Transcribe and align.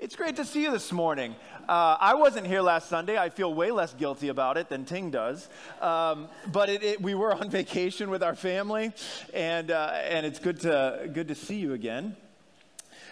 It's 0.00 0.14
great 0.14 0.36
to 0.36 0.44
see 0.44 0.62
you 0.62 0.70
this 0.70 0.92
morning. 0.92 1.34
Uh, 1.68 1.96
I 1.98 2.14
wasn't 2.14 2.46
here 2.46 2.60
last 2.60 2.88
Sunday. 2.88 3.18
I 3.18 3.30
feel 3.30 3.52
way 3.52 3.72
less 3.72 3.92
guilty 3.94 4.28
about 4.28 4.56
it 4.56 4.68
than 4.68 4.84
Ting 4.84 5.10
does. 5.10 5.48
Um, 5.80 6.28
but 6.52 6.68
it, 6.68 6.84
it, 6.84 7.02
we 7.02 7.16
were 7.16 7.34
on 7.34 7.50
vacation 7.50 8.08
with 8.08 8.22
our 8.22 8.36
family, 8.36 8.92
and, 9.34 9.72
uh, 9.72 9.98
and 10.04 10.24
it's 10.24 10.38
good 10.38 10.60
to, 10.60 11.10
good 11.12 11.26
to 11.26 11.34
see 11.34 11.56
you 11.56 11.72
again. 11.72 12.16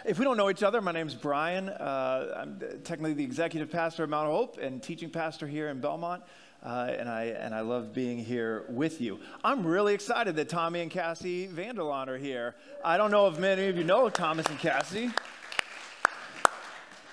If 0.04 0.20
we 0.20 0.24
don't 0.24 0.36
know 0.36 0.48
each 0.48 0.62
other, 0.62 0.80
my 0.80 0.92
name 0.92 1.08
is 1.08 1.16
Brian. 1.16 1.70
Uh, 1.70 2.36
I'm 2.40 2.60
technically 2.84 3.14
the 3.14 3.24
executive 3.24 3.68
pastor 3.68 4.04
of 4.04 4.10
Mount 4.10 4.30
Hope 4.30 4.58
and 4.58 4.80
teaching 4.80 5.10
pastor 5.10 5.48
here 5.48 5.70
in 5.70 5.80
Belmont. 5.80 6.22
Uh, 6.62 6.94
and, 6.96 7.08
I, 7.08 7.24
and 7.24 7.52
I 7.52 7.60
love 7.60 7.92
being 7.94 8.18
here 8.18 8.64
with 8.68 9.00
you. 9.00 9.18
I'm 9.42 9.66
really 9.66 9.92
excited 9.92 10.36
that 10.36 10.48
Tommy 10.48 10.82
and 10.82 10.90
Cassie 10.90 11.48
Vanderlaan 11.48 12.06
are 12.06 12.16
here. 12.16 12.54
I 12.84 12.96
don't 12.96 13.10
know 13.10 13.26
if 13.26 13.38
many 13.38 13.66
of 13.66 13.76
you 13.76 13.84
know 13.84 14.08
Thomas 14.08 14.46
and 14.46 14.58
Cassie. 14.58 15.10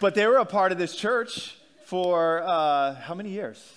But 0.03 0.15
they 0.15 0.27
were 0.27 0.35
a 0.35 0.45
part 0.45 0.73
of 0.73 0.77
this 0.77 0.97
church 0.97 1.55
for 1.85 2.43
uh, 2.43 2.93
how 2.93 3.15
many 3.15 3.29
years? 3.29 3.71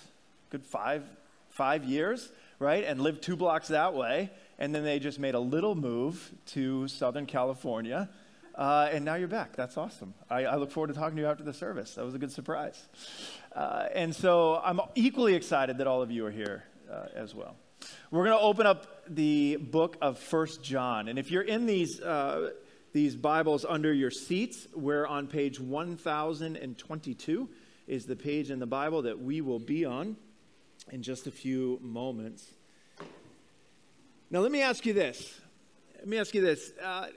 Good 0.51 0.67
five, 0.67 1.05
five 1.51 1.85
years, 1.85 2.33
right? 2.59 2.83
And 2.83 3.01
lived 3.01 3.23
two 3.23 3.37
blocks 3.37 3.69
that 3.69 3.95
way. 3.95 4.33
And 4.59 4.75
then 4.75 4.83
they 4.83 4.99
just 4.99 5.21
made 5.21 5.37
a 5.37 5.39
little 5.39 5.77
move 5.77 6.33
to 6.47 6.89
Southern 6.89 7.27
California. 7.27 8.09
Uh, 8.57 8.89
and 8.91 9.05
now 9.05 9.15
you're 9.15 9.29
back. 9.29 9.55
That's 9.55 9.77
awesome. 9.77 10.15
I, 10.29 10.47
I, 10.47 10.57
look 10.57 10.73
forward 10.73 10.89
to 10.89 10.95
talking 10.95 11.15
to 11.15 11.23
you 11.23 11.29
after 11.29 11.45
the 11.45 11.55
service. 11.55 11.95
That 11.95 12.05
was 12.05 12.17
a 12.17 12.19
good 12.19 12.33
surprise. 12.33 12.89
Uh, 13.55 13.87
and 13.95 14.13
so 14.13 14.61
I'm 14.65 14.81
equally 14.97 15.37
excited 15.37 15.79
that 15.79 15.87
all 15.87 16.03
of 16.03 16.11
you 16.11 16.27
are 16.27 16.33
here 16.33 16.65
uh, 16.93 17.07
as 17.15 17.37
well. 17.37 17.55
We're 18.11 18.25
going 18.25 18.37
to 18.37 18.45
open 18.45 18.67
up 18.67 19.05
the 19.09 19.59
book 19.59 19.97
of 20.03 20.19
First 20.19 20.61
John. 20.65 21.07
And 21.07 21.21
if 21.21 21.31
you're 21.31 21.43
in 21.43 21.67
these 21.67 22.01
uh, 22.01 22.51
these 22.97 23.15
Bibles 23.15 23.67
under 23.69 23.93
your 23.93 24.11
seats. 24.11 24.67
We're 24.75 25.07
on 25.07 25.27
page 25.27 25.61
1022 25.61 27.49
is 27.87 28.07
the 28.07 28.17
page 28.17 28.51
in 28.51 28.59
the 28.59 28.67
Bible 28.67 29.03
that 29.03 29.21
we 29.21 29.43
will 29.43 29.59
be 29.59 29.85
on 29.85 30.17
in 30.91 31.03
just 31.03 31.27
a 31.27 31.31
few 31.31 31.79
moments. 31.83 32.55
Now, 34.31 34.39
let 34.39 34.51
me 34.51 34.63
ask 34.63 34.87
you 34.87 34.95
this. 34.95 35.39
Let 35.97 36.09
me 36.09 36.17
ask 36.17 36.35
you 36.35 36.41
this. 36.41 36.73
Uh, 36.83 37.09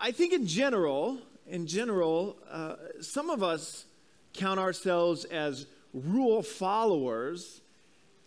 I 0.00 0.12
think 0.12 0.32
in 0.32 0.46
general, 0.46 1.18
in 1.48 1.66
general, 1.66 2.36
uh, 2.48 2.76
some 3.00 3.30
of 3.30 3.42
us 3.42 3.84
count 4.32 4.60
ourselves 4.60 5.24
as 5.24 5.66
rule 5.92 6.40
followers 6.40 7.62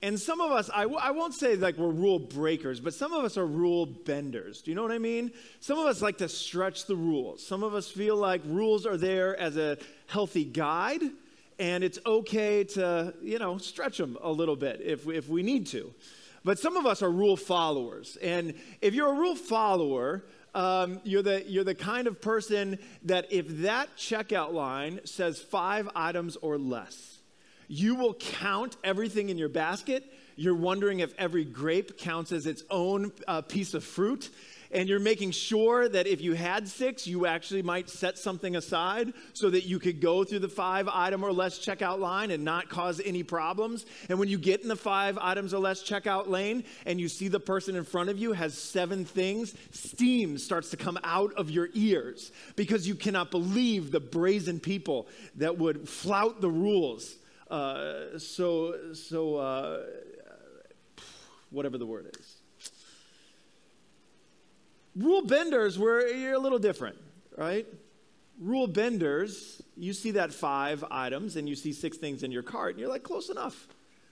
and 0.01 0.19
some 0.19 0.41
of 0.41 0.51
us, 0.51 0.69
I 0.73 0.83
w- 0.83 0.99
I 0.99 1.11
won't 1.11 1.33
say 1.33 1.55
like 1.55 1.77
we're 1.77 1.89
rule 1.89 2.17
breakers, 2.17 2.79
but 2.79 2.93
some 2.93 3.13
of 3.13 3.23
us 3.23 3.37
are 3.37 3.45
rule 3.45 3.85
benders. 3.85 4.61
Do 4.61 4.71
you 4.71 4.75
know 4.75 4.81
what 4.81 4.91
I 4.91 4.97
mean? 4.97 5.31
Some 5.59 5.77
of 5.77 5.85
us 5.85 6.01
like 6.01 6.17
to 6.19 6.29
stretch 6.29 6.85
the 6.85 6.95
rules. 6.95 7.45
Some 7.45 7.63
of 7.63 7.75
us 7.75 7.89
feel 7.89 8.15
like 8.15 8.41
rules 8.45 8.85
are 8.85 8.97
there 8.97 9.37
as 9.39 9.57
a 9.57 9.77
healthy 10.07 10.43
guide, 10.43 11.03
and 11.59 11.83
it's 11.83 11.99
okay 12.05 12.63
to, 12.63 13.13
you 13.21 13.37
know, 13.37 13.59
stretch 13.59 13.97
them 13.97 14.17
a 14.21 14.31
little 14.31 14.55
bit 14.55 14.81
if, 14.81 15.07
if 15.07 15.29
we 15.29 15.43
need 15.43 15.67
to. 15.67 15.93
But 16.43 16.57
some 16.57 16.77
of 16.77 16.87
us 16.87 17.03
are 17.03 17.11
rule 17.11 17.37
followers. 17.37 18.17
And 18.21 18.55
if 18.81 18.95
you're 18.95 19.11
a 19.11 19.15
rule 19.15 19.35
follower, 19.35 20.23
um, 20.55 20.99
you're, 21.03 21.21
the, 21.21 21.43
you're 21.47 21.63
the 21.63 21.75
kind 21.75 22.07
of 22.07 22.19
person 22.19 22.79
that 23.03 23.31
if 23.31 23.47
that 23.61 23.95
checkout 23.95 24.51
line 24.51 25.01
says 25.05 25.39
five 25.39 25.87
items 25.95 26.37
or 26.37 26.57
less, 26.57 27.10
you 27.71 27.95
will 27.95 28.15
count 28.15 28.75
everything 28.83 29.29
in 29.29 29.37
your 29.37 29.47
basket. 29.47 30.03
You're 30.35 30.55
wondering 30.55 30.99
if 30.99 31.13
every 31.17 31.45
grape 31.45 31.97
counts 31.97 32.33
as 32.33 32.45
its 32.45 32.65
own 32.69 33.13
uh, 33.29 33.43
piece 33.43 33.73
of 33.73 33.81
fruit. 33.85 34.29
And 34.73 34.89
you're 34.89 34.99
making 34.99 35.31
sure 35.31 35.87
that 35.87 36.05
if 36.05 36.19
you 36.19 36.33
had 36.33 36.67
six, 36.67 37.07
you 37.07 37.25
actually 37.25 37.61
might 37.61 37.89
set 37.89 38.17
something 38.17 38.57
aside 38.57 39.13
so 39.31 39.49
that 39.49 39.65
you 39.65 39.79
could 39.79 40.01
go 40.01 40.25
through 40.25 40.39
the 40.39 40.49
five 40.49 40.89
item 40.89 41.23
or 41.23 41.31
less 41.31 41.59
checkout 41.59 41.99
line 41.99 42.31
and 42.31 42.43
not 42.43 42.67
cause 42.67 43.01
any 43.05 43.23
problems. 43.23 43.85
And 44.09 44.19
when 44.19 44.27
you 44.27 44.37
get 44.37 44.61
in 44.63 44.67
the 44.67 44.75
five 44.75 45.17
items 45.17 45.53
or 45.53 45.59
less 45.59 45.81
checkout 45.81 46.27
lane 46.27 46.65
and 46.85 46.99
you 46.99 47.07
see 47.07 47.29
the 47.29 47.39
person 47.39 47.77
in 47.77 47.85
front 47.85 48.09
of 48.09 48.17
you 48.17 48.33
has 48.33 48.53
seven 48.53 49.05
things, 49.05 49.55
steam 49.71 50.37
starts 50.37 50.71
to 50.71 50.77
come 50.77 50.99
out 51.05 51.33
of 51.35 51.49
your 51.49 51.69
ears 51.73 52.33
because 52.57 52.85
you 52.85 52.95
cannot 52.95 53.31
believe 53.31 53.91
the 53.91 54.01
brazen 54.01 54.59
people 54.59 55.07
that 55.35 55.57
would 55.57 55.87
flout 55.87 56.41
the 56.41 56.49
rules 56.49 57.15
uh, 57.51 58.17
so, 58.17 58.93
so 58.93 59.35
uh, 59.35 59.83
whatever 61.49 61.77
the 61.77 61.85
word 61.85 62.15
is. 62.17 62.37
Rule 64.95 65.25
benders 65.25 65.77
were 65.77 66.07
you're 66.07 66.33
a 66.33 66.39
little 66.39 66.59
different, 66.59 66.97
right? 67.37 67.65
Rule 68.39 68.67
benders, 68.67 69.61
you 69.77 69.93
see 69.93 70.11
that 70.11 70.33
five 70.33 70.83
items 70.89 71.35
and 71.35 71.47
you 71.47 71.55
see 71.55 71.73
six 71.73 71.97
things 71.97 72.23
in 72.23 72.31
your 72.31 72.43
cart, 72.43 72.71
and 72.71 72.79
you're 72.79 72.89
like, 72.89 73.03
close 73.03 73.29
enough, 73.29 73.67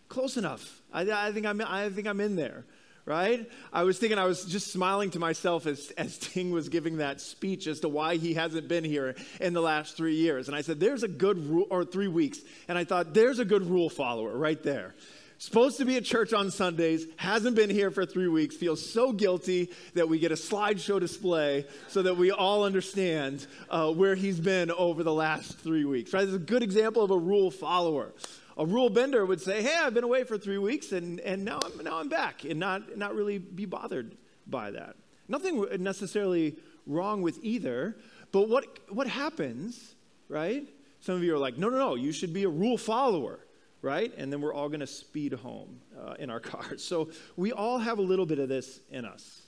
close 0.10 0.38
enough. 0.38 0.82
I, 0.94 1.10
I 1.10 1.32
think 1.32 1.46
I'm, 1.46 1.62
I 1.62 1.90
think 1.90 2.08
I'm 2.08 2.20
in 2.20 2.36
there 2.36 2.66
right? 3.10 3.50
I 3.74 3.84
was 3.84 3.98
thinking, 3.98 4.20
I 4.20 4.26
was 4.26 4.46
just 4.46 4.72
smiling 4.72 5.10
to 5.12 5.20
myself 5.20 5.66
as, 5.66 5.92
as 5.98 6.20
Ting 6.20 6.52
was 6.52 6.70
giving 6.70 6.98
that 6.98 7.20
speech 7.20 7.66
as 7.66 7.80
to 7.80 7.90
why 7.90 8.18
he 8.18 8.36
hasn't 8.36 8.68
been 8.68 8.84
here 8.84 9.16
in 9.42 9.54
the 9.54 9.62
last 9.62 9.98
three 9.98 10.16
years. 10.16 10.48
And 10.48 10.56
I 10.56 10.62
said, 10.62 10.80
there's 10.80 11.02
a 11.02 11.08
good 11.08 11.50
rule, 11.50 11.66
or 11.72 11.84
three 11.84 12.08
weeks. 12.08 12.40
And 12.68 12.78
I 12.78 12.84
thought, 12.84 13.16
there's 13.16 13.40
a 13.40 13.46
good 13.46 13.68
rule 13.68 13.90
follower 13.90 14.38
right 14.38 14.62
there. 14.62 14.94
Supposed 15.40 15.78
to 15.78 15.86
be 15.86 15.96
at 15.96 16.04
church 16.04 16.34
on 16.34 16.52
Sundays, 16.52 17.06
hasn't 17.16 17.56
been 17.56 17.70
here 17.70 17.90
for 17.92 18.06
three 18.06 18.28
weeks, 18.28 18.56
feels 18.56 18.88
so 18.88 19.12
guilty 19.12 19.72
that 19.96 20.08
we 20.08 20.20
get 20.20 20.32
a 20.32 20.36
slideshow 20.36 21.00
display 21.00 21.66
so 21.88 22.04
that 22.04 22.16
we 22.18 22.30
all 22.30 22.64
understand 22.64 23.48
uh, 23.70 23.92
where 23.92 24.16
he's 24.16 24.40
been 24.40 24.70
over 24.70 25.02
the 25.02 25.14
last 25.14 25.58
three 25.58 25.86
weeks. 25.86 26.14
Right? 26.14 26.28
Is 26.28 26.36
a 26.36 26.40
good 26.40 26.62
example 26.62 27.04
of 27.04 27.10
a 27.10 27.18
rule 27.18 27.50
follower 27.50 28.12
a 28.60 28.66
rule 28.66 28.90
bender 28.90 29.26
would 29.26 29.40
say, 29.40 29.64
hey, 29.64 29.74
I've 29.80 29.94
been 29.94 30.04
away 30.04 30.26
for 30.26 30.38
three 30.38 30.58
weeks 30.58 30.92
and, 30.92 31.22
and 31.22 31.46
now, 31.46 31.60
I'm, 31.64 31.84
now 31.84 31.98
I'm 31.98 32.10
back 32.10 32.44
and 32.44 32.60
not, 32.60 32.98
not 32.98 33.16
really 33.16 33.38
be 33.38 33.66
bothered 33.66 34.18
by 34.46 34.72
that. 34.72 34.98
Nothing 35.30 35.66
necessarily 35.80 36.58
wrong 36.86 37.22
with 37.22 37.40
either, 37.42 37.96
but 38.34 38.50
what, 38.50 38.80
what 38.90 39.08
happens, 39.08 39.96
right? 40.28 40.68
Some 41.00 41.16
of 41.16 41.24
you 41.24 41.34
are 41.34 41.38
like, 41.38 41.58
no, 41.58 41.70
no, 41.70 41.78
no, 41.78 41.96
you 41.96 42.12
should 42.12 42.34
be 42.34 42.44
a 42.44 42.50
rule 42.50 42.78
follower, 42.78 43.40
right? 43.82 44.12
And 44.18 44.32
then 44.32 44.42
we're 44.42 44.54
all 44.54 44.68
going 44.68 44.82
to 44.82 44.88
speed 44.88 45.32
home 45.32 45.80
uh, 45.98 46.16
in 46.20 46.30
our 46.30 46.40
cars. 46.42 46.84
So 46.84 47.12
we 47.38 47.54
all 47.54 47.78
have 47.80 47.98
a 47.98 48.02
little 48.02 48.26
bit 48.26 48.40
of 48.40 48.50
this 48.50 48.82
in 48.92 49.06
us. 49.06 49.44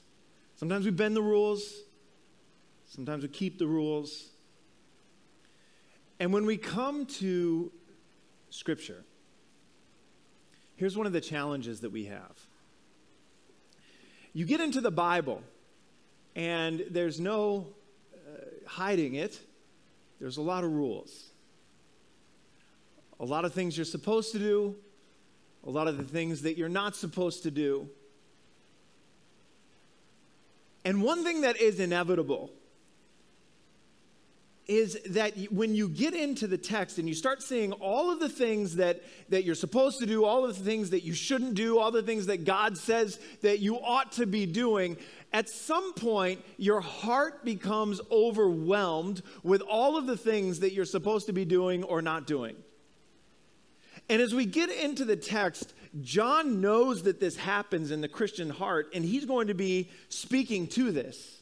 Sometimes 0.55 0.85
we 0.85 0.91
bend 0.91 1.17
the 1.17 1.21
rules, 1.21 1.73
sometimes 2.85 3.23
we 3.23 3.29
keep 3.29 3.59
the 3.59 3.67
rules. 3.67 4.29
And 6.21 6.31
when 6.31 6.45
we 6.45 6.55
come 6.55 7.07
to 7.07 7.71
Scripture. 8.51 9.03
Here's 10.75 10.95
one 10.95 11.07
of 11.07 11.13
the 11.13 11.21
challenges 11.21 11.81
that 11.81 11.91
we 11.91 12.05
have. 12.05 12.37
You 14.33 14.45
get 14.45 14.61
into 14.61 14.81
the 14.81 14.91
Bible, 14.91 15.41
and 16.35 16.85
there's 16.89 17.19
no 17.19 17.67
uh, 18.13 18.41
hiding 18.67 19.15
it, 19.15 19.39
there's 20.19 20.37
a 20.37 20.41
lot 20.41 20.63
of 20.63 20.71
rules. 20.71 21.29
A 23.19 23.25
lot 23.25 23.45
of 23.45 23.53
things 23.53 23.77
you're 23.77 23.85
supposed 23.85 24.31
to 24.33 24.39
do, 24.39 24.75
a 25.65 25.69
lot 25.69 25.87
of 25.87 25.97
the 25.97 26.03
things 26.03 26.41
that 26.41 26.57
you're 26.57 26.69
not 26.69 26.95
supposed 26.95 27.43
to 27.43 27.51
do. 27.51 27.87
And 30.83 31.01
one 31.01 31.23
thing 31.23 31.41
that 31.41 31.59
is 31.61 31.79
inevitable 31.79 32.51
is 34.67 34.97
that 35.09 35.33
when 35.51 35.75
you 35.75 35.89
get 35.89 36.13
into 36.13 36.47
the 36.47 36.57
text 36.57 36.97
and 36.97 37.07
you 37.07 37.15
start 37.15 37.41
seeing 37.41 37.73
all 37.73 38.11
of 38.11 38.19
the 38.19 38.29
things 38.29 38.75
that, 38.75 39.01
that 39.29 39.43
you're 39.43 39.55
supposed 39.55 39.99
to 39.99 40.05
do, 40.05 40.23
all 40.23 40.45
of 40.45 40.57
the 40.57 40.63
things 40.63 40.91
that 40.91 41.03
you 41.03 41.13
shouldn't 41.13 41.55
do, 41.55 41.79
all 41.79 41.91
the 41.91 42.03
things 42.03 42.27
that 42.27 42.45
God 42.45 42.77
says 42.77 43.19
that 43.41 43.59
you 43.59 43.75
ought 43.77 44.11
to 44.13 44.25
be 44.25 44.45
doing, 44.45 44.97
at 45.33 45.49
some 45.49 45.93
point 45.93 46.41
your 46.57 46.79
heart 46.79 47.43
becomes 47.43 47.99
overwhelmed 48.11 49.21
with 49.43 49.61
all 49.61 49.97
of 49.97 50.05
the 50.05 50.17
things 50.17 50.59
that 50.59 50.73
you're 50.73 50.85
supposed 50.85 51.25
to 51.25 51.33
be 51.33 51.45
doing 51.45 51.83
or 51.83 52.01
not 52.01 52.27
doing. 52.27 52.55
And 54.09 54.21
as 54.21 54.33
we 54.33 54.45
get 54.45 54.69
into 54.69 55.05
the 55.05 55.15
text, 55.15 55.73
John 56.01 56.61
knows 56.61 57.03
that 57.03 57.19
this 57.19 57.35
happens 57.35 57.91
in 57.91 58.01
the 58.01 58.07
Christian 58.07 58.49
heart, 58.49 58.89
and 58.93 59.03
he's 59.03 59.25
going 59.25 59.47
to 59.47 59.53
be 59.53 59.89
speaking 60.09 60.67
to 60.67 60.91
this. 60.91 61.40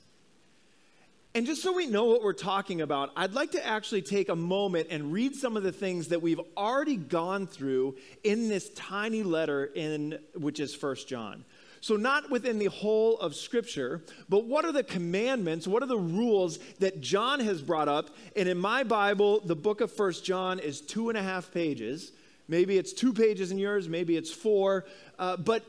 And 1.36 1.46
just 1.46 1.62
so 1.62 1.72
we 1.72 1.86
know 1.86 2.06
what 2.06 2.24
we're 2.24 2.34
talking 2.34 2.82
about, 2.82 3.12
I'd 3.16 3.34
like 3.34 3.52
to 3.52 3.66
actually 3.66 4.02
take 4.02 4.30
a 4.30 4.36
moment 4.36 4.88
and 4.90 5.14
read 5.14 5.36
some 5.36 5.56
of 5.56 5.62
the 5.62 5.72
things 5.72 6.08
that 6.08 6.22
we've 6.24 6.42
already 6.58 6.98
gone 6.98 7.46
through 7.46 7.98
in 8.24 8.50
this 8.50 8.72
tiny 8.72 9.22
letter 9.22 9.66
in 9.66 10.18
which 10.34 10.60
is 10.60 10.74
First 10.74 11.08
John. 11.08 11.46
So 11.82 11.96
not 11.96 12.30
within 12.32 12.58
the 12.58 12.66
whole 12.66 13.18
of 13.20 13.36
scripture, 13.36 14.04
but 14.28 14.46
what 14.46 14.66
are 14.66 14.72
the 14.72 14.84
commandments, 14.84 15.68
what 15.68 15.84
are 15.84 15.88
the 15.88 15.98
rules 15.98 16.58
that 16.80 17.00
John 17.00 17.40
has 17.40 17.62
brought 17.62 17.88
up? 17.88 18.10
And 18.36 18.50
in 18.50 18.58
my 18.58 18.84
Bible, 18.84 19.40
the 19.40 19.56
book 19.56 19.82
of 19.82 19.92
First 19.92 20.26
John 20.26 20.60
is 20.60 20.82
two 20.82 21.10
and 21.10 21.18
a 21.18 21.24
half 21.24 21.54
pages. 21.54 22.12
Maybe 22.48 22.78
it's 22.78 22.92
two 22.92 23.14
pages 23.14 23.52
in 23.52 23.60
yours, 23.60 23.88
maybe 23.88 24.18
it's 24.18 24.32
four. 24.32 24.86
Uh, 25.20 25.38
but 25.38 25.64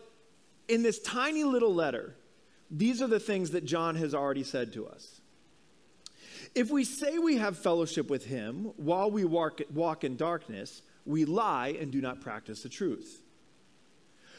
in 0.68 0.82
this 0.82 1.00
tiny 1.00 1.44
little 1.44 1.74
letter, 1.74 2.16
these 2.70 3.02
are 3.02 3.08
the 3.08 3.20
things 3.20 3.50
that 3.50 3.66
John 3.66 3.94
has 3.96 4.14
already 4.14 4.42
said 4.42 4.72
to 4.72 4.86
us. 4.86 5.19
If 6.54 6.70
we 6.70 6.84
say 6.84 7.18
we 7.18 7.36
have 7.36 7.58
fellowship 7.58 8.10
with 8.10 8.26
him 8.26 8.72
while 8.76 9.10
we 9.10 9.24
walk, 9.24 9.60
walk 9.72 10.04
in 10.04 10.16
darkness, 10.16 10.82
we 11.06 11.24
lie 11.24 11.76
and 11.80 11.92
do 11.92 12.00
not 12.00 12.20
practice 12.20 12.62
the 12.62 12.68
truth. 12.68 13.22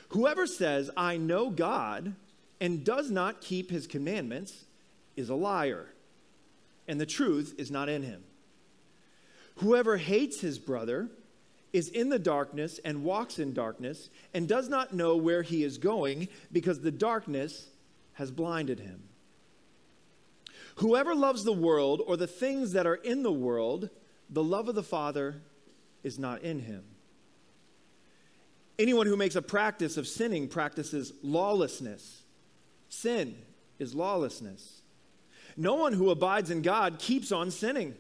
Whoever 0.10 0.46
says, 0.46 0.90
I 0.98 1.18
know 1.18 1.50
God, 1.50 2.16
and 2.60 2.84
does 2.84 3.10
not 3.10 3.42
keep 3.42 3.72
his 3.72 3.88
commandments 3.88 4.66
is 5.16 5.30
a 5.30 5.36
liar, 5.36 5.88
and 6.88 7.00
the 7.00 7.06
truth 7.06 7.56
is 7.58 7.72
not 7.72 7.90
in 7.90 8.04
him. 8.04 8.24
Whoever 9.58 9.98
hates 9.98 10.42
his 10.42 10.60
brother 10.60 11.10
is 11.72 11.88
in 11.88 12.10
the 12.10 12.20
darkness 12.20 12.80
and 12.84 13.04
walks 13.04 13.40
in 13.40 13.54
darkness 13.54 14.10
and 14.34 14.48
does 14.48 14.68
not 14.68 14.94
know 14.94 15.16
where 15.16 15.44
he 15.44 15.64
is 15.64 15.78
going 15.78 16.28
because 16.52 16.82
the 16.82 16.92
darkness 16.92 17.68
has 18.14 18.32
blinded 18.32 18.80
him. 18.80 19.04
Whoever 20.82 21.14
loves 21.14 21.44
the 21.44 21.54
world 21.54 22.02
or 22.08 22.18
the 22.18 22.26
things 22.26 22.72
that 22.72 22.88
are 22.88 22.96
in 22.96 23.22
the 23.22 23.32
world, 23.32 23.92
the 24.32 24.44
love 24.44 24.68
of 24.68 24.74
the 24.74 24.82
Father 24.82 25.44
is 26.02 26.18
not 26.18 26.42
in 26.42 26.58
him. 26.58 26.84
Anyone 28.80 29.06
who 29.06 29.16
makes 29.16 29.36
a 29.36 29.44
practice 29.44 29.96
of 29.96 30.08
sinning 30.08 30.48
practices 30.48 31.14
lawlessness. 31.22 32.24
Sin 32.90 33.36
is 33.78 33.94
lawlessness. 33.94 34.82
No 35.56 35.76
one 35.76 35.94
who 35.94 36.10
abides 36.10 36.50
in 36.50 36.64
God 36.64 36.98
keeps 36.98 37.32
on 37.32 37.52
sinning. 37.52 37.94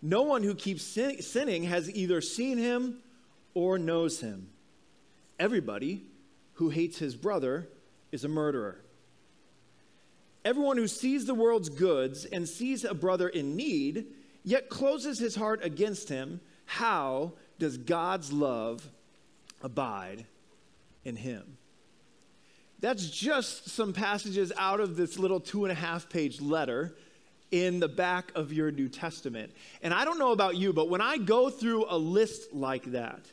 No 0.00 0.22
one 0.22 0.44
who 0.44 0.54
keeps 0.54 0.84
sin- 0.84 1.20
sinning 1.20 1.64
has 1.64 1.90
either 1.90 2.20
seen 2.20 2.58
him 2.58 2.98
or 3.54 3.76
knows 3.76 4.20
him. 4.20 4.50
Everybody 5.40 6.04
who 6.54 6.68
hates 6.70 6.98
his 6.98 7.16
brother 7.16 7.68
is 8.12 8.24
a 8.24 8.28
murderer. 8.28 8.83
Everyone 10.44 10.76
who 10.76 10.88
sees 10.88 11.24
the 11.24 11.34
world's 11.34 11.70
goods 11.70 12.26
and 12.26 12.48
sees 12.48 12.84
a 12.84 12.94
brother 12.94 13.28
in 13.28 13.56
need, 13.56 14.06
yet 14.44 14.68
closes 14.68 15.18
his 15.18 15.34
heart 15.34 15.64
against 15.64 16.08
him, 16.08 16.40
how 16.66 17.32
does 17.58 17.78
God's 17.78 18.32
love 18.32 18.88
abide 19.62 20.26
in 21.04 21.16
him? 21.16 21.56
That's 22.80 23.08
just 23.08 23.70
some 23.70 23.94
passages 23.94 24.52
out 24.58 24.80
of 24.80 24.96
this 24.96 25.18
little 25.18 25.40
two 25.40 25.64
and 25.64 25.72
a 25.72 25.74
half 25.74 26.10
page 26.10 26.42
letter 26.42 26.94
in 27.50 27.80
the 27.80 27.88
back 27.88 28.30
of 28.34 28.52
your 28.52 28.70
New 28.70 28.88
Testament. 28.88 29.52
And 29.80 29.94
I 29.94 30.04
don't 30.04 30.18
know 30.18 30.32
about 30.32 30.56
you, 30.56 30.74
but 30.74 30.90
when 30.90 31.00
I 31.00 31.16
go 31.16 31.48
through 31.48 31.86
a 31.88 31.96
list 31.96 32.52
like 32.52 32.84
that, 32.92 33.24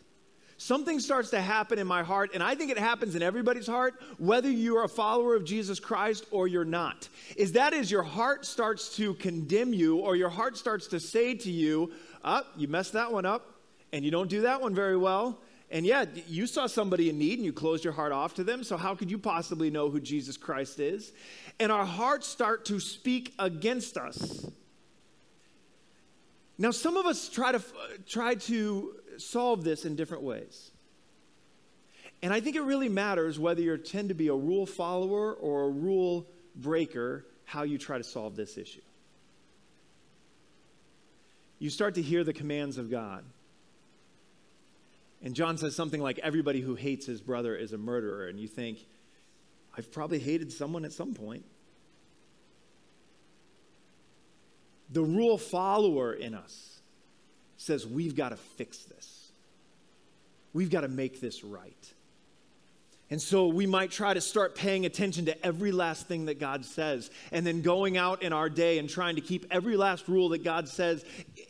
something 0.61 0.99
starts 0.99 1.31
to 1.31 1.41
happen 1.41 1.79
in 1.79 1.87
my 1.87 2.03
heart, 2.03 2.31
and 2.35 2.43
I 2.43 2.53
think 2.53 2.69
it 2.69 2.77
happens 2.77 3.15
in 3.15 3.23
everybody's 3.23 3.65
heart, 3.65 3.95
whether 4.19 4.49
you're 4.49 4.83
a 4.83 4.89
follower 4.89 5.35
of 5.35 5.43
Jesus 5.43 5.79
Christ 5.79 6.25
or 6.29 6.47
you're 6.47 6.63
not. 6.63 7.09
Is 7.35 7.53
that 7.53 7.73
is 7.73 7.89
your 7.89 8.03
heart 8.03 8.45
starts 8.45 8.95
to 8.97 9.15
condemn 9.15 9.73
you, 9.73 9.97
or 9.97 10.15
your 10.15 10.29
heart 10.29 10.55
starts 10.57 10.85
to 10.87 10.99
say 10.99 11.33
to 11.33 11.51
you, 11.51 11.91
up, 12.23 12.45
oh, 12.47 12.59
you 12.59 12.67
messed 12.67 12.93
that 12.93 13.11
one 13.11 13.25
up, 13.25 13.55
and 13.91 14.05
you 14.05 14.11
don't 14.11 14.29
do 14.29 14.41
that 14.41 14.61
one 14.61 14.75
very 14.75 14.95
well. 14.95 15.39
And 15.71 15.83
yeah, 15.83 16.05
you 16.27 16.45
saw 16.45 16.67
somebody 16.67 17.09
in 17.09 17.17
need 17.17 17.39
and 17.39 17.45
you 17.45 17.53
closed 17.53 17.83
your 17.83 17.93
heart 17.93 18.11
off 18.11 18.35
to 18.35 18.43
them. 18.43 18.63
So, 18.63 18.77
how 18.77 18.93
could 18.93 19.09
you 19.09 19.17
possibly 19.17 19.71
know 19.71 19.89
who 19.89 19.99
Jesus 19.99 20.35
Christ 20.35 20.79
is? 20.79 21.13
And 21.59 21.71
our 21.71 21.85
hearts 21.85 22.27
start 22.27 22.65
to 22.65 22.79
speak 22.79 23.33
against 23.39 23.97
us. 23.97 24.45
Now, 26.57 26.69
some 26.69 26.97
of 26.97 27.05
us 27.05 27.29
try 27.29 27.53
to, 27.53 27.57
uh, 27.57 27.61
try 28.05 28.35
to 28.35 29.00
solve 29.17 29.63
this 29.63 29.85
in 29.85 29.95
different 29.95 30.23
ways. 30.23 30.71
And 32.21 32.33
I 32.33 32.39
think 32.39 32.55
it 32.55 32.61
really 32.61 32.89
matters 32.89 33.39
whether 33.39 33.61
you 33.61 33.75
tend 33.77 34.09
to 34.09 34.15
be 34.15 34.27
a 34.27 34.35
rule 34.35 34.65
follower 34.65 35.33
or 35.33 35.63
a 35.63 35.69
rule 35.69 36.27
breaker, 36.55 37.25
how 37.45 37.63
you 37.63 37.77
try 37.77 37.97
to 37.97 38.03
solve 38.03 38.35
this 38.35 38.57
issue. 38.57 38.81
You 41.57 41.69
start 41.69 41.95
to 41.95 42.01
hear 42.01 42.23
the 42.23 42.33
commands 42.33 42.77
of 42.77 42.89
God. 42.89 43.23
And 45.23 45.35
John 45.35 45.57
says 45.57 45.75
something 45.75 46.01
like, 46.01 46.19
Everybody 46.19 46.61
who 46.61 46.75
hates 46.75 47.05
his 47.05 47.21
brother 47.21 47.55
is 47.55 47.73
a 47.73 47.77
murderer. 47.77 48.27
And 48.27 48.39
you 48.39 48.47
think, 48.47 48.79
I've 49.77 49.91
probably 49.91 50.19
hated 50.19 50.51
someone 50.51 50.85
at 50.85 50.91
some 50.91 51.13
point. 51.13 51.45
The 54.89 55.03
rule 55.03 55.37
follower 55.37 56.13
in 56.13 56.33
us 56.33 56.80
says, 57.61 57.85
We've 57.85 58.15
got 58.15 58.29
to 58.29 58.37
fix 58.37 58.79
this. 58.85 59.31
We've 60.53 60.69
got 60.69 60.81
to 60.81 60.87
make 60.87 61.21
this 61.21 61.43
right. 61.43 61.93
And 63.09 63.21
so 63.21 63.47
we 63.47 63.67
might 63.67 63.91
try 63.91 64.13
to 64.13 64.21
start 64.21 64.55
paying 64.55 64.85
attention 64.85 65.25
to 65.25 65.45
every 65.45 65.73
last 65.73 66.07
thing 66.07 66.25
that 66.25 66.39
God 66.39 66.63
says, 66.63 67.11
and 67.31 67.45
then 67.45 67.61
going 67.61 67.97
out 67.97 68.23
in 68.23 68.31
our 68.31 68.49
day 68.49 68.79
and 68.79 68.89
trying 68.89 69.15
to 69.15 69.21
keep 69.21 69.45
every 69.51 69.75
last 69.75 70.07
rule 70.07 70.29
that 70.29 70.45
God 70.45 70.69
says 70.69 71.03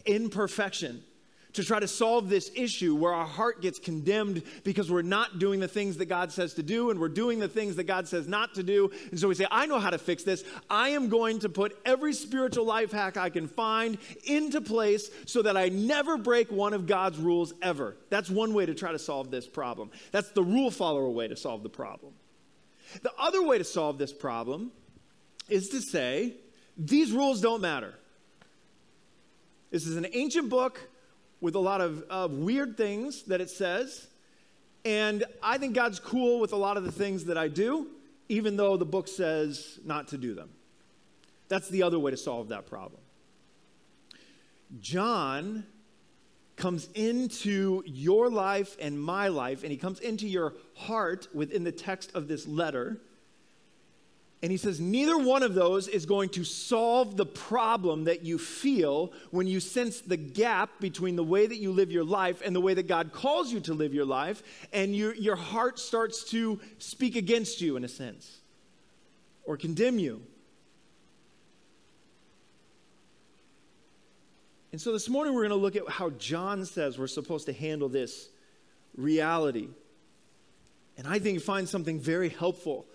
in 0.06 0.30
perfection 0.30 1.04
to 1.53 1.63
try 1.63 1.80
to 1.80 1.88
solve 1.88 2.30
this 2.30 2.51
issue 2.56 2.95
where 2.95 3.13
our 3.13 3.25
heart 3.25 3.62
gets 3.62 3.80
condemned 3.80 4.44
because 4.63 4.92
we're 4.92 5.01
not 5.01 5.39
doing 5.39 5.59
the 5.59 5.68
things 5.68 5.98
that 5.98 6.06
God 6.06 6.31
says 6.31 6.53
to 6.56 6.63
do 6.63 6.89
and 6.89 7.00
we're 7.00 7.09
doing 7.09 7.39
the 7.39 7.48
things 7.48 7.75
that 7.75 7.83
God 7.83 8.07
says 8.07 8.27
not 8.27 8.53
to 8.56 8.63
do. 8.63 8.92
And 9.09 9.19
so 9.19 9.27
we 9.27 9.36
say, 9.36 9.48
I 9.51 9.65
know 9.65 9.80
how 9.80 9.89
to 9.89 9.98
fix 9.98 10.24
this. 10.24 10.44
I 10.69 10.89
am 10.89 11.09
going 11.09 11.39
to 11.39 11.50
put 11.50 11.77
every 11.86 12.13
spiritual 12.13 12.65
life 12.65 12.92
hack 12.92 13.18
I 13.18 13.30
can 13.30 13.48
find 13.48 13.98
into 14.25 14.62
place 14.62 15.09
so 15.25 15.42
that 15.42 15.57
I 15.57 15.69
never 15.69 16.18
break 16.18 16.51
one 16.51 16.74
of 16.74 16.88
God's 16.88 17.18
rules 17.18 17.54
ever. 17.62 17.97
That's 18.09 18.30
one 18.30 18.54
way 18.54 18.65
to 18.65 18.74
try 18.74 18.92
to 18.92 19.00
solve 19.00 19.31
this 19.31 19.47
problem. 19.47 19.92
That's 20.12 20.30
the 20.31 20.44
rule 20.44 20.71
follower 20.71 21.09
way 21.09 21.27
to 21.27 21.36
solve 21.36 21.63
the 21.63 21.69
problem. 21.69 22.13
The 23.01 23.12
other 23.18 23.44
way 23.44 23.57
to 23.57 23.63
solve 23.63 23.97
this 23.97 24.13
problem 24.13 24.71
is 25.50 25.69
to 25.69 25.81
say, 25.81 26.36
these 26.77 27.12
rules 27.12 27.42
don't 27.42 27.62
matter. 27.62 27.94
This 29.69 29.86
is 29.86 29.97
an 29.97 30.07
ancient 30.13 30.50
book 30.50 30.89
with 31.42 31.56
a 31.56 31.60
lot 31.60 31.82
of, 31.82 32.04
of 32.10 32.32
weird 32.32 32.78
things 32.78 33.24
that 33.24 33.42
it 33.42 33.50
says. 33.50 34.08
And 34.86 35.26
I 35.44 35.58
think 35.58 35.76
God's 35.76 36.00
cool 36.00 36.40
with 36.40 36.54
a 36.54 36.58
lot 36.58 36.78
of 36.78 36.84
the 36.84 36.92
things 36.92 37.26
that 37.26 37.38
I 37.38 37.48
do, 37.48 37.88
even 38.30 38.56
though 38.56 38.78
the 38.78 38.86
book 38.86 39.08
says 39.08 39.80
not 39.84 40.08
to 40.10 40.18
do 40.18 40.34
them. 40.34 40.50
That's 41.50 41.68
the 41.68 41.84
other 41.84 42.00
way 42.00 42.12
to 42.12 42.18
solve 42.18 42.50
that 42.50 42.68
problem. 42.68 43.02
John 44.80 45.66
comes 46.56 46.88
into 46.94 47.84
your 47.86 48.30
life 48.30 48.78
and 48.80 49.02
my 49.02 49.28
life, 49.28 49.64
and 49.64 49.72
he 49.72 49.78
comes 49.78 50.00
into 50.00 50.28
your 50.28 50.54
heart 50.76 51.28
within 51.34 51.64
the 51.64 51.72
text 51.72 52.16
of 52.16 52.28
this 52.28 52.48
letter 52.48 53.02
and 54.44 54.52
he 54.52 54.58
says, 54.58 54.80
neither 54.80 55.18
one 55.20 55.44
of 55.44 55.54
those 55.54 55.88
is 55.88 56.08
going 56.08 56.30
to 56.30 56.44
solve 56.44 57.16
the 57.16 57.28
problem 57.28 58.06
that 58.06 58.26
you 58.26 58.40
feel 58.40 59.14
when 59.30 59.46
you 59.46 59.60
sense 59.60 60.02
the 60.02 60.18
gap 60.18 60.80
between 60.80 61.16
the 61.16 61.24
way 61.24 61.45
that 61.45 61.57
you 61.57 61.71
live 61.71 61.92
your 61.92 62.04
life 62.04 62.42
and 62.44 62.56
the 62.56 62.62
way 62.62 62.74
that 62.74 62.88
God 62.88 63.14
calls 63.14 63.54
you 63.54 63.60
to 63.62 63.76
live 63.76 63.94
your 63.94 64.06
life, 64.06 64.42
and 64.74 64.95
your, 64.95 65.14
your 65.14 65.36
heart 65.36 65.78
starts 65.78 66.24
to 66.31 66.60
speak 66.80 67.16
against 67.16 67.62
you 67.62 67.76
in 67.76 67.83
a 67.83 67.88
sense 67.88 68.40
or 69.44 69.57
condemn 69.57 70.00
you. 70.00 70.24
And 74.71 74.81
so 74.81 74.92
this 74.92 75.07
morning 75.07 75.36
we're 75.36 75.48
going 75.48 75.50
to 75.50 75.56
look 75.56 75.76
at 75.76 75.88
how 75.88 76.10
John 76.12 76.66
says 76.66 76.98
we're 76.98 77.06
supposed 77.06 77.45
to 77.45 77.54
handle 77.54 77.90
this 77.90 78.30
reality. 78.98 79.68
And 80.98 81.06
I 81.06 81.19
think 81.19 81.36
you 81.36 81.40
find 81.40 81.69
something 81.69 82.00
very 82.00 82.30
helpful 82.30 82.88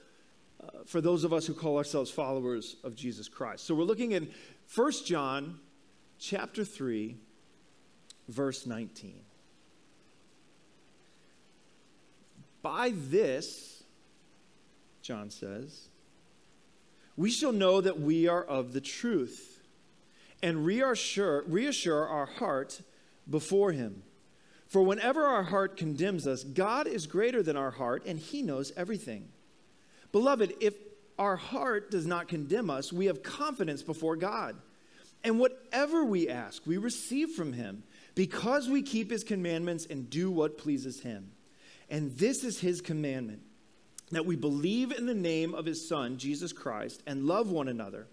for 0.86 1.00
those 1.00 1.24
of 1.24 1.32
us 1.32 1.46
who 1.46 1.54
call 1.54 1.76
ourselves 1.78 2.10
followers 2.10 2.76
of 2.84 2.94
Jesus 2.94 3.28
Christ. 3.28 3.64
So 3.64 3.74
we're 3.74 3.84
looking 3.84 4.12
in 4.12 4.28
1 4.74 4.92
John 5.04 5.58
chapter 6.18 6.64
3 6.64 7.16
verse 8.28 8.66
19. 8.66 9.20
By 12.62 12.92
this, 12.94 13.84
John 15.02 15.30
says, 15.30 15.88
we 17.16 17.30
shall 17.30 17.52
know 17.52 17.80
that 17.80 18.00
we 18.00 18.28
are 18.28 18.42
of 18.42 18.72
the 18.72 18.80
truth 18.80 19.62
and 20.42 20.66
reassure, 20.66 21.44
reassure 21.46 22.06
our 22.06 22.26
heart 22.26 22.82
before 23.28 23.72
him. 23.72 24.02
For 24.66 24.82
whenever 24.82 25.24
our 25.24 25.44
heart 25.44 25.76
condemns 25.76 26.26
us, 26.26 26.42
God 26.42 26.86
is 26.86 27.06
greater 27.06 27.42
than 27.42 27.56
our 27.56 27.70
heart 27.70 28.04
and 28.04 28.18
he 28.18 28.42
knows 28.42 28.72
everything. 28.76 29.28
Beloved, 30.12 30.54
if 30.60 30.74
our 31.18 31.36
heart 31.36 31.90
does 31.90 32.06
not 32.06 32.28
condemn 32.28 32.70
us, 32.70 32.92
we 32.92 33.06
have 33.06 33.22
confidence 33.22 33.82
before 33.82 34.16
God. 34.16 34.56
And 35.24 35.38
whatever 35.38 36.04
we 36.04 36.28
ask, 36.28 36.66
we 36.66 36.76
receive 36.76 37.30
from 37.30 37.52
him 37.52 37.82
because 38.14 38.68
we 38.68 38.82
keep 38.82 39.10
his 39.10 39.24
commandments 39.24 39.86
and 39.88 40.08
do 40.08 40.30
what 40.30 40.58
pleases 40.58 41.00
him. 41.00 41.32
And 41.90 42.16
this 42.16 42.44
is 42.44 42.60
his 42.60 42.80
commandment 42.80 43.42
that 44.12 44.26
we 44.26 44.36
believe 44.36 44.92
in 44.92 45.06
the 45.06 45.14
name 45.14 45.54
of 45.54 45.66
his 45.66 45.88
Son, 45.88 46.16
Jesus 46.16 46.52
Christ, 46.52 47.02
and 47.06 47.26
love 47.26 47.50
one 47.50 47.68
another, 47.68 48.06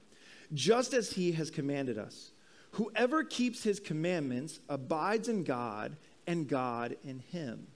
just 0.53 0.93
as 0.93 1.11
he 1.11 1.33
has 1.33 1.51
commanded 1.51 1.97
us. 1.97 2.31
Whoever 2.71 3.23
keeps 3.23 3.63
his 3.63 3.79
commandments 3.79 4.59
abides 4.67 5.29
in 5.29 5.43
God, 5.43 5.95
and 6.25 6.47
God 6.47 6.95
in 7.03 7.19
him. 7.19 7.67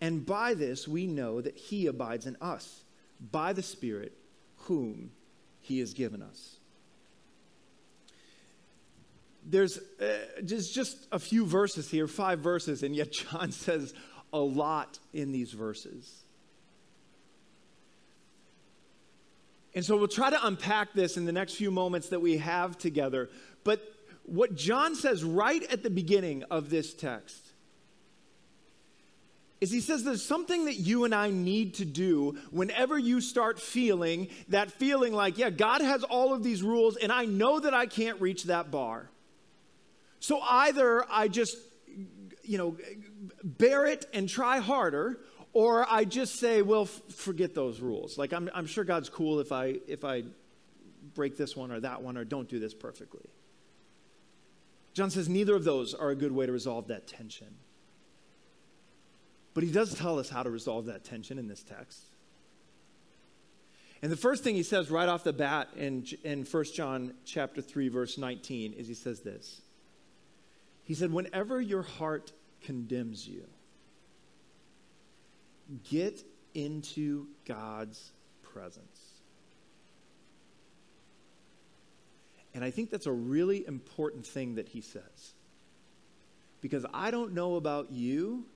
And 0.00 0.24
by 0.24 0.54
this 0.54 0.86
we 0.86 1.06
know 1.06 1.40
that 1.40 1.56
he 1.56 1.86
abides 1.86 2.26
in 2.26 2.36
us 2.40 2.84
by 3.20 3.52
the 3.52 3.62
Spirit 3.62 4.16
whom 4.56 5.10
he 5.60 5.78
has 5.80 5.94
given 5.94 6.22
us. 6.22 6.58
there's 9.46 9.78
uh, 9.78 10.04
just, 10.44 10.74
just 10.74 11.06
a 11.12 11.18
few 11.18 11.46
verses 11.46 11.88
here, 11.88 12.08
five 12.08 12.40
verses, 12.40 12.82
and 12.82 12.94
yet 12.94 13.12
John 13.30 13.52
says 13.52 13.94
a 14.32 14.38
lot 14.38 14.98
in 15.14 15.32
these 15.32 15.52
verses. 15.52 16.24
And 19.74 19.84
so 19.84 19.96
we'll 19.96 20.08
try 20.08 20.30
to 20.30 20.46
unpack 20.46 20.94
this 20.94 21.16
in 21.16 21.26
the 21.26 21.32
next 21.32 21.54
few 21.54 21.70
moments 21.70 22.08
that 22.08 22.20
we 22.20 22.38
have 22.38 22.78
together. 22.78 23.28
But 23.62 23.82
what 24.24 24.56
John 24.56 24.94
says 24.94 25.22
right 25.22 25.62
at 25.70 25.82
the 25.82 25.90
beginning 25.90 26.44
of 26.50 26.70
this 26.70 26.94
text 26.94 27.45
is 29.60 29.70
he 29.70 29.80
says 29.80 30.04
there's 30.04 30.24
something 30.24 30.66
that 30.66 30.74
you 30.74 31.04
and 31.04 31.14
I 31.14 31.30
need 31.30 31.74
to 31.74 31.84
do 31.84 32.36
whenever 32.50 32.98
you 32.98 33.20
start 33.20 33.58
feeling 33.58 34.28
that 34.48 34.70
feeling 34.70 35.14
like, 35.14 35.38
yeah, 35.38 35.50
God 35.50 35.80
has 35.80 36.02
all 36.04 36.34
of 36.34 36.42
these 36.42 36.62
rules 36.62 36.96
and 36.96 37.10
I 37.10 37.24
know 37.24 37.60
that 37.60 37.72
I 37.72 37.86
can't 37.86 38.20
reach 38.20 38.44
that 38.44 38.70
bar. 38.70 39.08
So 40.20 40.40
either 40.40 41.04
I 41.10 41.28
just, 41.28 41.56
you 42.42 42.58
know, 42.58 42.76
bear 43.42 43.86
it 43.86 44.06
and 44.12 44.28
try 44.28 44.58
harder, 44.58 45.20
or 45.52 45.86
I 45.90 46.04
just 46.04 46.38
say, 46.38 46.60
well, 46.60 46.82
f- 46.82 47.14
forget 47.14 47.54
those 47.54 47.80
rules. 47.80 48.18
Like, 48.18 48.32
I'm, 48.32 48.50
I'm 48.54 48.66
sure 48.66 48.84
God's 48.84 49.08
cool 49.08 49.40
if 49.40 49.52
I, 49.52 49.76
if 49.88 50.04
I 50.04 50.24
break 51.14 51.36
this 51.36 51.56
one 51.56 51.70
or 51.70 51.80
that 51.80 52.02
one 52.02 52.18
or 52.18 52.24
don't 52.24 52.48
do 52.48 52.58
this 52.58 52.74
perfectly. 52.74 53.30
John 54.92 55.10
says 55.10 55.28
neither 55.28 55.54
of 55.54 55.64
those 55.64 55.94
are 55.94 56.10
a 56.10 56.14
good 56.14 56.32
way 56.32 56.44
to 56.46 56.52
resolve 56.52 56.88
that 56.88 57.06
tension. 57.06 57.56
But 59.56 59.64
he 59.64 59.72
does 59.72 59.92
tell 59.94 60.20
us 60.20 60.28
how 60.28 60.44
to 60.44 60.50
resolve 60.50 60.86
that 60.86 61.02
tension 61.02 61.36
in 61.36 61.48
this 61.48 61.64
text. 61.64 62.04
And 64.02 64.12
the 64.12 64.16
first 64.16 64.44
thing 64.44 64.54
he 64.54 64.62
says 64.62 64.88
right 64.88 65.08
off 65.08 65.24
the 65.24 65.32
bat 65.32 65.70
in, 65.76 66.06
in 66.22 66.44
1 66.44 66.64
John 66.74 67.14
chapter 67.24 67.60
3, 67.60 67.88
verse 67.88 68.18
19, 68.18 68.74
is 68.74 68.86
he 68.86 68.94
says 68.94 69.20
this. 69.20 69.62
He 70.84 70.94
said, 70.94 71.10
Whenever 71.12 71.60
your 71.60 71.82
heart 71.82 72.32
condemns 72.62 73.26
you, 73.26 73.42
Get 75.90 76.22
into 76.54 77.26
God's 77.44 78.12
presence. 78.42 79.00
And 82.54 82.64
I 82.64 82.70
think 82.70 82.90
that's 82.90 83.06
a 83.06 83.12
really 83.12 83.66
important 83.66 84.26
thing 84.26 84.54
that 84.54 84.68
he 84.68 84.80
says. 84.80 85.34
Because 86.60 86.86
I 86.94 87.10
don't 87.10 87.34
know 87.34 87.56
about 87.56 87.90
you, 87.90 88.46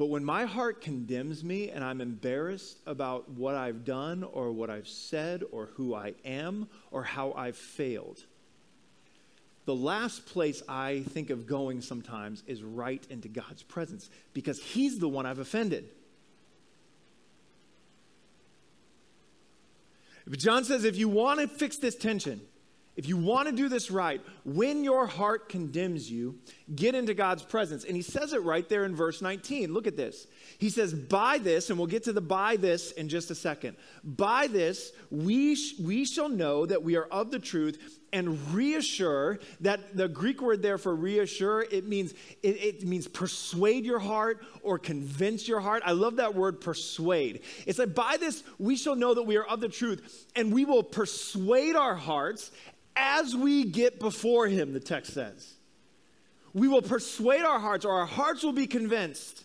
but 0.00 0.08
when 0.08 0.24
my 0.24 0.46
heart 0.46 0.80
condemns 0.80 1.44
me 1.44 1.68
and 1.68 1.84
I'm 1.84 2.00
embarrassed 2.00 2.78
about 2.86 3.28
what 3.32 3.54
I've 3.54 3.84
done 3.84 4.24
or 4.24 4.50
what 4.50 4.70
I've 4.70 4.88
said 4.88 5.42
or 5.52 5.66
who 5.74 5.94
I 5.94 6.14
am 6.24 6.70
or 6.90 7.02
how 7.02 7.34
I've 7.34 7.58
failed, 7.58 8.24
the 9.66 9.74
last 9.74 10.24
place 10.24 10.62
I 10.66 11.02
think 11.10 11.28
of 11.28 11.46
going 11.46 11.82
sometimes 11.82 12.42
is 12.46 12.62
right 12.62 13.06
into 13.10 13.28
God's 13.28 13.62
presence 13.62 14.08
because 14.32 14.58
He's 14.58 14.98
the 14.98 15.06
one 15.06 15.26
I've 15.26 15.38
offended. 15.38 15.84
But 20.26 20.38
John 20.38 20.64
says 20.64 20.84
if 20.84 20.96
you 20.96 21.10
want 21.10 21.40
to 21.40 21.46
fix 21.46 21.76
this 21.76 21.94
tension, 21.94 22.40
if 22.96 23.06
you 23.06 23.16
want 23.16 23.48
to 23.48 23.54
do 23.54 23.68
this 23.68 23.90
right, 23.90 24.20
when 24.44 24.84
your 24.84 25.06
heart 25.06 25.48
condemns 25.48 26.10
you, 26.10 26.38
get 26.74 26.94
into 26.94 27.14
God's 27.14 27.42
presence. 27.42 27.84
And 27.84 27.96
he 27.96 28.02
says 28.02 28.32
it 28.32 28.42
right 28.42 28.68
there 28.68 28.84
in 28.84 28.94
verse 28.94 29.22
19. 29.22 29.72
Look 29.72 29.86
at 29.86 29.96
this. 29.96 30.26
He 30.58 30.70
says, 30.70 30.94
By 30.94 31.38
this, 31.38 31.70
and 31.70 31.78
we'll 31.78 31.88
get 31.88 32.04
to 32.04 32.12
the 32.12 32.20
by 32.20 32.56
this 32.56 32.92
in 32.92 33.08
just 33.08 33.30
a 33.30 33.34
second. 33.34 33.76
By 34.04 34.46
this, 34.46 34.92
we, 35.10 35.54
sh- 35.54 35.78
we 35.80 36.04
shall 36.04 36.28
know 36.28 36.66
that 36.66 36.82
we 36.82 36.96
are 36.96 37.04
of 37.04 37.30
the 37.30 37.38
truth 37.38 37.98
and 38.12 38.52
reassure 38.52 39.38
that 39.60 39.96
the 39.96 40.08
greek 40.08 40.42
word 40.42 40.60
there 40.62 40.78
for 40.78 40.92
reassure 40.92 41.62
it 41.62 41.86
means 41.86 42.12
it, 42.42 42.56
it, 42.60 42.84
means 42.84 43.06
persuade 43.06 43.84
your 43.84 44.00
heart 44.00 44.44
or 44.64 44.80
convince 44.80 45.46
your 45.46 45.60
heart 45.60 45.80
i 45.86 45.92
love 45.92 46.16
that 46.16 46.34
word 46.34 46.60
persuade 46.60 47.40
it's 47.68 47.78
like 47.78 47.94
by 47.94 48.16
this 48.18 48.42
we 48.58 48.74
shall 48.74 48.96
know 48.96 49.14
that 49.14 49.22
we 49.22 49.36
are 49.36 49.44
of 49.44 49.60
the 49.60 49.68
truth 49.68 50.26
and 50.34 50.52
we 50.52 50.64
will 50.64 50.82
persuade 50.82 51.76
our 51.76 51.94
hearts 51.94 52.50
as 52.96 53.34
we 53.34 53.64
get 53.64 53.98
before 53.98 54.46
him, 54.46 54.72
the 54.72 54.80
text 54.80 55.14
says. 55.14 55.54
We 56.52 56.68
will 56.68 56.82
persuade 56.82 57.42
our 57.42 57.58
hearts, 57.58 57.84
or 57.84 57.92
our 57.92 58.06
hearts 58.06 58.42
will 58.42 58.52
be 58.52 58.66
convinced 58.66 59.44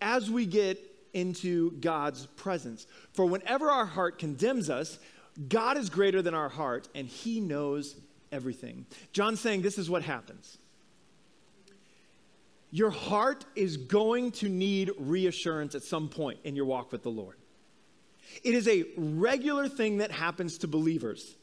as 0.00 0.30
we 0.30 0.46
get 0.46 0.78
into 1.14 1.72
God's 1.72 2.26
presence. 2.26 2.86
For 3.12 3.26
whenever 3.26 3.70
our 3.70 3.86
heart 3.86 4.18
condemns 4.18 4.70
us, 4.70 4.98
God 5.48 5.76
is 5.76 5.88
greater 5.88 6.20
than 6.22 6.34
our 6.34 6.48
heart, 6.48 6.88
and 6.94 7.06
he 7.06 7.40
knows 7.40 7.94
everything. 8.32 8.86
John's 9.12 9.40
saying 9.40 9.62
this 9.62 9.78
is 9.78 9.88
what 9.88 10.02
happens. 10.02 10.58
Your 12.70 12.90
heart 12.90 13.44
is 13.56 13.76
going 13.76 14.32
to 14.32 14.48
need 14.48 14.90
reassurance 14.98 15.74
at 15.74 15.82
some 15.82 16.08
point 16.08 16.38
in 16.44 16.54
your 16.54 16.66
walk 16.66 16.92
with 16.92 17.02
the 17.02 17.10
Lord. 17.10 17.36
It 18.44 18.54
is 18.54 18.68
a 18.68 18.84
regular 18.96 19.68
thing 19.68 19.98
that 19.98 20.10
happens 20.10 20.58
to 20.58 20.68
believers 20.68 21.34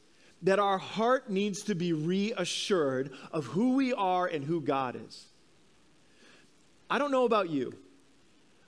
that 0.42 0.58
our 0.58 0.78
heart 0.78 1.30
needs 1.30 1.62
to 1.62 1.74
be 1.74 1.92
reassured 1.92 3.10
of 3.32 3.46
who 3.46 3.74
we 3.74 3.92
are 3.92 4.26
and 4.26 4.44
who 4.44 4.60
God 4.60 5.00
is. 5.06 5.26
I 6.88 6.98
don't 6.98 7.10
know 7.10 7.24
about 7.24 7.50
you, 7.50 7.74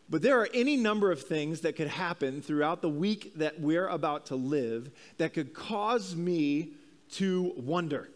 but 0.08 0.22
there 0.22 0.40
are 0.40 0.48
any 0.54 0.76
number 0.76 1.12
of 1.12 1.22
things 1.22 1.60
that 1.60 1.76
could 1.76 1.88
happen 1.88 2.42
throughout 2.42 2.82
the 2.82 2.88
week 2.88 3.34
that 3.36 3.60
we're 3.60 3.86
about 3.86 4.26
to 4.26 4.36
live 4.36 4.90
that 5.18 5.34
could 5.34 5.54
cause 5.54 6.16
me 6.16 6.70
to 7.12 7.52
wonder 7.56 8.08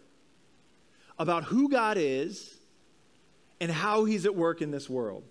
about 1.19 1.45
who 1.45 1.69
God 1.69 1.99
is 1.99 2.57
and 3.61 3.71
how 3.71 4.05
He's 4.05 4.27
at 4.27 4.35
work 4.35 4.61
in 4.61 4.71
this 4.71 4.91
world. 4.91 5.23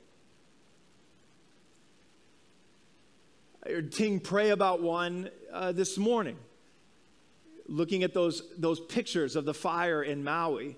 I 3.65 3.71
heard 3.71 3.91
Ting 3.91 4.19
pray 4.19 4.51
about 4.51 4.81
one 4.81 5.29
uh, 5.51 5.71
this 5.71 5.97
morning 5.97 6.37
looking 7.71 8.03
at 8.03 8.13
those, 8.13 8.43
those 8.57 8.79
pictures 8.79 9.35
of 9.35 9.45
the 9.45 9.53
fire 9.53 10.03
in 10.03 10.23
Maui. 10.23 10.75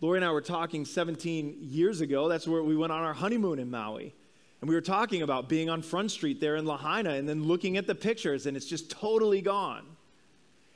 Lori 0.00 0.18
and 0.18 0.24
I 0.24 0.32
were 0.32 0.40
talking 0.40 0.84
17 0.84 1.58
years 1.60 2.00
ago. 2.00 2.28
That's 2.28 2.48
where 2.48 2.62
we 2.62 2.76
went 2.76 2.92
on 2.92 3.02
our 3.02 3.12
honeymoon 3.12 3.58
in 3.58 3.70
Maui. 3.70 4.14
And 4.60 4.68
we 4.68 4.74
were 4.74 4.80
talking 4.80 5.22
about 5.22 5.48
being 5.48 5.68
on 5.68 5.82
Front 5.82 6.10
Street 6.10 6.40
there 6.40 6.56
in 6.56 6.64
Lahaina 6.64 7.10
and 7.10 7.28
then 7.28 7.44
looking 7.44 7.76
at 7.76 7.86
the 7.86 7.94
pictures, 7.94 8.46
and 8.46 8.56
it's 8.56 8.66
just 8.66 8.90
totally 8.90 9.42
gone. 9.42 9.84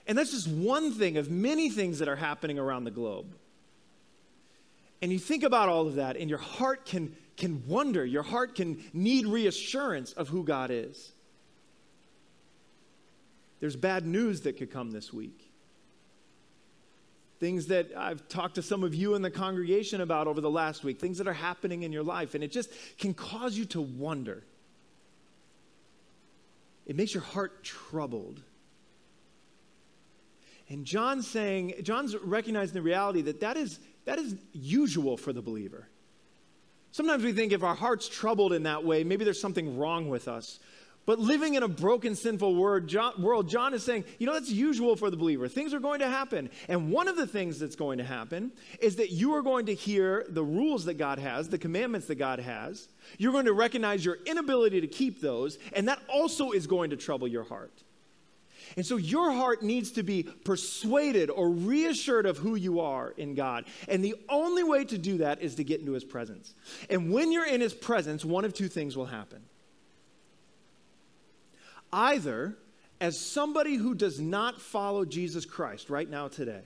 And 0.06 0.16
that's 0.16 0.32
just 0.32 0.48
one 0.48 0.92
thing 0.92 1.16
of 1.16 1.30
many 1.30 1.70
things 1.70 1.98
that 2.00 2.08
are 2.08 2.16
happening 2.16 2.58
around 2.58 2.84
the 2.84 2.90
globe. 2.90 3.34
And 5.00 5.12
you 5.12 5.18
think 5.18 5.42
about 5.42 5.68
all 5.68 5.86
of 5.86 5.96
that, 5.96 6.16
and 6.16 6.28
your 6.28 6.38
heart 6.38 6.84
can, 6.84 7.16
can 7.36 7.66
wonder, 7.66 8.04
your 8.04 8.22
heart 8.22 8.54
can 8.54 8.82
need 8.92 9.26
reassurance 9.26 10.12
of 10.12 10.28
who 10.28 10.44
God 10.44 10.70
is. 10.70 11.12
There's 13.60 13.76
bad 13.76 14.06
news 14.06 14.42
that 14.42 14.56
could 14.56 14.70
come 14.70 14.90
this 14.90 15.12
week. 15.12 15.50
Things 17.38 17.66
that 17.66 17.90
I've 17.96 18.26
talked 18.28 18.54
to 18.54 18.62
some 18.62 18.82
of 18.82 18.94
you 18.94 19.14
in 19.14 19.22
the 19.22 19.30
congregation 19.30 20.00
about 20.00 20.26
over 20.26 20.40
the 20.40 20.50
last 20.50 20.84
week, 20.84 20.98
things 21.00 21.18
that 21.18 21.28
are 21.28 21.34
happening 21.34 21.82
in 21.82 21.92
your 21.92 22.02
life, 22.02 22.34
and 22.34 22.42
it 22.42 22.50
just 22.50 22.70
can 22.98 23.12
cause 23.12 23.56
you 23.56 23.64
to 23.66 23.80
wonder. 23.80 24.44
It 26.86 26.96
makes 26.96 27.12
your 27.12 27.22
heart 27.22 27.62
troubled. 27.64 28.40
And 30.68 30.84
John's 30.84 31.26
saying, 31.26 31.74
John's 31.82 32.16
recognizing 32.16 32.74
the 32.74 32.82
reality 32.82 33.22
that 33.22 33.40
that 33.40 33.56
is, 33.56 33.80
that 34.04 34.18
is 34.18 34.36
usual 34.52 35.16
for 35.16 35.32
the 35.32 35.42
believer. 35.42 35.88
Sometimes 36.90 37.22
we 37.22 37.32
think 37.32 37.52
if 37.52 37.62
our 37.62 37.74
heart's 37.74 38.08
troubled 38.08 38.52
in 38.52 38.62
that 38.62 38.82
way, 38.82 39.04
maybe 39.04 39.24
there's 39.24 39.40
something 39.40 39.76
wrong 39.78 40.08
with 40.08 40.28
us. 40.28 40.58
But 41.06 41.20
living 41.20 41.54
in 41.54 41.62
a 41.62 41.68
broken, 41.68 42.16
sinful 42.16 42.56
word, 42.56 42.88
John, 42.88 43.22
world, 43.22 43.48
John 43.48 43.74
is 43.74 43.84
saying, 43.84 44.04
you 44.18 44.26
know, 44.26 44.32
that's 44.32 44.50
usual 44.50 44.96
for 44.96 45.08
the 45.08 45.16
believer. 45.16 45.46
Things 45.46 45.72
are 45.72 45.78
going 45.78 46.00
to 46.00 46.08
happen. 46.08 46.50
And 46.68 46.90
one 46.90 47.06
of 47.06 47.16
the 47.16 47.28
things 47.28 47.60
that's 47.60 47.76
going 47.76 47.98
to 47.98 48.04
happen 48.04 48.50
is 48.80 48.96
that 48.96 49.10
you 49.10 49.34
are 49.36 49.42
going 49.42 49.66
to 49.66 49.74
hear 49.74 50.26
the 50.28 50.42
rules 50.42 50.84
that 50.86 50.94
God 50.94 51.20
has, 51.20 51.48
the 51.48 51.58
commandments 51.58 52.08
that 52.08 52.16
God 52.16 52.40
has. 52.40 52.88
You're 53.18 53.30
going 53.30 53.44
to 53.44 53.52
recognize 53.52 54.04
your 54.04 54.18
inability 54.26 54.80
to 54.80 54.88
keep 54.88 55.20
those, 55.20 55.58
and 55.72 55.86
that 55.86 56.00
also 56.08 56.50
is 56.50 56.66
going 56.66 56.90
to 56.90 56.96
trouble 56.96 57.28
your 57.28 57.44
heart. 57.44 57.84
And 58.76 58.84
so 58.84 58.96
your 58.96 59.30
heart 59.30 59.62
needs 59.62 59.92
to 59.92 60.02
be 60.02 60.24
persuaded 60.24 61.30
or 61.30 61.50
reassured 61.50 62.26
of 62.26 62.38
who 62.38 62.56
you 62.56 62.80
are 62.80 63.10
in 63.10 63.36
God. 63.36 63.66
And 63.86 64.04
the 64.04 64.16
only 64.28 64.64
way 64.64 64.84
to 64.86 64.98
do 64.98 65.18
that 65.18 65.40
is 65.40 65.54
to 65.54 65.62
get 65.64 65.78
into 65.78 65.92
his 65.92 66.02
presence. 66.02 66.52
And 66.90 67.12
when 67.12 67.30
you're 67.30 67.46
in 67.46 67.60
his 67.60 67.74
presence, 67.74 68.24
one 68.24 68.44
of 68.44 68.54
two 68.54 68.66
things 68.66 68.96
will 68.96 69.06
happen 69.06 69.42
either 71.92 72.56
as 73.00 73.20
somebody 73.20 73.76
who 73.76 73.94
does 73.94 74.20
not 74.20 74.60
follow 74.60 75.04
Jesus 75.04 75.44
Christ 75.44 75.90
right 75.90 76.08
now, 76.08 76.28
today, 76.28 76.62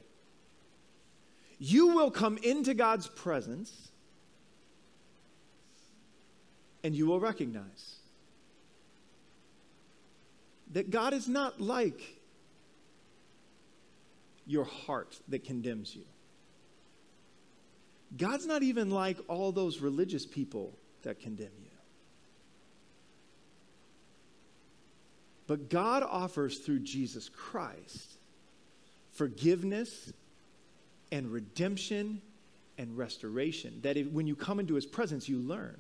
you 1.59 1.89
will 1.89 2.11
come 2.11 2.39
into 2.39 2.75
God's 2.75 3.07
presence 3.07 3.91
and 6.83 6.95
you 6.95 7.07
will 7.07 7.21
recognize 7.21 7.97
that 10.73 10.91
God 10.91 11.13
is 11.13 11.29
not 11.29 11.61
like 11.61 12.01
your 14.47 14.65
heart 14.65 15.19
that 15.29 15.45
condemns 15.45 15.95
you. 15.95 16.05
God's 18.17 18.47
not 18.47 18.63
even 18.63 18.91
like 18.91 19.19
all 19.29 19.53
those 19.53 19.81
religious 19.81 20.27
people 20.27 20.77
that 21.03 21.21
condemn 21.21 21.53
you. 21.63 21.70
But 25.51 25.69
God 25.69 26.05
offers 26.05 26.59
through 26.59 26.79
Jesus 26.79 27.29
Christ 27.29 28.19
forgiveness 29.11 30.13
and 31.11 31.27
redemption 31.33 32.23
and 32.79 32.97
restoration. 32.97 33.81
That 33.83 33.97
if, 33.97 34.07
when 34.13 34.29
you 34.29 34.37
come 34.37 34.61
into 34.61 34.75
his 34.75 34.87
presence, 34.87 35.29
you 35.29 35.39
learn. 35.39 35.77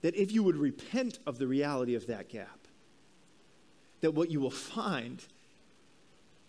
That 0.00 0.16
if 0.16 0.32
you 0.32 0.42
would 0.42 0.56
repent 0.56 1.20
of 1.24 1.38
the 1.38 1.46
reality 1.46 1.94
of 1.94 2.08
that 2.08 2.28
gap, 2.28 2.58
that 4.00 4.12
what 4.12 4.28
you 4.28 4.40
will 4.40 4.50
find 4.50 5.22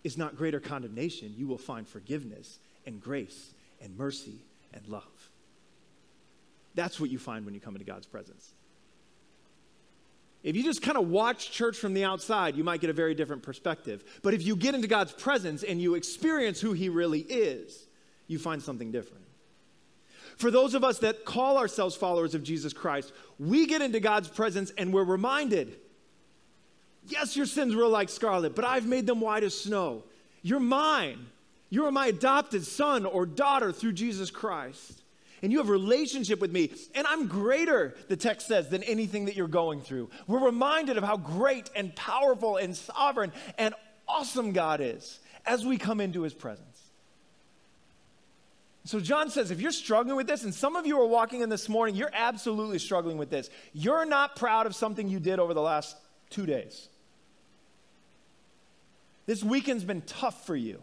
is 0.02 0.18
not 0.18 0.36
greater 0.36 0.58
condemnation, 0.58 1.32
you 1.36 1.46
will 1.46 1.58
find 1.58 1.86
forgiveness 1.86 2.58
and 2.86 3.00
grace 3.00 3.54
and 3.80 3.96
mercy 3.96 4.40
and 4.72 4.84
love. 4.88 5.30
That's 6.74 6.98
what 6.98 7.10
you 7.10 7.20
find 7.20 7.44
when 7.44 7.54
you 7.54 7.60
come 7.60 7.76
into 7.76 7.86
God's 7.86 8.08
presence. 8.08 8.52
If 10.44 10.54
you 10.54 10.62
just 10.62 10.82
kind 10.82 10.98
of 10.98 11.08
watch 11.08 11.50
church 11.50 11.78
from 11.78 11.94
the 11.94 12.04
outside, 12.04 12.54
you 12.54 12.62
might 12.62 12.80
get 12.80 12.90
a 12.90 12.92
very 12.92 13.14
different 13.14 13.42
perspective. 13.42 14.04
But 14.22 14.34
if 14.34 14.42
you 14.42 14.54
get 14.54 14.74
into 14.74 14.86
God's 14.86 15.10
presence 15.10 15.62
and 15.62 15.80
you 15.80 15.94
experience 15.94 16.60
who 16.60 16.74
He 16.74 16.90
really 16.90 17.20
is, 17.20 17.86
you 18.28 18.38
find 18.38 18.62
something 18.62 18.92
different. 18.92 19.24
For 20.36 20.50
those 20.50 20.74
of 20.74 20.84
us 20.84 20.98
that 20.98 21.24
call 21.24 21.56
ourselves 21.56 21.96
followers 21.96 22.34
of 22.34 22.42
Jesus 22.42 22.72
Christ, 22.72 23.12
we 23.38 23.66
get 23.66 23.80
into 23.80 24.00
God's 24.00 24.28
presence 24.28 24.70
and 24.76 24.92
we're 24.92 25.04
reminded 25.04 25.78
yes, 27.06 27.36
your 27.36 27.46
sins 27.46 27.74
were 27.74 27.86
like 27.86 28.08
scarlet, 28.08 28.54
but 28.54 28.64
I've 28.64 28.86
made 28.86 29.06
them 29.06 29.20
white 29.20 29.44
as 29.44 29.58
snow. 29.58 30.04
You're 30.42 30.60
mine. 30.60 31.26
You 31.68 31.84
are 31.86 31.92
my 31.92 32.06
adopted 32.06 32.64
son 32.64 33.04
or 33.04 33.26
daughter 33.26 33.72
through 33.72 33.92
Jesus 33.92 34.30
Christ. 34.30 35.02
And 35.44 35.52
you 35.52 35.58
have 35.58 35.68
a 35.68 35.72
relationship 35.72 36.40
with 36.40 36.50
me. 36.50 36.72
And 36.94 37.06
I'm 37.06 37.26
greater, 37.26 37.94
the 38.08 38.16
text 38.16 38.46
says, 38.46 38.70
than 38.70 38.82
anything 38.82 39.26
that 39.26 39.36
you're 39.36 39.46
going 39.46 39.82
through. 39.82 40.08
We're 40.26 40.42
reminded 40.42 40.96
of 40.96 41.04
how 41.04 41.18
great 41.18 41.68
and 41.76 41.94
powerful 41.94 42.56
and 42.56 42.74
sovereign 42.74 43.30
and 43.58 43.74
awesome 44.08 44.52
God 44.52 44.80
is 44.80 45.20
as 45.44 45.66
we 45.66 45.76
come 45.76 46.00
into 46.00 46.22
his 46.22 46.32
presence. 46.32 46.80
So 48.86 49.00
John 49.00 49.28
says, 49.28 49.50
if 49.50 49.60
you're 49.60 49.70
struggling 49.70 50.16
with 50.16 50.26
this, 50.26 50.44
and 50.44 50.54
some 50.54 50.76
of 50.76 50.86
you 50.86 50.98
are 50.98 51.06
walking 51.06 51.42
in 51.42 51.50
this 51.50 51.68
morning, 51.68 51.94
you're 51.94 52.10
absolutely 52.14 52.78
struggling 52.78 53.18
with 53.18 53.28
this. 53.28 53.50
You're 53.74 54.06
not 54.06 54.36
proud 54.36 54.64
of 54.64 54.74
something 54.74 55.08
you 55.10 55.20
did 55.20 55.38
over 55.38 55.52
the 55.52 55.60
last 55.60 55.94
two 56.30 56.46
days. 56.46 56.88
This 59.26 59.44
weekend's 59.44 59.84
been 59.84 60.00
tough 60.00 60.46
for 60.46 60.56
you. 60.56 60.82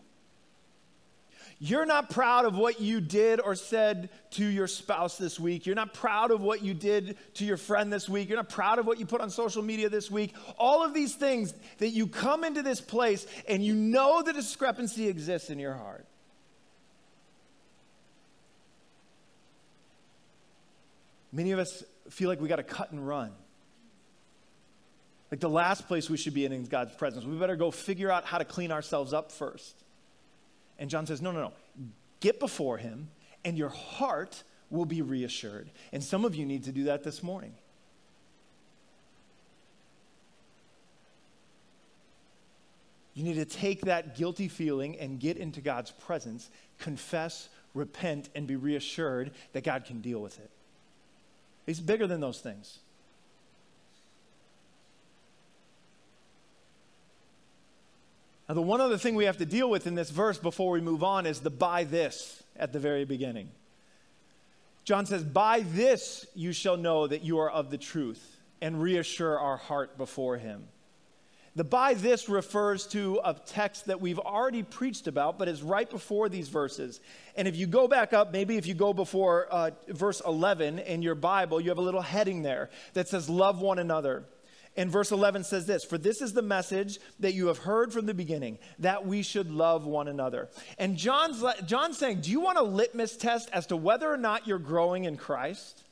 You're 1.63 1.85
not 1.85 2.09
proud 2.09 2.45
of 2.45 2.57
what 2.57 2.81
you 2.81 2.99
did 2.99 3.39
or 3.39 3.53
said 3.53 4.09
to 4.31 4.43
your 4.43 4.65
spouse 4.65 5.19
this 5.19 5.39
week. 5.39 5.67
You're 5.67 5.75
not 5.75 5.93
proud 5.93 6.31
of 6.31 6.41
what 6.41 6.63
you 6.63 6.73
did 6.73 7.17
to 7.35 7.45
your 7.45 7.55
friend 7.55 7.93
this 7.93 8.09
week. 8.09 8.29
You're 8.29 8.39
not 8.39 8.49
proud 8.49 8.79
of 8.79 8.87
what 8.87 8.99
you 8.99 9.05
put 9.05 9.21
on 9.21 9.29
social 9.29 9.61
media 9.61 9.87
this 9.87 10.09
week. 10.09 10.33
All 10.57 10.83
of 10.83 10.95
these 10.95 11.13
things 11.13 11.53
that 11.77 11.89
you 11.89 12.07
come 12.07 12.43
into 12.43 12.63
this 12.63 12.81
place 12.81 13.27
and 13.47 13.63
you 13.63 13.75
know 13.75 14.23
the 14.23 14.33
discrepancy 14.33 15.07
exists 15.07 15.51
in 15.51 15.59
your 15.59 15.75
heart. 15.75 16.07
Many 21.31 21.51
of 21.51 21.59
us 21.59 21.83
feel 22.09 22.27
like 22.27 22.41
we 22.41 22.47
got 22.47 22.55
to 22.55 22.63
cut 22.63 22.91
and 22.91 23.07
run. 23.07 23.29
Like 25.29 25.41
the 25.41 25.49
last 25.49 25.87
place 25.87 26.09
we 26.09 26.17
should 26.17 26.33
be 26.33 26.43
in 26.43 26.53
is 26.53 26.69
God's 26.69 26.95
presence. 26.95 27.23
We 27.23 27.37
better 27.37 27.55
go 27.55 27.69
figure 27.69 28.11
out 28.11 28.25
how 28.25 28.39
to 28.39 28.45
clean 28.45 28.71
ourselves 28.71 29.13
up 29.13 29.31
first. 29.31 29.75
And 30.81 30.89
John 30.89 31.05
says, 31.05 31.21
no, 31.21 31.31
no, 31.31 31.39
no. 31.39 31.53
Get 32.19 32.39
before 32.39 32.77
him, 32.77 33.07
and 33.45 33.55
your 33.55 33.69
heart 33.69 34.43
will 34.71 34.85
be 34.85 35.03
reassured. 35.03 35.69
And 35.93 36.03
some 36.03 36.25
of 36.25 36.33
you 36.35 36.43
need 36.43 36.63
to 36.63 36.71
do 36.71 36.85
that 36.85 37.03
this 37.03 37.21
morning. 37.21 37.53
You 43.13 43.23
need 43.23 43.35
to 43.35 43.45
take 43.45 43.81
that 43.81 44.15
guilty 44.17 44.47
feeling 44.47 44.97
and 44.97 45.19
get 45.19 45.37
into 45.37 45.61
God's 45.61 45.91
presence, 45.91 46.49
confess, 46.79 47.49
repent, 47.75 48.29
and 48.33 48.47
be 48.47 48.55
reassured 48.55 49.31
that 49.53 49.63
God 49.63 49.85
can 49.85 50.01
deal 50.01 50.19
with 50.19 50.39
it. 50.39 50.49
He's 51.67 51.79
bigger 51.79 52.07
than 52.07 52.21
those 52.21 52.39
things. 52.39 52.79
Now, 58.51 58.55
the 58.55 58.61
one 58.61 58.81
other 58.81 58.97
thing 58.97 59.15
we 59.15 59.23
have 59.23 59.37
to 59.37 59.45
deal 59.45 59.69
with 59.69 59.87
in 59.87 59.95
this 59.95 60.09
verse 60.09 60.37
before 60.37 60.73
we 60.73 60.81
move 60.81 61.05
on 61.05 61.25
is 61.25 61.39
the 61.39 61.49
by 61.49 61.85
this 61.85 62.43
at 62.57 62.73
the 62.73 62.79
very 62.79 63.05
beginning. 63.05 63.49
John 64.83 65.05
says, 65.05 65.23
By 65.23 65.61
this 65.61 66.25
you 66.35 66.51
shall 66.51 66.75
know 66.75 67.07
that 67.07 67.23
you 67.23 67.39
are 67.39 67.49
of 67.49 67.71
the 67.71 67.77
truth, 67.77 68.41
and 68.61 68.81
reassure 68.81 69.39
our 69.39 69.55
heart 69.55 69.97
before 69.97 70.35
him. 70.35 70.67
The 71.55 71.63
by 71.63 71.93
this 71.93 72.27
refers 72.27 72.87
to 72.87 73.21
a 73.23 73.35
text 73.35 73.85
that 73.85 74.01
we've 74.01 74.19
already 74.19 74.63
preached 74.63 75.07
about, 75.07 75.39
but 75.39 75.47
is 75.47 75.63
right 75.63 75.89
before 75.89 76.27
these 76.27 76.49
verses. 76.49 76.99
And 77.37 77.47
if 77.47 77.55
you 77.55 77.67
go 77.67 77.87
back 77.87 78.11
up, 78.11 78.33
maybe 78.33 78.57
if 78.57 78.67
you 78.67 78.73
go 78.73 78.91
before 78.91 79.47
uh, 79.49 79.71
verse 79.87 80.21
11 80.27 80.79
in 80.79 81.01
your 81.01 81.15
Bible, 81.15 81.61
you 81.61 81.69
have 81.69 81.77
a 81.77 81.81
little 81.81 82.01
heading 82.01 82.41
there 82.41 82.69
that 82.95 83.07
says, 83.07 83.29
Love 83.29 83.61
one 83.61 83.79
another. 83.79 84.25
And 84.77 84.89
verse 84.89 85.11
11 85.11 85.43
says 85.43 85.65
this 85.65 85.83
For 85.83 85.97
this 85.97 86.21
is 86.21 86.33
the 86.33 86.41
message 86.41 86.99
that 87.19 87.33
you 87.33 87.47
have 87.47 87.59
heard 87.59 87.91
from 87.91 88.05
the 88.05 88.13
beginning, 88.13 88.57
that 88.79 89.05
we 89.05 89.21
should 89.21 89.51
love 89.51 89.85
one 89.85 90.07
another. 90.07 90.49
And 90.77 90.95
John's, 90.97 91.43
John's 91.65 91.97
saying, 91.97 92.21
Do 92.21 92.31
you 92.31 92.39
want 92.39 92.57
a 92.57 92.63
litmus 92.63 93.17
test 93.17 93.49
as 93.51 93.67
to 93.67 93.77
whether 93.77 94.11
or 94.11 94.17
not 94.17 94.47
you're 94.47 94.59
growing 94.59 95.05
in 95.05 95.17
Christ? 95.17 95.83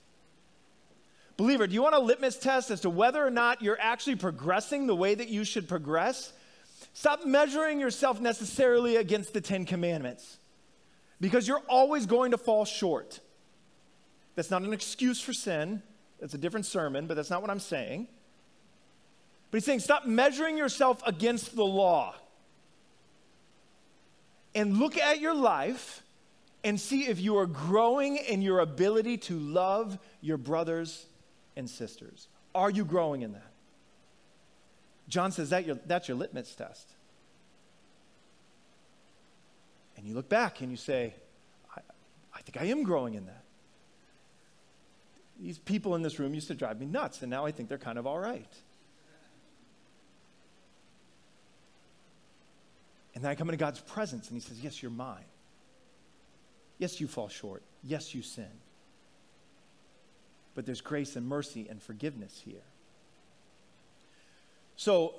Believer, 1.35 1.67
do 1.67 1.73
you 1.73 1.81
want 1.81 1.95
a 1.95 1.99
litmus 1.99 2.37
test 2.37 2.69
as 2.69 2.81
to 2.81 2.89
whether 2.89 3.25
or 3.25 3.29
not 3.29 3.61
you're 3.61 3.79
actually 3.79 4.15
progressing 4.15 4.87
the 4.87 4.95
way 4.95 5.15
that 5.15 5.29
you 5.29 5.43
should 5.45 5.69
progress? 5.69 6.33
Stop 6.93 7.25
measuring 7.25 7.79
yourself 7.79 8.19
necessarily 8.19 8.97
against 8.97 9.33
the 9.33 9.39
Ten 9.39 9.65
Commandments 9.65 10.37
because 11.21 11.47
you're 11.47 11.63
always 11.69 12.05
going 12.05 12.31
to 12.31 12.37
fall 12.37 12.65
short. 12.65 13.19
That's 14.35 14.51
not 14.51 14.63
an 14.63 14.73
excuse 14.73 15.21
for 15.21 15.33
sin. 15.33 15.81
That's 16.19 16.33
a 16.33 16.37
different 16.37 16.65
sermon, 16.65 17.07
but 17.07 17.15
that's 17.15 17.29
not 17.29 17.41
what 17.41 17.49
I'm 17.51 17.59
saying. 17.59 18.07
But 19.51 19.57
he's 19.57 19.65
saying 19.65 19.79
stop 19.79 20.05
measuring 20.05 20.57
yourself 20.57 21.01
against 21.05 21.55
the 21.55 21.65
law 21.65 22.15
and 24.53 24.77
look 24.77 24.97
at 24.97 25.19
your 25.19 25.33
life 25.33 26.03
and 26.63 26.79
see 26.79 27.07
if 27.07 27.19
you 27.19 27.37
are 27.37 27.45
growing 27.45 28.17
in 28.17 28.41
your 28.41 28.59
ability 28.59 29.17
to 29.17 29.39
love 29.39 29.97
your 30.21 30.37
brothers 30.37 31.05
and 31.55 31.69
sisters. 31.69 32.27
Are 32.53 32.69
you 32.69 32.83
growing 32.83 33.21
in 33.21 33.33
that? 33.33 33.51
John 35.07 35.31
says 35.31 35.49
that 35.49 35.65
your, 35.65 35.79
that's 35.85 36.07
your 36.07 36.17
litmus 36.17 36.53
test. 36.53 36.87
And 39.97 40.05
you 40.07 40.13
look 40.13 40.29
back 40.29 40.61
and 40.61 40.69
you 40.69 40.77
say, 40.77 41.13
I, 41.75 41.81
I 42.35 42.41
think 42.41 42.57
I 42.61 42.65
am 42.65 42.83
growing 42.83 43.15
in 43.15 43.25
that. 43.25 43.43
These 45.41 45.57
people 45.57 45.95
in 45.95 46.01
this 46.01 46.19
room 46.19 46.33
used 46.33 46.47
to 46.49 46.55
drive 46.55 46.79
me 46.79 46.85
nuts, 46.85 47.21
and 47.21 47.29
now 47.29 47.45
I 47.45 47.51
think 47.51 47.69
they're 47.69 47.77
kind 47.77 47.97
of 47.97 48.05
all 48.05 48.19
right. 48.19 48.51
And 53.19 53.25
then 53.25 53.31
I 53.31 53.35
come 53.35 53.49
into 53.49 53.57
God's 53.57 53.81
presence 53.81 54.29
and 54.29 54.35
He 54.35 54.47
says, 54.47 54.59
Yes, 54.61 54.81
you're 54.81 54.91
mine. 54.91 55.25
Yes, 56.77 57.01
you 57.01 57.07
fall 57.07 57.27
short. 57.27 57.63
Yes, 57.83 58.15
you 58.15 58.21
sin 58.21 58.47
but 60.59 60.65
there's 60.65 60.81
grace 60.81 61.15
and 61.15 61.25
mercy 61.25 61.67
and 61.69 61.81
forgiveness 61.81 62.41
here. 62.43 62.65
So, 64.75 65.13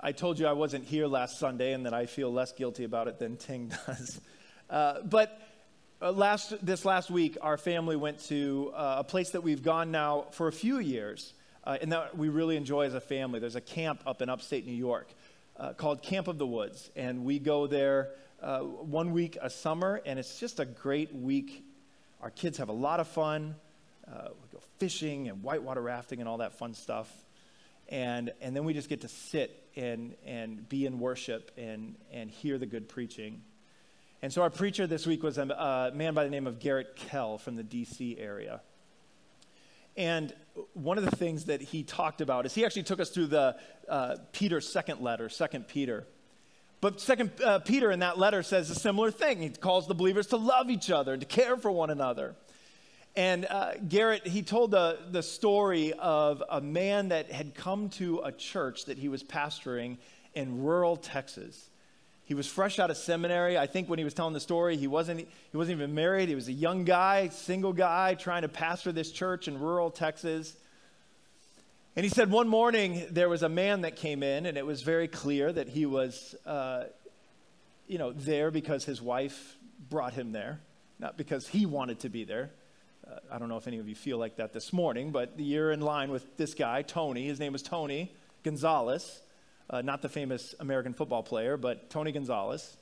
I 0.00 0.10
told 0.10 0.40
you 0.40 0.48
I 0.48 0.52
wasn't 0.52 0.84
here 0.84 1.06
last 1.06 1.38
Sunday 1.38 1.72
and 1.72 1.86
that 1.86 1.94
I 1.94 2.06
feel 2.06 2.32
less 2.32 2.50
guilty 2.50 2.82
about 2.82 3.06
it 3.06 3.20
than 3.20 3.36
Ting 3.36 3.70
does. 3.86 4.20
Uh, 4.68 5.02
but 5.02 5.40
uh, 6.00 6.10
last, 6.10 6.54
this 6.66 6.84
last 6.84 7.08
week, 7.08 7.38
our 7.40 7.56
family 7.56 7.94
went 7.94 8.18
to 8.24 8.72
uh, 8.74 8.96
a 8.98 9.04
place 9.04 9.30
that 9.30 9.42
we've 9.42 9.62
gone 9.62 9.92
now 9.92 10.26
for 10.32 10.48
a 10.48 10.52
few 10.52 10.80
years 10.80 11.32
uh, 11.62 11.78
and 11.80 11.92
that 11.92 12.18
we 12.18 12.30
really 12.30 12.56
enjoy 12.56 12.86
as 12.86 12.94
a 12.94 13.00
family. 13.00 13.38
There's 13.38 13.54
a 13.54 13.60
camp 13.60 14.02
up 14.06 14.22
in 14.22 14.28
upstate 14.28 14.66
New 14.66 14.72
York 14.72 15.08
uh, 15.62 15.72
called 15.72 16.02
Camp 16.02 16.28
of 16.28 16.36
the 16.36 16.46
Woods. 16.46 16.90
And 16.96 17.24
we 17.24 17.38
go 17.38 17.66
there 17.66 18.10
uh, 18.42 18.60
one 18.60 19.12
week 19.12 19.38
a 19.40 19.48
summer, 19.48 20.02
and 20.04 20.18
it's 20.18 20.38
just 20.38 20.60
a 20.60 20.66
great 20.66 21.14
week 21.14 21.64
our 22.22 22.30
kids 22.30 22.58
have 22.58 22.68
a 22.68 22.72
lot 22.72 23.00
of 23.00 23.08
fun. 23.08 23.56
Uh, 24.06 24.28
we 24.30 24.48
go 24.52 24.62
fishing 24.78 25.28
and 25.28 25.42
whitewater 25.42 25.82
rafting 25.82 26.20
and 26.20 26.28
all 26.28 26.38
that 26.38 26.56
fun 26.56 26.72
stuff. 26.72 27.12
And, 27.88 28.32
and 28.40 28.54
then 28.54 28.64
we 28.64 28.74
just 28.74 28.88
get 28.88 29.00
to 29.00 29.08
sit 29.08 29.68
and, 29.74 30.14
and 30.24 30.68
be 30.68 30.86
in 30.86 31.00
worship 31.00 31.50
and, 31.58 31.96
and 32.12 32.30
hear 32.30 32.58
the 32.58 32.66
good 32.66 32.88
preaching. 32.88 33.42
And 34.22 34.32
so 34.32 34.42
our 34.42 34.50
preacher 34.50 34.86
this 34.86 35.04
week 35.04 35.24
was 35.24 35.36
a, 35.36 35.42
a 35.42 35.90
man 35.96 36.14
by 36.14 36.22
the 36.22 36.30
name 36.30 36.46
of 36.46 36.60
Garrett 36.60 36.94
Kell 36.94 37.38
from 37.38 37.56
the 37.56 37.64
DC 37.64 38.20
area. 38.20 38.60
And 39.96 40.32
one 40.74 40.98
of 40.98 41.04
the 41.04 41.16
things 41.16 41.46
that 41.46 41.60
he 41.60 41.82
talked 41.82 42.20
about 42.20 42.46
is 42.46 42.54
he 42.54 42.64
actually 42.64 42.84
took 42.84 43.00
us 43.00 43.10
through 43.10 43.26
the 43.26 43.56
uh, 43.88 44.16
Peter's 44.32 44.68
second 44.68 45.00
letter, 45.00 45.28
Second 45.28 45.68
Peter. 45.68 46.06
But 46.80 47.00
Second 47.00 47.30
uh, 47.44 47.60
Peter 47.60 47.90
in 47.90 48.00
that 48.00 48.18
letter 48.18 48.42
says 48.42 48.70
a 48.70 48.74
similar 48.74 49.10
thing. 49.10 49.40
He 49.40 49.50
calls 49.50 49.86
the 49.86 49.94
believers 49.94 50.28
to 50.28 50.36
love 50.36 50.70
each 50.70 50.90
other 50.90 51.16
to 51.16 51.26
care 51.26 51.56
for 51.56 51.70
one 51.70 51.90
another. 51.90 52.34
And 53.14 53.46
uh, 53.48 53.74
Garrett, 53.88 54.26
he 54.26 54.42
told 54.42 54.70
the, 54.70 54.98
the 55.10 55.22
story 55.22 55.92
of 55.92 56.42
a 56.48 56.60
man 56.60 57.08
that 57.08 57.30
had 57.30 57.54
come 57.54 57.90
to 57.90 58.20
a 58.24 58.32
church 58.32 58.86
that 58.86 58.96
he 58.96 59.08
was 59.08 59.22
pastoring 59.22 59.98
in 60.34 60.62
rural 60.62 60.96
Texas. 60.96 61.68
He 62.24 62.34
was 62.34 62.46
fresh 62.46 62.78
out 62.78 62.90
of 62.90 62.96
seminary. 62.96 63.58
I 63.58 63.66
think 63.66 63.88
when 63.88 63.98
he 63.98 64.04
was 64.04 64.14
telling 64.14 64.32
the 64.32 64.40
story, 64.40 64.76
he 64.76 64.86
wasn't, 64.86 65.20
he 65.20 65.56
wasn't 65.56 65.78
even 65.78 65.94
married. 65.94 66.28
He 66.28 66.34
was 66.34 66.48
a 66.48 66.52
young 66.52 66.84
guy, 66.84 67.28
single 67.28 67.72
guy, 67.72 68.14
trying 68.14 68.42
to 68.42 68.48
pastor 68.48 68.92
this 68.92 69.10
church 69.10 69.48
in 69.48 69.58
rural 69.58 69.90
Texas. 69.90 70.56
And 71.96 72.04
he 72.04 72.10
said 72.10 72.30
one 72.30 72.48
morning 72.48 73.04
there 73.10 73.28
was 73.28 73.42
a 73.42 73.48
man 73.48 73.82
that 73.82 73.96
came 73.96 74.22
in, 74.22 74.46
and 74.46 74.56
it 74.56 74.64
was 74.64 74.82
very 74.82 75.08
clear 75.08 75.52
that 75.52 75.68
he 75.68 75.84
was, 75.84 76.34
uh, 76.46 76.84
you 77.86 77.98
know, 77.98 78.12
there 78.12 78.50
because 78.50 78.84
his 78.84 79.02
wife 79.02 79.56
brought 79.90 80.14
him 80.14 80.32
there, 80.32 80.60
not 80.98 81.18
because 81.18 81.48
he 81.48 81.66
wanted 81.66 82.00
to 82.00 82.08
be 82.08 82.24
there. 82.24 82.50
Uh, 83.06 83.16
I 83.32 83.38
don't 83.38 83.48
know 83.48 83.56
if 83.56 83.66
any 83.66 83.78
of 83.78 83.88
you 83.88 83.96
feel 83.96 84.16
like 84.16 84.36
that 84.36 84.52
this 84.52 84.72
morning, 84.72 85.10
but 85.10 85.34
you're 85.38 85.72
in 85.72 85.80
line 85.80 86.10
with 86.10 86.36
this 86.36 86.54
guy, 86.54 86.82
Tony. 86.82 87.26
His 87.26 87.40
name 87.40 87.52
was 87.52 87.62
Tony 87.62 88.14
Gonzalez, 88.44 89.21
uh, 89.72 89.80
not 89.80 90.02
the 90.02 90.08
famous 90.08 90.54
American 90.60 90.92
football 90.92 91.22
player, 91.22 91.56
but 91.56 91.88
Tony 91.90 92.12
Gonzalez. 92.12 92.76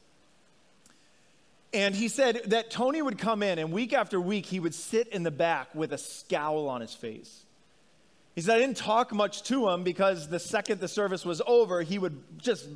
And 1.73 1.95
he 1.95 2.09
said 2.09 2.43
that 2.47 2.71
Tony 2.71 3.01
would 3.01 3.17
come 3.17 3.45
in, 3.45 3.61
and 3.61 3.71
week 3.71 3.93
after 3.93 4.21
week, 4.21 4.47
he 4.47 4.59
would 4.59 4.75
sit 4.75 5.07
in 5.09 5.23
the 5.23 5.31
back 5.31 5.73
with 5.75 5.93
a 5.93 5.99
scowl 5.99 6.69
on 6.69 6.81
his 6.81 6.95
face. 6.95 7.45
He 8.35 8.41
said, 8.41 8.57
I 8.57 8.59
didn't 8.59 8.77
talk 8.77 9.13
much 9.13 9.45
to 9.45 9.69
him 9.69 9.85
because 9.85 10.29
the 10.29 10.41
second 10.41 10.81
the 10.81 10.89
service 10.89 11.25
was 11.25 11.41
over, 11.47 11.83
he 11.83 11.99
would 11.99 12.21
just, 12.39 12.69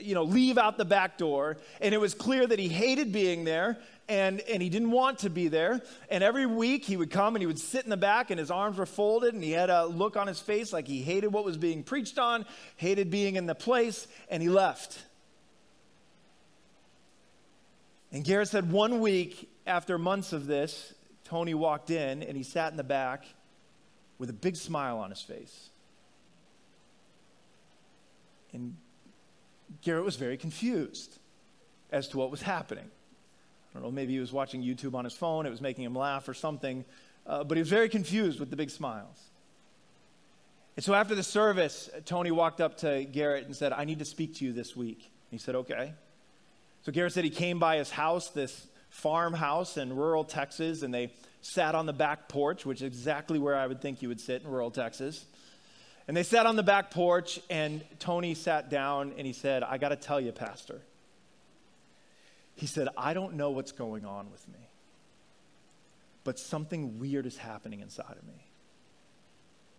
you 0.00 0.14
know, 0.14 0.24
leave 0.24 0.58
out 0.58 0.78
the 0.78 0.84
back 0.84 1.18
door. 1.18 1.58
And 1.80 1.94
it 1.94 1.98
was 1.98 2.14
clear 2.14 2.46
that 2.46 2.58
he 2.58 2.68
hated 2.68 3.12
being 3.12 3.44
there 3.44 3.78
and, 4.08 4.40
and 4.40 4.62
he 4.62 4.68
didn't 4.68 4.90
want 4.90 5.20
to 5.20 5.30
be 5.30 5.48
there. 5.48 5.80
And 6.10 6.22
every 6.24 6.46
week 6.46 6.84
he 6.84 6.96
would 6.96 7.10
come 7.10 7.34
and 7.34 7.42
he 7.42 7.46
would 7.46 7.58
sit 7.58 7.84
in 7.84 7.90
the 7.90 7.96
back 7.96 8.30
and 8.30 8.38
his 8.38 8.50
arms 8.50 8.78
were 8.78 8.86
folded 8.86 9.34
and 9.34 9.42
he 9.42 9.52
had 9.52 9.70
a 9.70 9.86
look 9.86 10.16
on 10.16 10.26
his 10.26 10.40
face 10.40 10.72
like 10.72 10.86
he 10.86 11.02
hated 11.02 11.32
what 11.32 11.44
was 11.44 11.56
being 11.56 11.82
preached 11.82 12.18
on, 12.18 12.44
hated 12.76 13.10
being 13.10 13.36
in 13.36 13.46
the 13.46 13.54
place, 13.54 14.06
and 14.28 14.42
he 14.42 14.48
left. 14.48 14.98
And 18.12 18.24
Garrett 18.24 18.48
said 18.48 18.70
one 18.70 19.00
week 19.00 19.48
after 19.66 19.98
months 19.98 20.32
of 20.32 20.46
this, 20.46 20.92
Tony 21.24 21.54
walked 21.54 21.90
in 21.90 22.22
and 22.22 22.36
he 22.36 22.42
sat 22.42 22.70
in 22.70 22.76
the 22.76 22.84
back 22.84 23.24
with 24.18 24.28
a 24.28 24.34
big 24.34 24.56
smile 24.56 24.98
on 24.98 25.10
his 25.10 25.22
face. 25.22 25.70
And 28.52 28.76
Garrett 29.82 30.04
was 30.04 30.16
very 30.16 30.36
confused 30.36 31.18
as 31.90 32.08
to 32.08 32.18
what 32.18 32.30
was 32.30 32.42
happening. 32.42 32.84
I 32.84 33.74
don't 33.74 33.82
know, 33.82 33.90
maybe 33.90 34.12
he 34.14 34.20
was 34.20 34.32
watching 34.32 34.62
YouTube 34.62 34.94
on 34.94 35.04
his 35.04 35.14
phone, 35.14 35.46
it 35.46 35.50
was 35.50 35.60
making 35.60 35.84
him 35.84 35.94
laugh 35.94 36.28
or 36.28 36.34
something, 36.34 36.84
uh, 37.26 37.44
but 37.44 37.56
he 37.56 37.60
was 37.60 37.68
very 37.68 37.88
confused 37.88 38.38
with 38.40 38.50
the 38.50 38.56
big 38.56 38.70
smiles. 38.70 39.18
And 40.76 40.84
so 40.84 40.94
after 40.94 41.14
the 41.14 41.22
service, 41.22 41.90
Tony 42.06 42.30
walked 42.30 42.60
up 42.60 42.78
to 42.78 43.04
Garrett 43.04 43.44
and 43.44 43.54
said, 43.54 43.72
I 43.72 43.84
need 43.84 43.98
to 43.98 44.04
speak 44.04 44.36
to 44.36 44.44
you 44.44 44.52
this 44.52 44.74
week. 44.74 44.98
And 45.30 45.38
he 45.38 45.38
said, 45.38 45.54
Okay. 45.54 45.92
So 46.84 46.90
Garrett 46.90 47.12
said 47.12 47.24
he 47.24 47.30
came 47.30 47.58
by 47.58 47.76
his 47.76 47.90
house, 47.90 48.30
this 48.30 48.66
farmhouse 48.90 49.76
in 49.76 49.94
rural 49.94 50.24
Texas, 50.24 50.82
and 50.82 50.92
they 50.92 51.12
sat 51.40 51.74
on 51.74 51.86
the 51.86 51.92
back 51.92 52.28
porch, 52.28 52.66
which 52.66 52.78
is 52.78 52.86
exactly 52.86 53.38
where 53.38 53.54
I 53.54 53.66
would 53.66 53.80
think 53.80 54.02
you 54.02 54.08
would 54.08 54.20
sit 54.20 54.42
in 54.42 54.48
rural 54.50 54.70
Texas. 54.70 55.24
And 56.08 56.16
they 56.16 56.24
sat 56.24 56.46
on 56.46 56.56
the 56.56 56.62
back 56.62 56.90
porch, 56.90 57.40
and 57.48 57.84
Tony 57.98 58.34
sat 58.34 58.68
down 58.68 59.14
and 59.16 59.26
he 59.26 59.32
said, 59.32 59.62
I 59.62 59.78
got 59.78 59.90
to 59.90 59.96
tell 59.96 60.20
you, 60.20 60.32
Pastor. 60.32 60.80
He 62.54 62.66
said, 62.66 62.88
I 62.96 63.14
don't 63.14 63.34
know 63.34 63.50
what's 63.50 63.72
going 63.72 64.04
on 64.04 64.30
with 64.30 64.46
me, 64.48 64.68
but 66.24 66.38
something 66.38 66.98
weird 66.98 67.24
is 67.26 67.36
happening 67.36 67.80
inside 67.80 68.16
of 68.18 68.26
me. 68.26 68.46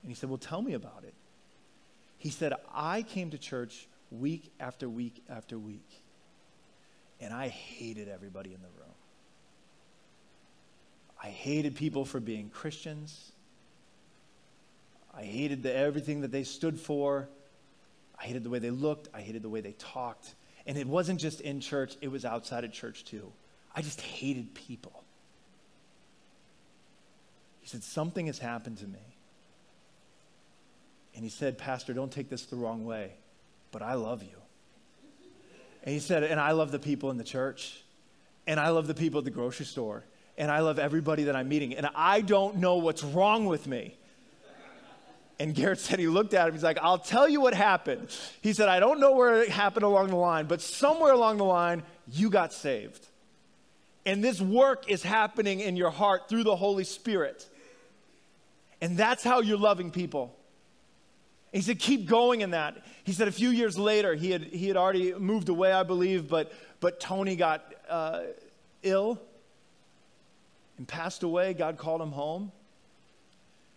And 0.01 0.11
he 0.11 0.15
said, 0.15 0.29
Well, 0.29 0.37
tell 0.37 0.61
me 0.61 0.73
about 0.73 1.03
it. 1.03 1.13
He 2.17 2.29
said, 2.29 2.53
I 2.73 3.01
came 3.01 3.31
to 3.31 3.37
church 3.37 3.87
week 4.09 4.51
after 4.59 4.87
week 4.87 5.21
after 5.29 5.59
week, 5.59 6.03
and 7.19 7.33
I 7.33 7.49
hated 7.49 8.07
everybody 8.07 8.53
in 8.53 8.61
the 8.61 8.69
room. 8.79 8.95
I 11.21 11.27
hated 11.27 11.75
people 11.75 12.05
for 12.05 12.19
being 12.19 12.49
Christians. 12.49 13.32
I 15.15 15.23
hated 15.23 15.63
the, 15.63 15.75
everything 15.75 16.21
that 16.21 16.31
they 16.31 16.43
stood 16.43 16.79
for. 16.79 17.29
I 18.19 18.23
hated 18.23 18.43
the 18.43 18.49
way 18.49 18.59
they 18.59 18.71
looked. 18.71 19.09
I 19.13 19.21
hated 19.21 19.43
the 19.43 19.49
way 19.49 19.61
they 19.61 19.73
talked. 19.73 20.33
And 20.65 20.77
it 20.77 20.87
wasn't 20.87 21.19
just 21.19 21.41
in 21.41 21.59
church, 21.59 21.95
it 22.01 22.09
was 22.09 22.25
outside 22.25 22.63
of 22.63 22.71
church 22.71 23.05
too. 23.05 23.31
I 23.75 23.81
just 23.81 24.01
hated 24.01 24.53
people. 24.53 25.03
He 27.61 27.67
said, 27.67 27.83
Something 27.83 28.27
has 28.27 28.39
happened 28.39 28.77
to 28.79 28.87
me. 28.87 28.99
And 31.15 31.23
he 31.23 31.29
said, 31.29 31.57
Pastor, 31.57 31.93
don't 31.93 32.11
take 32.11 32.29
this 32.29 32.45
the 32.45 32.55
wrong 32.55 32.85
way, 32.85 33.11
but 33.71 33.81
I 33.81 33.93
love 33.93 34.23
you. 34.23 34.35
And 35.83 35.93
he 35.93 35.99
said, 35.99 36.23
And 36.23 36.39
I 36.39 36.51
love 36.51 36.71
the 36.71 36.79
people 36.79 37.11
in 37.11 37.17
the 37.17 37.23
church, 37.23 37.81
and 38.47 38.59
I 38.59 38.69
love 38.69 38.87
the 38.87 38.93
people 38.93 39.19
at 39.19 39.25
the 39.25 39.31
grocery 39.31 39.65
store, 39.65 40.03
and 40.37 40.49
I 40.49 40.59
love 40.59 40.79
everybody 40.79 41.25
that 41.25 41.35
I'm 41.35 41.49
meeting, 41.49 41.75
and 41.75 41.87
I 41.95 42.21
don't 42.21 42.57
know 42.57 42.77
what's 42.77 43.03
wrong 43.03 43.45
with 43.45 43.67
me. 43.67 43.95
And 45.39 45.55
Garrett 45.55 45.79
said 45.79 45.99
he 45.99 46.07
looked 46.07 46.33
at 46.33 46.47
him. 46.47 46.53
He's 46.53 46.63
like, 46.63 46.77
I'll 46.81 46.99
tell 46.99 47.27
you 47.27 47.41
what 47.41 47.53
happened. 47.53 48.09
He 48.41 48.53
said, 48.53 48.69
I 48.69 48.79
don't 48.79 48.99
know 48.99 49.13
where 49.13 49.41
it 49.41 49.49
happened 49.49 49.83
along 49.83 50.07
the 50.07 50.15
line, 50.15 50.45
but 50.45 50.61
somewhere 50.61 51.11
along 51.11 51.37
the 51.37 51.43
line, 51.43 51.83
you 52.11 52.29
got 52.29 52.53
saved. 52.53 53.07
And 54.05 54.23
this 54.23 54.39
work 54.39 54.89
is 54.89 55.01
happening 55.01 55.59
in 55.59 55.75
your 55.75 55.89
heart 55.89 56.29
through 56.29 56.43
the 56.43 56.55
Holy 56.55 56.83
Spirit. 56.83 57.49
And 58.81 58.97
that's 58.97 59.23
how 59.23 59.41
you're 59.41 59.57
loving 59.57 59.91
people. 59.91 60.35
And 61.51 61.61
he 61.61 61.65
said, 61.65 61.79
keep 61.79 62.07
going 62.07 62.41
in 62.41 62.51
that. 62.51 62.83
He 63.03 63.13
said 63.13 63.27
a 63.27 63.31
few 63.31 63.49
years 63.49 63.77
later, 63.77 64.13
he 64.13 64.31
had, 64.31 64.43
he 64.43 64.67
had 64.67 64.77
already 64.77 65.13
moved 65.13 65.49
away, 65.49 65.71
I 65.71 65.83
believe, 65.83 66.27
but, 66.27 66.51
but 66.79 66.99
Tony 66.99 67.35
got 67.35 67.73
uh, 67.89 68.21
ill 68.81 69.21
and 70.77 70.87
passed 70.87 71.23
away. 71.23 71.53
God 71.53 71.77
called 71.77 72.01
him 72.01 72.11
home. 72.11 72.51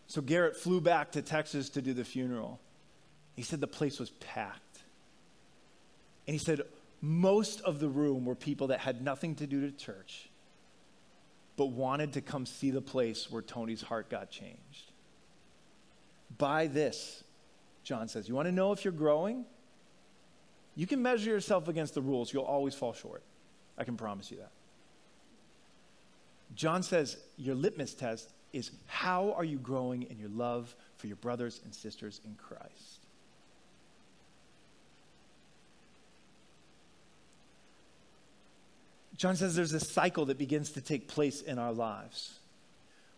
So 0.08 0.20
Garrett 0.20 0.56
flew 0.56 0.80
back 0.80 1.12
to 1.12 1.22
Texas 1.22 1.68
to 1.70 1.82
do 1.82 1.92
the 1.92 2.04
funeral. 2.04 2.60
He 3.34 3.42
said 3.42 3.60
the 3.60 3.66
place 3.66 3.98
was 3.98 4.10
packed. 4.10 4.62
And 6.26 6.34
he 6.34 6.38
said 6.38 6.62
most 7.00 7.60
of 7.60 7.80
the 7.80 7.88
room 7.88 8.24
were 8.24 8.34
people 8.34 8.68
that 8.68 8.80
had 8.80 9.02
nothing 9.02 9.34
to 9.36 9.46
do 9.46 9.60
to 9.60 9.70
church, 9.76 10.28
but 11.56 11.66
wanted 11.66 12.14
to 12.14 12.20
come 12.20 12.46
see 12.46 12.70
the 12.70 12.80
place 12.80 13.30
where 13.30 13.42
Tony's 13.42 13.82
heart 13.82 14.08
got 14.08 14.30
changed. 14.30 14.92
By 16.38 16.66
this, 16.66 17.22
John 17.84 18.08
says, 18.08 18.28
you 18.28 18.34
want 18.34 18.46
to 18.46 18.52
know 18.52 18.72
if 18.72 18.84
you're 18.84 18.92
growing? 18.92 19.44
You 20.74 20.86
can 20.86 21.02
measure 21.02 21.30
yourself 21.30 21.68
against 21.68 21.94
the 21.94 22.02
rules, 22.02 22.32
you'll 22.32 22.44
always 22.44 22.74
fall 22.74 22.92
short. 22.92 23.22
I 23.78 23.84
can 23.84 23.96
promise 23.96 24.30
you 24.30 24.38
that. 24.38 24.50
John 26.54 26.82
says 26.82 27.18
your 27.36 27.54
litmus 27.54 27.94
test 27.94 28.32
is 28.56 28.70
how 28.86 29.32
are 29.36 29.44
you 29.44 29.58
growing 29.58 30.02
in 30.04 30.18
your 30.18 30.30
love 30.30 30.74
for 30.96 31.06
your 31.06 31.16
brothers 31.16 31.60
and 31.64 31.74
sisters 31.74 32.20
in 32.24 32.34
Christ? 32.34 33.00
John 39.16 39.36
says 39.36 39.54
there's 39.54 39.72
a 39.72 39.80
cycle 39.80 40.26
that 40.26 40.38
begins 40.38 40.72
to 40.72 40.80
take 40.80 41.08
place 41.08 41.40
in 41.40 41.58
our 41.58 41.72
lives. 41.72 42.38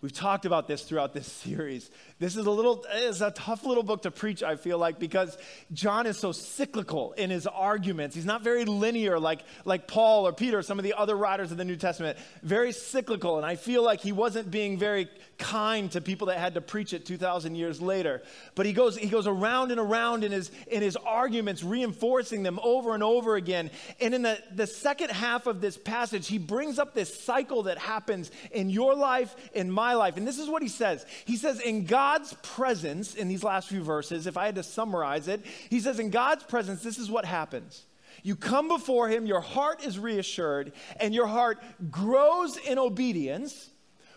We've 0.01 0.13
talked 0.13 0.47
about 0.47 0.69
this 0.69 0.83
throughout 0.83 1.13
this 1.13 1.27
series. 1.27 1.91
This 2.21 2.37
is 2.37 2.47
a 2.47 2.51
little 2.53 2.85
is 2.95 3.21
a 3.21 3.33
tough 3.33 3.67
little 3.67 3.83
book 3.83 4.03
to 4.03 4.13
preach, 4.13 4.45
I 4.45 4.55
feel 4.55 4.79
like, 4.79 5.01
because 5.01 5.37
John 5.73 6.07
is 6.07 6.17
so 6.17 6.31
cyclical 6.31 7.13
in 7.13 7.31
his 7.31 7.49
arguments. 7.49 8.15
He's 8.15 8.25
not 8.25 8.43
very 8.43 8.65
linear 8.65 9.19
like, 9.19 9.41
like 9.65 9.89
Paul 9.89 10.29
or 10.29 10.33
Peter 10.33 10.59
or 10.59 10.63
some 10.63 10.79
of 10.79 10.85
the 10.85 10.95
other 10.95 11.17
writers 11.17 11.51
of 11.51 11.59
the 11.59 11.65
New 11.65 11.75
Testament. 11.75 12.17
Very 12.45 12.71
cyclical, 12.71 13.39
and 13.39 13.47
I 13.47 13.57
feel 13.57 13.83
like 13.83 14.01
he 14.01 14.13
wasn't 14.13 14.53
being 14.53 14.79
very 14.79 15.09
kind 15.37 15.91
to 15.93 16.01
people 16.01 16.29
that 16.29 16.39
had 16.39 16.55
to 16.55 16.61
preach 16.61 16.93
it 16.93 17.05
2,000 17.05 17.57
years 17.57 17.81
later. 17.81 18.23
But 18.55 18.67
he 18.67 18.73
goes, 18.73 18.97
he 18.97 19.09
goes 19.09 19.27
around 19.27 19.71
and 19.71 19.81
around 19.81 20.23
in 20.23 20.31
his, 20.31 20.51
in 20.69 20.83
his 20.83 20.97
arguments, 20.97 21.65
reinforcing 21.65 22.43
them 22.45 22.61
over 22.63 22.95
and 22.95 23.03
over 23.03 23.37
again. 23.37 23.71
And 24.01 24.15
in 24.15 24.23
the, 24.23 24.41
the 24.55 24.67
second 24.67 25.11
half 25.11 25.47
of 25.47 25.61
this 25.61 25.77
passage, 25.77 26.29
he 26.29 26.39
brings 26.39 26.79
up 26.79 26.95
this 26.95 27.21
cycle 27.21 27.65
that 27.65 27.79
happens 27.79 28.31
in 28.53 28.71
your 28.71 28.95
life, 28.95 29.35
in 29.55 29.71
my 29.71 29.88
life. 29.95 30.17
And 30.17 30.27
this 30.27 30.39
is 30.39 30.49
what 30.49 30.63
he 30.63 30.69
says 30.69 31.05
He 31.25 31.37
says, 31.37 31.61
In 31.61 31.85
God's 31.85 32.35
presence, 32.43 33.15
in 33.15 33.29
these 33.29 33.45
last 33.45 33.69
few 33.69 33.83
verses, 33.83 34.27
if 34.27 34.37
I 34.37 34.47
had 34.47 34.55
to 34.57 34.63
summarize 34.63 35.29
it, 35.29 35.45
he 35.71 35.81
says, 35.81 35.99
In 35.99 36.11
God's 36.11 36.45
presence, 36.45 36.83
this 36.83 36.99
is 36.99 37.11
what 37.11 37.25
happens. 37.25 37.85
You 38.23 38.35
come 38.35 38.69
before 38.69 39.09
him, 39.09 39.27
your 39.27 39.41
heart 39.41 39.85
is 39.85 39.99
reassured, 39.99 40.73
and 40.99 41.15
your 41.15 41.27
heart 41.27 41.63
grows 41.91 42.57
in 42.57 42.79
obedience 42.79 43.71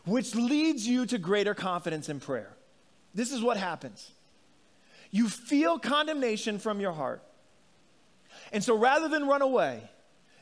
which 0.05 0.35
leads 0.35 0.87
you 0.87 1.05
to 1.05 1.17
greater 1.17 1.53
confidence 1.53 2.09
in 2.09 2.19
prayer. 2.19 2.55
This 3.13 3.31
is 3.31 3.41
what 3.41 3.57
happens. 3.57 4.11
You 5.11 5.27
feel 5.29 5.77
condemnation 5.77 6.57
from 6.57 6.79
your 6.79 6.93
heart, 6.93 7.21
And 8.51 8.63
so 8.63 8.75
rather 8.77 9.07
than 9.07 9.27
run 9.27 9.41
away, 9.41 9.81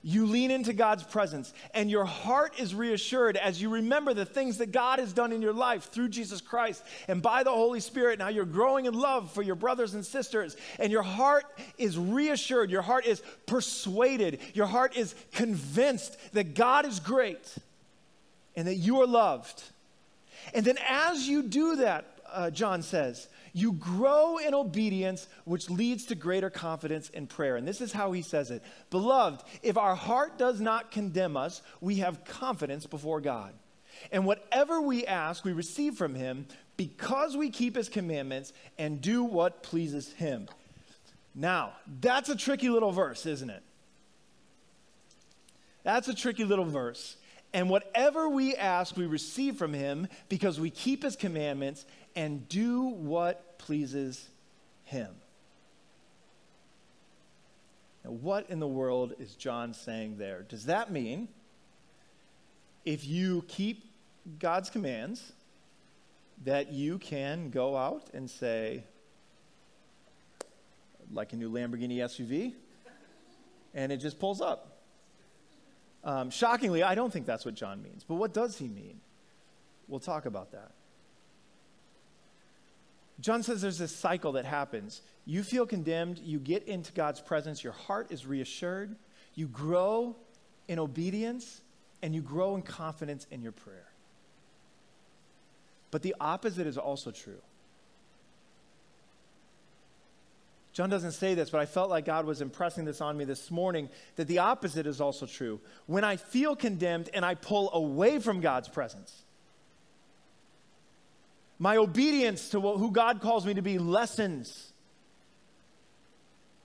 you 0.01 0.25
lean 0.25 0.51
into 0.51 0.73
God's 0.73 1.03
presence, 1.03 1.53
and 1.73 1.89
your 1.89 2.05
heart 2.05 2.59
is 2.59 2.73
reassured 2.73 3.37
as 3.37 3.61
you 3.61 3.69
remember 3.69 4.13
the 4.13 4.25
things 4.25 4.57
that 4.59 4.71
God 4.71 4.99
has 4.99 5.13
done 5.13 5.31
in 5.31 5.41
your 5.41 5.53
life 5.53 5.85
through 5.91 6.09
Jesus 6.09 6.41
Christ 6.41 6.83
and 7.07 7.21
by 7.21 7.43
the 7.43 7.51
Holy 7.51 7.79
Spirit. 7.79 8.19
Now 8.19 8.29
you're 8.29 8.45
growing 8.45 8.85
in 8.85 8.93
love 8.93 9.31
for 9.31 9.41
your 9.41 9.55
brothers 9.55 9.93
and 9.93 10.05
sisters, 10.05 10.55
and 10.79 10.91
your 10.91 11.03
heart 11.03 11.45
is 11.77 11.97
reassured. 11.97 12.71
Your 12.71 12.81
heart 12.81 13.05
is 13.05 13.21
persuaded. 13.45 14.39
Your 14.53 14.67
heart 14.67 14.95
is 14.95 15.15
convinced 15.33 16.17
that 16.33 16.55
God 16.55 16.85
is 16.85 16.99
great 16.99 17.55
and 18.55 18.67
that 18.67 18.75
you 18.75 19.01
are 19.01 19.07
loved. 19.07 19.63
And 20.53 20.65
then 20.65 20.77
as 20.87 21.27
you 21.27 21.43
do 21.43 21.77
that, 21.77 22.18
uh, 22.33 22.49
John 22.51 22.81
says, 22.81 23.27
you 23.53 23.73
grow 23.73 24.37
in 24.37 24.53
obedience, 24.53 25.27
which 25.45 25.69
leads 25.69 26.05
to 26.05 26.15
greater 26.15 26.49
confidence 26.49 27.09
in 27.09 27.27
prayer. 27.27 27.55
And 27.55 27.67
this 27.67 27.81
is 27.81 27.91
how 27.91 28.11
he 28.11 28.21
says 28.21 28.51
it 28.51 28.63
Beloved, 28.89 29.43
if 29.63 29.77
our 29.77 29.95
heart 29.95 30.37
does 30.37 30.61
not 30.61 30.91
condemn 30.91 31.37
us, 31.37 31.61
we 31.81 31.95
have 31.95 32.23
confidence 32.25 32.85
before 32.85 33.21
God. 33.21 33.53
And 34.11 34.25
whatever 34.25 34.81
we 34.81 35.05
ask, 35.05 35.43
we 35.43 35.51
receive 35.51 35.95
from 35.95 36.15
him 36.15 36.47
because 36.77 37.35
we 37.35 37.49
keep 37.49 37.75
his 37.75 37.89
commandments 37.89 38.53
and 38.77 39.01
do 39.01 39.23
what 39.23 39.63
pleases 39.63 40.13
him. 40.13 40.47
Now, 41.35 41.73
that's 41.99 42.29
a 42.29 42.35
tricky 42.35 42.69
little 42.69 42.91
verse, 42.91 43.25
isn't 43.25 43.49
it? 43.49 43.63
That's 45.83 46.07
a 46.07 46.13
tricky 46.13 46.45
little 46.45 46.65
verse. 46.65 47.17
And 47.53 47.69
whatever 47.69 48.29
we 48.29 48.55
ask, 48.55 48.95
we 48.95 49.07
receive 49.07 49.57
from 49.57 49.73
him 49.73 50.07
because 50.27 50.59
we 50.59 50.69
keep 50.69 51.03
his 51.03 51.15
commandments 51.15 51.85
and 52.15 52.47
do 52.49 52.81
what 52.81 53.57
pleases 53.59 54.29
him. 54.83 55.09
Now, 58.03 58.11
what 58.11 58.49
in 58.49 58.59
the 58.59 58.67
world 58.67 59.13
is 59.19 59.35
John 59.35 59.73
saying 59.73 60.17
there? 60.17 60.45
Does 60.47 60.65
that 60.65 60.91
mean 60.91 61.27
if 62.85 63.05
you 63.05 63.43
keep 63.47 63.85
God's 64.39 64.69
commands, 64.69 65.33
that 66.45 66.71
you 66.71 66.97
can 66.97 67.49
go 67.49 67.75
out 67.75 68.09
and 68.13 68.29
say, 68.29 68.83
like 71.11 71.33
a 71.33 71.35
new 71.35 71.51
Lamborghini 71.51 71.97
SUV, 71.97 72.53
and 73.73 73.91
it 73.91 73.97
just 73.97 74.19
pulls 74.19 74.41
up? 74.41 74.77
Um, 76.03 76.29
shockingly, 76.29 76.81
I 76.81 76.95
don't 76.95 77.11
think 77.11 77.25
that's 77.25 77.43
what 77.43 77.55
John 77.55 77.83
means. 77.83 78.05
But 78.07 78.15
what 78.15 78.33
does 78.33 78.57
he 78.57 78.67
mean? 78.67 79.01
We'll 79.87 79.99
talk 79.99 80.25
about 80.25 80.51
that. 80.51 80.71
John 83.21 83.43
says 83.43 83.61
there's 83.61 83.77
this 83.77 83.95
cycle 83.95 84.33
that 84.33 84.45
happens. 84.45 85.01
You 85.25 85.43
feel 85.43 85.65
condemned, 85.65 86.19
you 86.19 86.39
get 86.39 86.63
into 86.63 86.91
God's 86.93 87.19
presence, 87.19 87.63
your 87.63 87.73
heart 87.73 88.11
is 88.11 88.25
reassured, 88.25 88.95
you 89.35 89.47
grow 89.47 90.15
in 90.67 90.79
obedience, 90.79 91.61
and 92.01 92.15
you 92.15 92.21
grow 92.21 92.55
in 92.55 92.61
confidence 92.61 93.27
in 93.29 93.41
your 93.41 93.51
prayer. 93.51 93.87
But 95.91 96.01
the 96.01 96.15
opposite 96.19 96.67
is 96.67 96.77
also 96.77 97.11
true. 97.11 97.41
John 100.71 100.89
doesn't 100.89 101.13
say 101.13 101.33
this, 101.33 101.49
but 101.49 101.59
I 101.59 101.65
felt 101.65 101.89
like 101.89 102.05
God 102.05 102.25
was 102.25 102.41
impressing 102.41 102.85
this 102.85 103.01
on 103.01 103.17
me 103.17 103.25
this 103.25 103.51
morning 103.51 103.89
that 104.15 104.27
the 104.27 104.37
opposite 104.37 104.87
is 104.87 105.01
also 105.01 105.25
true. 105.25 105.59
When 105.87 106.03
I 106.03 106.15
feel 106.15 106.55
condemned 106.55 107.09
and 107.13 107.25
I 107.25 107.35
pull 107.35 107.69
away 107.73 108.19
from 108.19 108.39
God's 108.39 108.69
presence, 108.69 109.23
my 111.59 111.75
obedience 111.75 112.49
to 112.49 112.61
who 112.61 112.91
God 112.91 113.21
calls 113.21 113.45
me 113.45 113.53
to 113.53 113.61
be 113.61 113.77
lessens. 113.77 114.71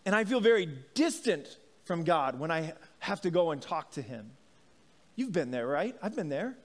And 0.07 0.15
I 0.15 0.25
feel 0.25 0.41
very 0.41 0.69
distant 0.95 1.59
from 1.85 2.05
God 2.05 2.39
when 2.39 2.51
I 2.51 2.75
have 3.01 3.21
to 3.23 3.31
go 3.31 3.51
and 3.51 3.61
talk 3.61 3.91
to 3.93 4.03
Him. 4.03 4.31
You've 5.17 5.33
been 5.33 5.51
there, 5.51 5.67
right? 5.67 5.97
I've 6.03 6.15
been 6.15 6.29
there. 6.29 6.57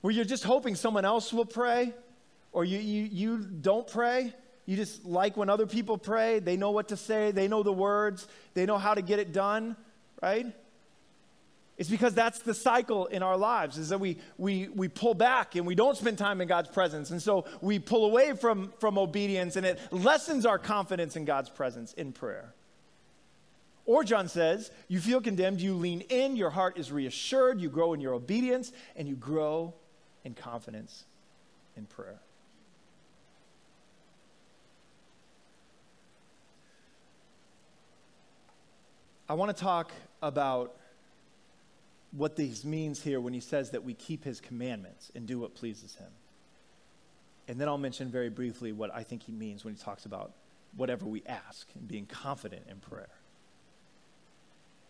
Where 0.00 0.12
you're 0.12 0.24
just 0.24 0.44
hoping 0.44 0.74
someone 0.76 1.04
else 1.04 1.32
will 1.32 1.44
pray, 1.44 1.92
or 2.52 2.64
you, 2.64 2.78
you, 2.78 3.08
you 3.10 3.38
don't 3.38 3.86
pray. 3.86 4.32
You 4.66 4.76
just 4.76 5.04
like 5.04 5.36
when 5.36 5.50
other 5.50 5.66
people 5.66 5.98
pray. 5.98 6.38
They 6.38 6.56
know 6.56 6.70
what 6.70 6.88
to 6.88 6.96
say, 6.96 7.32
they 7.32 7.48
know 7.48 7.62
the 7.62 7.72
words, 7.72 8.28
they 8.54 8.66
know 8.66 8.78
how 8.78 8.94
to 8.94 9.02
get 9.02 9.18
it 9.18 9.32
done, 9.32 9.76
right? 10.22 10.46
It's 11.80 11.88
because 11.88 12.12
that's 12.12 12.40
the 12.40 12.52
cycle 12.52 13.06
in 13.06 13.22
our 13.22 13.38
lives, 13.38 13.78
is 13.78 13.88
that 13.88 13.98
we, 13.98 14.18
we, 14.36 14.68
we 14.68 14.88
pull 14.88 15.14
back 15.14 15.54
and 15.56 15.66
we 15.66 15.74
don't 15.74 15.96
spend 15.96 16.18
time 16.18 16.42
in 16.42 16.46
God's 16.46 16.68
presence. 16.68 17.10
And 17.10 17.22
so 17.22 17.46
we 17.62 17.78
pull 17.78 18.04
away 18.04 18.34
from, 18.34 18.74
from 18.78 18.98
obedience 18.98 19.56
and 19.56 19.64
it 19.64 19.80
lessens 19.90 20.44
our 20.44 20.58
confidence 20.58 21.16
in 21.16 21.24
God's 21.24 21.48
presence 21.48 21.94
in 21.94 22.12
prayer. 22.12 22.52
Or 23.86 24.04
John 24.04 24.28
says, 24.28 24.70
you 24.88 25.00
feel 25.00 25.22
condemned, 25.22 25.62
you 25.62 25.72
lean 25.72 26.02
in, 26.02 26.36
your 26.36 26.50
heart 26.50 26.76
is 26.76 26.92
reassured, 26.92 27.62
you 27.62 27.70
grow 27.70 27.94
in 27.94 28.02
your 28.02 28.12
obedience, 28.12 28.72
and 28.94 29.08
you 29.08 29.16
grow 29.16 29.72
in 30.22 30.34
confidence 30.34 31.06
in 31.78 31.86
prayer. 31.86 32.20
I 39.30 39.32
want 39.32 39.56
to 39.56 39.58
talk 39.58 39.92
about 40.20 40.76
what 42.12 42.36
this 42.36 42.64
means 42.64 43.02
here 43.02 43.20
when 43.20 43.32
he 43.32 43.40
says 43.40 43.70
that 43.70 43.84
we 43.84 43.94
keep 43.94 44.24
his 44.24 44.40
commandments 44.40 45.10
and 45.14 45.26
do 45.26 45.38
what 45.38 45.54
pleases 45.54 45.94
him. 45.94 46.10
And 47.46 47.60
then 47.60 47.68
I'll 47.68 47.78
mention 47.78 48.10
very 48.10 48.30
briefly 48.30 48.72
what 48.72 48.94
I 48.94 49.02
think 49.02 49.22
he 49.22 49.32
means 49.32 49.64
when 49.64 49.74
he 49.74 49.82
talks 49.82 50.06
about 50.06 50.32
whatever 50.76 51.06
we 51.06 51.22
ask 51.26 51.68
and 51.74 51.86
being 51.86 52.06
confident 52.06 52.62
in 52.68 52.78
prayer. 52.78 53.08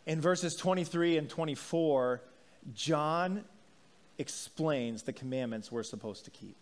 In 0.06 0.20
verses 0.20 0.56
23 0.56 1.18
and 1.18 1.28
24, 1.28 2.22
John 2.74 3.44
explains 4.18 5.02
the 5.02 5.12
commandments 5.12 5.70
we're 5.70 5.82
supposed 5.82 6.24
to 6.24 6.30
keep. 6.30 6.56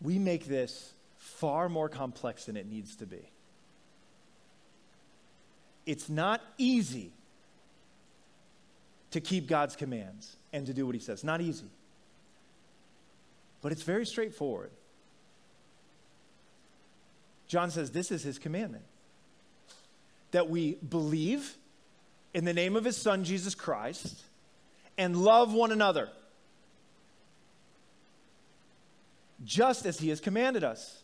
We 0.00 0.18
make 0.18 0.46
this 0.46 0.92
far 1.18 1.68
more 1.68 1.88
complex 1.88 2.44
than 2.44 2.56
it 2.56 2.66
needs 2.66 2.96
to 2.96 3.06
be. 3.06 3.30
It's 5.86 6.08
not 6.08 6.40
easy 6.58 7.12
to 9.10 9.20
keep 9.20 9.46
God's 9.46 9.76
commands 9.76 10.36
and 10.52 10.66
to 10.66 10.74
do 10.74 10.86
what 10.86 10.94
he 10.94 11.00
says. 11.00 11.22
Not 11.22 11.40
easy. 11.40 11.66
But 13.62 13.72
it's 13.72 13.82
very 13.82 14.06
straightforward. 14.06 14.70
John 17.46 17.70
says 17.70 17.90
this 17.90 18.10
is 18.10 18.22
his 18.22 18.38
commandment 18.38 18.84
that 20.32 20.50
we 20.50 20.74
believe 20.74 21.56
in 22.32 22.44
the 22.44 22.52
name 22.52 22.74
of 22.74 22.84
his 22.84 22.96
son, 22.96 23.22
Jesus 23.22 23.54
Christ, 23.54 24.24
and 24.98 25.16
love 25.16 25.54
one 25.54 25.70
another 25.70 26.08
just 29.44 29.86
as 29.86 29.98
he 29.98 30.08
has 30.08 30.20
commanded 30.20 30.64
us. 30.64 31.02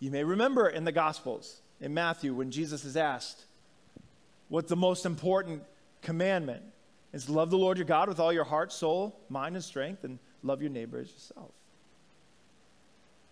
You 0.00 0.10
may 0.10 0.24
remember 0.24 0.68
in 0.68 0.84
the 0.84 0.92
Gospels, 0.92 1.60
in 1.80 1.94
Matthew, 1.94 2.34
when 2.34 2.50
Jesus 2.50 2.84
is 2.84 2.96
asked, 2.96 3.44
What's 4.52 4.68
the 4.68 4.76
most 4.76 5.06
important 5.06 5.62
commandment? 6.02 6.62
Is 7.14 7.30
love 7.30 7.48
the 7.48 7.56
Lord 7.56 7.78
your 7.78 7.86
God 7.86 8.10
with 8.10 8.20
all 8.20 8.34
your 8.34 8.44
heart, 8.44 8.70
soul, 8.70 9.18
mind, 9.30 9.54
and 9.54 9.64
strength, 9.64 10.04
and 10.04 10.18
love 10.42 10.60
your 10.60 10.70
neighbor 10.70 10.98
as 10.98 11.10
yourself. 11.10 11.52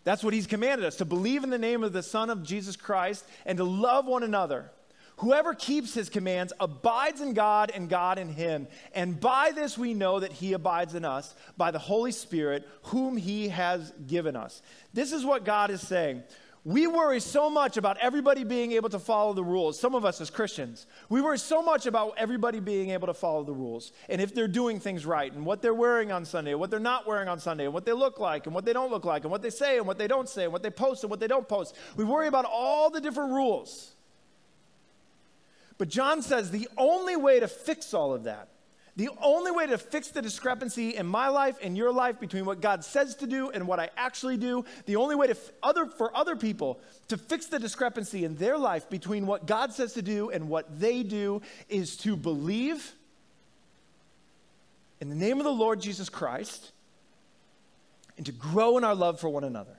That's 0.03 0.25
what 0.25 0.33
he's 0.33 0.47
commanded 0.47 0.87
us 0.87 0.97
to 0.97 1.05
believe 1.05 1.45
in 1.45 1.51
the 1.51 1.59
name 1.59 1.85
of 1.85 1.93
the 1.93 2.03
Son 2.03 2.31
of 2.31 2.43
Jesus 2.43 2.75
Christ 2.75 3.27
and 3.45 3.59
to 3.59 3.65
love 3.65 4.07
one 4.07 4.23
another. 4.23 4.71
Whoever 5.19 5.53
keeps 5.53 5.93
his 5.93 6.09
commands 6.09 6.55
abides 6.59 7.21
in 7.21 7.35
God 7.35 7.71
and 7.75 7.91
God 7.91 8.19
in 8.19 8.31
him. 8.31 8.67
And 8.95 9.21
by 9.21 9.53
this 9.55 9.77
we 9.77 9.93
know 9.93 10.21
that 10.21 10.33
he 10.33 10.55
abides 10.55 10.95
in 10.95 11.05
us 11.05 11.35
by 11.59 11.71
the 11.71 11.79
Holy 11.79 12.13
Spirit, 12.13 12.67
whom 12.85 13.19
he 13.19 13.49
has 13.49 13.93
given 14.07 14.37
us. 14.37 14.63
This 14.95 15.13
is 15.13 15.23
what 15.23 15.45
God 15.45 15.71
is 15.71 15.87
saying. 15.87 16.23
We 16.62 16.87
worry 16.87 17.20
so 17.20 17.49
much 17.49 17.79
about 17.79 17.96
everybody 17.99 18.44
being 18.44 18.73
able 18.73 18.90
to 18.90 18.99
follow 18.99 19.33
the 19.33 19.42
rules. 19.42 19.81
Some 19.81 19.94
of 19.94 20.05
us 20.05 20.20
as 20.20 20.29
Christians, 20.29 20.87
we 21.09 21.23
worry 21.23 21.38
so 21.38 21.62
much 21.62 21.87
about 21.87 22.14
everybody 22.18 22.61
being 22.61 22.90
able 22.90 23.07
to 23.07 23.14
follow 23.14 23.44
the 23.44 23.53
rules 23.53 23.92
and 24.11 24.20
if 24.20 24.35
they're 24.35 24.46
doing 24.46 24.79
things 24.79 25.07
right 25.07 25.33
and 25.33 25.46
what 25.46 25.62
they're 25.62 25.73
wearing 25.73 26.12
on 26.12 26.27
Sunday, 26.27 26.55
what 26.55 26.70
they're 26.70 26.79
not 26.79 27.07
wearing 27.07 27.29
on 27.29 27.38
Sunday, 27.38 27.64
and 27.64 27.73
what 27.73 27.87
they 27.87 27.94
look 27.94 28.20
like 28.20 28.44
and 28.44 28.55
what 28.55 28.66
they 28.66 28.75
don't 28.75 28.90
look 28.90 29.07
like, 29.07 29.23
and 29.23 29.31
what 29.31 29.40
they 29.40 29.49
say 29.49 29.79
and 29.79 29.87
what 29.87 29.96
they 29.96 30.07
don't 30.07 30.29
say, 30.29 30.44
and 30.44 30.53
what 30.53 30.62
they 30.62 30.70
post 30.70 31.03
and 31.03 31.11
what 31.11 31.18
they 31.18 31.29
don't 31.29 31.49
post. 31.49 31.75
We 31.96 32.05
worry 32.05 32.29
about 32.29 32.44
all 32.44 32.90
the 32.90 33.01
different 33.01 33.33
rules. 33.33 33.94
But 35.79 35.88
John 35.88 36.20
says 36.20 36.51
the 36.51 36.68
only 36.77 37.16
way 37.16 37.40
to 37.40 37.49
fix 37.49 37.94
all 37.94 38.12
of 38.12 38.25
that 38.25 38.49
the 38.96 39.09
only 39.22 39.50
way 39.50 39.66
to 39.66 39.79
fix 39.79 40.09
the 40.09 40.20
discrepancy 40.20 40.96
in 40.96 41.07
my 41.07 41.29
life 41.29 41.57
and 41.62 41.76
your 41.76 41.92
life 41.92 42.18
between 42.18 42.44
what 42.44 42.61
God 42.61 42.85
says 42.85 43.14
to 43.16 43.26
do 43.26 43.50
and 43.50 43.66
what 43.66 43.79
I 43.79 43.90
actually 43.96 44.37
do, 44.37 44.64
the 44.87 44.96
only 44.96 45.14
way 45.14 45.29
to 45.29 45.33
f- 45.33 45.50
other, 45.62 45.87
for 45.87 46.14
other 46.16 46.37
people 46.37 46.81
to 47.09 47.16
fix 47.16 47.46
the 47.46 47.59
discrepancy 47.59 48.24
in 48.24 48.37
their 48.37 48.59
life 48.59 48.90
between 48.90 49.26
what 49.26 49.46
God 49.46 49.72
says 49.72 49.92
to 49.94 50.03
do 50.03 50.31
and 50.31 50.48
what 50.48 50.81
they 50.81 51.03
do 51.03 51.40
is 51.68 51.96
to 51.98 52.16
believe 52.16 52.92
in 55.00 55.09
the 55.09 55.14
name 55.14 55.38
of 55.38 55.44
the 55.44 55.53
Lord 55.53 55.81
Jesus 55.81 56.09
Christ 56.09 56.72
and 58.16 58.26
to 58.26 58.33
grow 58.33 58.76
in 58.76 58.85
our 58.85 58.94
love 58.94 59.20
for 59.20 59.29
one 59.29 59.44
another. 59.44 59.76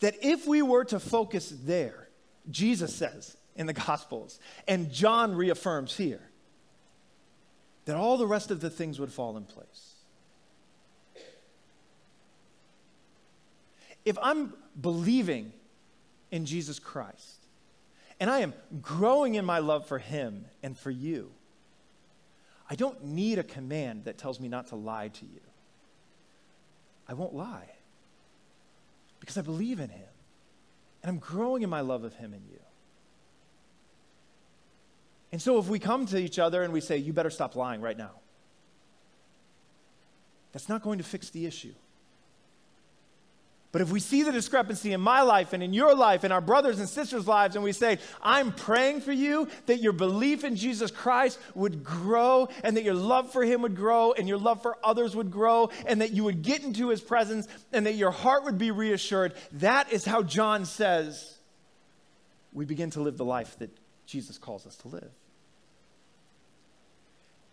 That 0.00 0.14
if 0.22 0.46
we 0.46 0.62
were 0.62 0.84
to 0.86 1.00
focus 1.00 1.52
there, 1.64 2.08
Jesus 2.50 2.94
says 2.94 3.36
in 3.56 3.66
the 3.66 3.72
Gospels, 3.72 4.38
and 4.66 4.90
John 4.90 5.34
reaffirms 5.34 5.96
here 5.96 6.29
that 7.90 7.96
all 7.96 8.16
the 8.16 8.26
rest 8.26 8.52
of 8.52 8.60
the 8.60 8.70
things 8.70 9.00
would 9.00 9.12
fall 9.12 9.36
in 9.36 9.42
place. 9.42 9.96
If 14.04 14.16
I'm 14.22 14.54
believing 14.80 15.52
in 16.30 16.46
Jesus 16.46 16.78
Christ 16.78 17.46
and 18.20 18.30
I 18.30 18.40
am 18.40 18.54
growing 18.80 19.34
in 19.34 19.44
my 19.44 19.58
love 19.58 19.88
for 19.88 19.98
Him 19.98 20.44
and 20.62 20.78
for 20.78 20.92
you, 20.92 21.32
I 22.70 22.76
don't 22.76 23.06
need 23.06 23.40
a 23.40 23.42
command 23.42 24.04
that 24.04 24.18
tells 24.18 24.38
me 24.38 24.46
not 24.46 24.68
to 24.68 24.76
lie 24.76 25.08
to 25.08 25.24
you. 25.24 25.40
I 27.08 27.14
won't 27.14 27.34
lie 27.34 27.70
because 29.18 29.36
I 29.36 29.42
believe 29.42 29.80
in 29.80 29.88
Him 29.88 30.08
and 31.02 31.10
I'm 31.10 31.18
growing 31.18 31.64
in 31.64 31.70
my 31.70 31.80
love 31.80 32.04
of 32.04 32.14
Him 32.14 32.34
and 32.34 32.44
you. 32.48 32.60
And 35.32 35.40
so 35.40 35.58
if 35.58 35.68
we 35.68 35.78
come 35.78 36.06
to 36.06 36.18
each 36.18 36.38
other 36.38 36.62
and 36.62 36.72
we 36.72 36.80
say, 36.80 36.96
you 36.96 37.12
better 37.12 37.30
stop 37.30 37.54
lying 37.54 37.80
right 37.80 37.96
now, 37.96 38.12
that's 40.52 40.68
not 40.68 40.82
going 40.82 40.98
to 40.98 41.04
fix 41.04 41.30
the 41.30 41.46
issue. 41.46 41.72
But 43.72 43.82
if 43.82 43.92
we 43.92 44.00
see 44.00 44.24
the 44.24 44.32
discrepancy 44.32 44.92
in 44.92 45.00
my 45.00 45.22
life 45.22 45.52
and 45.52 45.62
in 45.62 45.72
your 45.72 45.94
life 45.94 46.24
and 46.24 46.32
our 46.32 46.40
brothers 46.40 46.80
and 46.80 46.88
sisters' 46.88 47.28
lives, 47.28 47.54
and 47.54 47.62
we 47.62 47.70
say, 47.70 47.98
I'm 48.20 48.50
praying 48.50 49.02
for 49.02 49.12
you 49.12 49.46
that 49.66 49.80
your 49.80 49.92
belief 49.92 50.42
in 50.42 50.56
Jesus 50.56 50.90
Christ 50.90 51.38
would 51.54 51.84
grow, 51.84 52.48
and 52.64 52.76
that 52.76 52.82
your 52.82 52.94
love 52.94 53.30
for 53.30 53.44
Him 53.44 53.62
would 53.62 53.76
grow, 53.76 54.12
and 54.12 54.26
your 54.26 54.38
love 54.38 54.60
for 54.60 54.76
others 54.82 55.14
would 55.14 55.30
grow, 55.30 55.70
and 55.86 56.00
that 56.00 56.10
you 56.10 56.24
would 56.24 56.42
get 56.42 56.64
into 56.64 56.88
His 56.88 57.00
presence, 57.00 57.46
and 57.72 57.86
that 57.86 57.94
your 57.94 58.10
heart 58.10 58.42
would 58.42 58.58
be 58.58 58.72
reassured, 58.72 59.34
that 59.52 59.92
is 59.92 60.04
how 60.04 60.24
John 60.24 60.64
says 60.64 61.38
we 62.52 62.64
begin 62.64 62.90
to 62.90 63.00
live 63.00 63.18
the 63.18 63.24
life 63.24 63.56
that 63.60 63.70
Jesus 64.04 64.36
calls 64.36 64.66
us 64.66 64.74
to 64.78 64.88
live. 64.88 65.12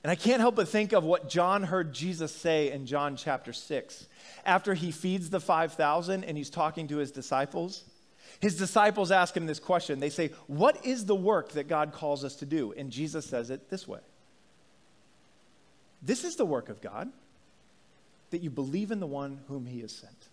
And 0.07 0.11
I 0.13 0.15
can't 0.15 0.39
help 0.39 0.55
but 0.55 0.69
think 0.69 0.93
of 0.93 1.03
what 1.03 1.27
John 1.27 1.63
heard 1.63 1.91
Jesus 1.91 2.31
say 2.31 2.71
in 2.71 2.85
John 2.85 3.17
chapter 3.17 3.51
6. 3.51 4.07
After 4.45 4.73
he 4.73 4.89
feeds 4.89 5.29
the 5.29 5.41
5,000 5.41 6.23
and 6.23 6.37
he's 6.37 6.49
talking 6.49 6.87
to 6.87 6.95
his 6.95 7.11
disciples, 7.11 7.83
his 8.39 8.55
disciples 8.55 9.11
ask 9.11 9.35
him 9.35 9.47
this 9.47 9.59
question. 9.59 9.99
They 9.99 10.09
say, 10.09 10.31
What 10.47 10.85
is 10.85 11.07
the 11.07 11.13
work 11.13 11.49
that 11.49 11.67
God 11.67 11.91
calls 11.91 12.23
us 12.23 12.37
to 12.37 12.45
do? 12.45 12.73
And 12.77 12.89
Jesus 12.89 13.25
says 13.25 13.49
it 13.49 13.69
this 13.69 13.85
way 13.85 13.99
This 16.01 16.23
is 16.23 16.37
the 16.37 16.45
work 16.45 16.69
of 16.69 16.79
God, 16.79 17.11
that 18.29 18.41
you 18.41 18.49
believe 18.49 18.91
in 18.91 19.01
the 19.01 19.07
one 19.07 19.41
whom 19.49 19.65
he 19.65 19.81
has 19.81 19.91
sent. 19.91 20.29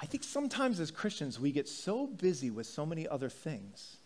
I 0.00 0.06
think 0.06 0.24
sometimes 0.24 0.80
as 0.80 0.90
Christians, 0.90 1.38
we 1.38 1.52
get 1.52 1.68
so 1.68 2.08
busy 2.08 2.50
with 2.50 2.66
so 2.66 2.84
many 2.84 3.06
other 3.06 3.28
things 3.28 3.98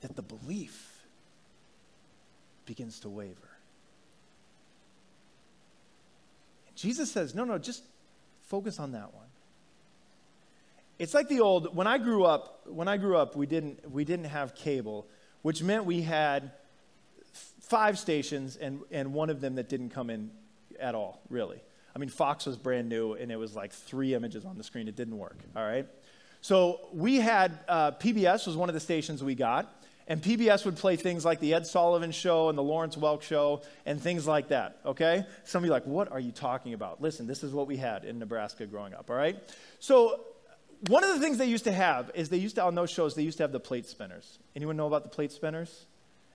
that 0.00 0.16
the 0.16 0.22
belief 0.22 1.00
begins 2.66 3.00
to 3.00 3.08
waver. 3.08 3.50
And 6.68 6.76
Jesus 6.76 7.10
says, 7.10 7.34
no, 7.34 7.44
no, 7.44 7.58
just 7.58 7.82
focus 8.42 8.78
on 8.78 8.92
that 8.92 9.12
one. 9.14 9.26
It's 10.98 11.14
like 11.14 11.28
the 11.28 11.40
old, 11.40 11.74
when 11.74 11.86
I 11.86 11.98
grew 11.98 12.24
up, 12.24 12.66
when 12.66 12.86
I 12.86 12.98
grew 12.98 13.16
up, 13.16 13.34
we 13.34 13.46
didn't, 13.46 13.90
we 13.90 14.04
didn't 14.04 14.26
have 14.26 14.54
cable, 14.54 15.06
which 15.42 15.62
meant 15.62 15.86
we 15.86 16.02
had 16.02 16.52
five 17.60 17.98
stations 17.98 18.56
and, 18.56 18.80
and 18.90 19.14
one 19.14 19.30
of 19.30 19.40
them 19.40 19.54
that 19.54 19.68
didn't 19.68 19.90
come 19.90 20.10
in 20.10 20.30
at 20.78 20.94
all, 20.94 21.22
really. 21.30 21.60
I 21.94 21.98
mean, 21.98 22.08
Fox 22.08 22.46
was 22.46 22.56
brand 22.56 22.88
new 22.88 23.14
and 23.14 23.32
it 23.32 23.36
was 23.36 23.56
like 23.56 23.72
three 23.72 24.14
images 24.14 24.44
on 24.44 24.58
the 24.58 24.64
screen. 24.64 24.88
It 24.88 24.96
didn't 24.96 25.16
work, 25.16 25.38
all 25.56 25.64
right? 25.64 25.86
So 26.40 26.80
we 26.92 27.16
had, 27.16 27.58
uh, 27.68 27.92
PBS 27.92 28.46
was 28.46 28.56
one 28.56 28.68
of 28.68 28.74
the 28.74 28.80
stations 28.80 29.22
we 29.24 29.34
got. 29.34 29.79
And 30.10 30.20
PBS 30.20 30.64
would 30.64 30.76
play 30.76 30.96
things 30.96 31.24
like 31.24 31.38
the 31.38 31.54
Ed 31.54 31.68
Sullivan 31.68 32.10
Show 32.10 32.48
and 32.48 32.58
the 32.58 32.64
Lawrence 32.64 32.96
Welk 32.96 33.22
Show 33.22 33.62
and 33.86 34.02
things 34.02 34.26
like 34.26 34.48
that, 34.48 34.80
okay? 34.84 35.24
Some 35.44 35.62
of 35.62 35.66
you 35.66 35.70
like, 35.70 35.86
what 35.86 36.10
are 36.10 36.18
you 36.18 36.32
talking 36.32 36.74
about? 36.74 37.00
Listen, 37.00 37.28
this 37.28 37.44
is 37.44 37.52
what 37.52 37.68
we 37.68 37.76
had 37.76 38.04
in 38.04 38.18
Nebraska 38.18 38.66
growing 38.66 38.92
up, 38.92 39.08
all 39.08 39.14
right? 39.14 39.38
So 39.78 40.18
one 40.88 41.04
of 41.04 41.14
the 41.14 41.20
things 41.20 41.38
they 41.38 41.46
used 41.46 41.62
to 41.62 41.72
have 41.72 42.10
is 42.14 42.28
they 42.28 42.38
used 42.38 42.56
to, 42.56 42.64
on 42.64 42.74
those 42.74 42.90
shows, 42.90 43.14
they 43.14 43.22
used 43.22 43.36
to 43.36 43.44
have 43.44 43.52
the 43.52 43.60
plate 43.60 43.86
spinners. 43.86 44.40
Anyone 44.56 44.76
know 44.76 44.88
about 44.88 45.04
the 45.04 45.10
plate 45.10 45.30
spinners? 45.30 45.86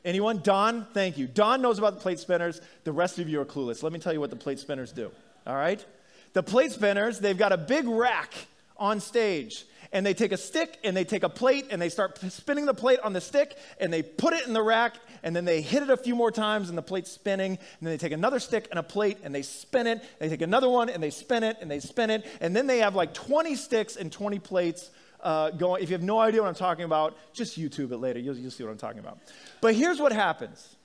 Anyone? 0.05 0.39
Don? 0.41 0.87
Thank 0.93 1.17
you. 1.17 1.27
Don 1.27 1.61
knows 1.61 1.77
about 1.77 1.95
the 1.95 1.99
plate 1.99 2.19
spinners. 2.19 2.61
The 2.85 2.93
rest 2.93 3.19
of 3.19 3.27
you 3.27 3.41
are 3.41 3.45
clueless. 3.45 3.83
Let 3.83 3.91
me 3.91 3.99
tell 3.99 4.13
you 4.13 4.21
what 4.21 4.29
the 4.29 4.37
plate 4.37 4.59
spinners 4.59 4.93
do, 4.93 5.11
all 5.45 5.55
right? 5.55 5.85
The 6.31 6.43
plate 6.43 6.71
spinners, 6.71 7.19
they've 7.19 7.37
got 7.37 7.51
a 7.51 7.57
big 7.57 7.85
rack 7.89 8.33
on 8.77 8.99
stage. 8.99 9.65
And 9.91 10.05
they 10.05 10.13
take 10.13 10.31
a 10.31 10.37
stick 10.37 10.79
and 10.83 10.97
they 10.97 11.03
take 11.03 11.23
a 11.23 11.29
plate 11.29 11.67
and 11.69 11.81
they 11.81 11.89
start 11.89 12.19
spinning 12.31 12.65
the 12.65 12.73
plate 12.73 12.99
on 12.99 13.13
the 13.13 13.21
stick 13.21 13.55
and 13.79 13.93
they 13.93 14.03
put 14.03 14.33
it 14.33 14.45
in 14.45 14.53
the 14.53 14.61
rack 14.61 14.95
and 15.23 15.35
then 15.35 15.45
they 15.45 15.61
hit 15.61 15.83
it 15.83 15.89
a 15.89 15.97
few 15.97 16.15
more 16.15 16.31
times 16.31 16.69
and 16.69 16.77
the 16.77 16.81
plate's 16.81 17.11
spinning. 17.11 17.51
And 17.51 17.59
then 17.81 17.91
they 17.91 17.97
take 17.97 18.11
another 18.11 18.39
stick 18.39 18.67
and 18.71 18.79
a 18.79 18.83
plate 18.83 19.19
and 19.23 19.33
they 19.33 19.41
spin 19.41 19.87
it. 19.87 20.03
They 20.19 20.27
take 20.27 20.41
another 20.41 20.69
one 20.69 20.89
and 20.89 21.01
they 21.01 21.11
spin 21.11 21.43
it 21.43 21.57
and 21.61 21.69
they 21.69 21.79
spin 21.79 22.09
it. 22.09 22.25
And 22.41 22.55
then 22.55 22.67
they 22.67 22.79
have 22.79 22.95
like 22.95 23.13
20 23.13 23.55
sticks 23.55 23.95
and 23.95 24.11
20 24.11 24.39
plates 24.39 24.89
uh, 25.21 25.49
going. 25.51 25.81
If 25.81 25.89
you 25.89 25.93
have 25.93 26.03
no 26.03 26.19
idea 26.19 26.41
what 26.41 26.47
i'm 26.47 26.55
talking 26.55 26.85
about 26.85 27.17
just 27.33 27.59
youtube 27.59 27.91
it 27.91 27.97
later. 27.97 28.19
You'll, 28.19 28.37
you'll 28.37 28.51
see 28.51 28.63
what 28.63 28.69
i'm 28.69 28.77
talking 28.77 28.99
about. 28.99 29.17
But 29.59 29.75
here's 29.75 29.99
what 29.99 30.11
happens. 30.11 30.75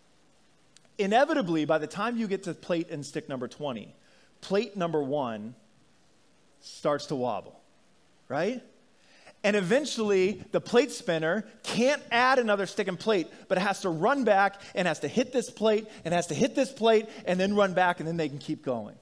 Inevitably 0.98 1.66
by 1.66 1.79
the 1.79 1.87
time 1.87 2.16
you 2.16 2.26
get 2.26 2.44
to 2.44 2.55
plate 2.55 2.88
and 2.90 3.05
stick 3.05 3.29
number 3.29 3.46
20 3.46 3.94
plate 4.40 4.76
number 4.76 5.03
one 5.03 5.55
starts 6.61 7.07
to 7.07 7.14
wobble 7.14 7.60
right 8.30 8.62
and 9.42 9.56
eventually, 9.56 10.42
the 10.52 10.60
plate 10.60 10.90
spinner 10.90 11.46
can't 11.62 12.02
add 12.10 12.38
another 12.38 12.66
stick 12.66 12.88
and 12.88 13.00
plate, 13.00 13.26
but 13.48 13.56
it 13.56 13.62
has 13.62 13.80
to 13.80 13.88
run 13.88 14.24
back 14.24 14.60
and 14.74 14.86
has 14.86 15.00
to 15.00 15.08
hit 15.08 15.32
this 15.32 15.48
plate 15.48 15.86
and 16.04 16.12
has 16.12 16.26
to 16.26 16.34
hit 16.34 16.54
this 16.54 16.70
plate 16.70 17.08
and 17.24 17.40
then 17.40 17.54
run 17.54 17.72
back, 17.72 18.00
and 18.00 18.08
then 18.08 18.18
they 18.18 18.28
can 18.28 18.38
keep 18.38 18.62
going. 18.62 18.96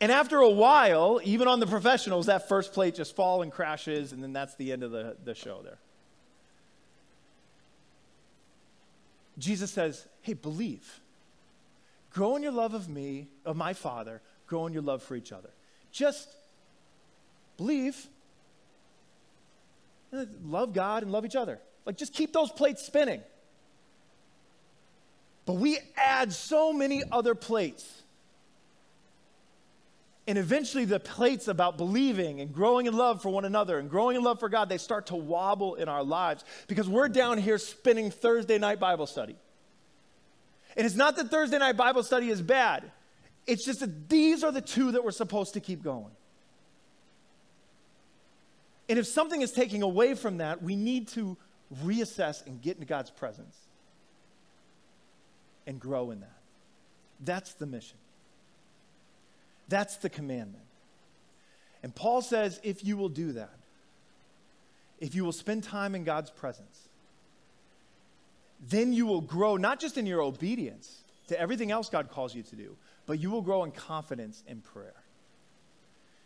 And 0.00 0.10
after 0.10 0.38
a 0.38 0.50
while, 0.50 1.20
even 1.22 1.46
on 1.46 1.60
the 1.60 1.66
professionals, 1.66 2.26
that 2.26 2.48
first 2.48 2.72
plate 2.72 2.96
just 2.96 3.14
falls 3.14 3.44
and 3.44 3.52
crashes, 3.52 4.12
and 4.12 4.20
then 4.20 4.32
that's 4.32 4.56
the 4.56 4.72
end 4.72 4.82
of 4.82 4.90
the, 4.90 5.16
the 5.24 5.36
show 5.36 5.62
there. 5.62 5.78
Jesus 9.38 9.70
says, 9.70 10.06
Hey, 10.22 10.34
believe. 10.34 11.00
Grow 12.10 12.34
in 12.34 12.42
your 12.42 12.52
love 12.52 12.74
of 12.74 12.88
me, 12.88 13.28
of 13.44 13.56
my 13.56 13.74
Father, 13.74 14.20
grow 14.46 14.66
in 14.66 14.72
your 14.72 14.82
love 14.82 15.02
for 15.02 15.14
each 15.16 15.32
other. 15.32 15.50
Just 15.90 16.28
believe 17.56 18.08
eh, 20.12 20.24
love 20.44 20.72
God 20.72 21.02
and 21.02 21.12
love 21.12 21.24
each 21.24 21.36
other. 21.36 21.60
Like, 21.86 21.96
just 21.96 22.14
keep 22.14 22.32
those 22.32 22.50
plates 22.50 22.84
spinning. 22.84 23.22
But 25.46 25.54
we 25.54 25.78
add 25.96 26.32
so 26.32 26.72
many 26.72 27.02
other 27.12 27.34
plates. 27.34 28.02
And 30.26 30.38
eventually, 30.38 30.86
the 30.86 30.98
plates 30.98 31.48
about 31.48 31.76
believing 31.76 32.40
and 32.40 32.52
growing 32.52 32.86
in 32.86 32.96
love 32.96 33.20
for 33.20 33.28
one 33.28 33.44
another 33.44 33.78
and 33.78 33.90
growing 33.90 34.16
in 34.16 34.22
love 34.22 34.40
for 34.40 34.48
God, 34.48 34.70
they 34.70 34.78
start 34.78 35.06
to 35.06 35.16
wobble 35.16 35.74
in 35.74 35.86
our 35.86 36.02
lives 36.02 36.44
because 36.66 36.88
we're 36.88 37.08
down 37.08 37.36
here 37.36 37.58
spinning 37.58 38.10
Thursday 38.10 38.58
night 38.58 38.80
Bible 38.80 39.06
study. 39.06 39.36
And 40.76 40.86
it's 40.86 40.96
not 40.96 41.16
that 41.16 41.30
Thursday 41.30 41.58
night 41.58 41.76
Bible 41.76 42.02
study 42.02 42.30
is 42.30 42.40
bad, 42.40 42.90
it's 43.46 43.66
just 43.66 43.80
that 43.80 44.08
these 44.08 44.42
are 44.42 44.50
the 44.50 44.62
two 44.62 44.92
that 44.92 45.04
we're 45.04 45.10
supposed 45.10 45.52
to 45.54 45.60
keep 45.60 45.82
going. 45.82 46.10
And 48.88 48.98
if 48.98 49.06
something 49.06 49.40
is 49.40 49.52
taking 49.52 49.82
away 49.82 50.14
from 50.14 50.38
that, 50.38 50.62
we 50.62 50.76
need 50.76 51.08
to 51.08 51.36
reassess 51.82 52.46
and 52.46 52.60
get 52.60 52.76
into 52.76 52.86
God's 52.86 53.10
presence 53.10 53.56
and 55.66 55.80
grow 55.80 56.10
in 56.10 56.20
that. 56.20 56.38
That's 57.20 57.54
the 57.54 57.66
mission. 57.66 57.96
That's 59.68 59.96
the 59.96 60.10
commandment. 60.10 60.64
And 61.82 61.94
Paul 61.94 62.22
says 62.22 62.60
if 62.62 62.84
you 62.84 62.96
will 62.96 63.08
do 63.08 63.32
that, 63.32 63.54
if 65.00 65.14
you 65.14 65.24
will 65.24 65.32
spend 65.32 65.64
time 65.64 65.94
in 65.94 66.04
God's 66.04 66.30
presence, 66.30 66.88
then 68.68 68.92
you 68.92 69.06
will 69.06 69.20
grow 69.20 69.56
not 69.56 69.80
just 69.80 69.98
in 69.98 70.06
your 70.06 70.22
obedience 70.22 71.02
to 71.28 71.38
everything 71.38 71.70
else 71.70 71.88
God 71.88 72.10
calls 72.10 72.34
you 72.34 72.42
to 72.42 72.56
do, 72.56 72.76
but 73.06 73.18
you 73.18 73.30
will 73.30 73.42
grow 73.42 73.64
in 73.64 73.70
confidence 73.70 74.42
in 74.46 74.60
prayer. 74.60 74.94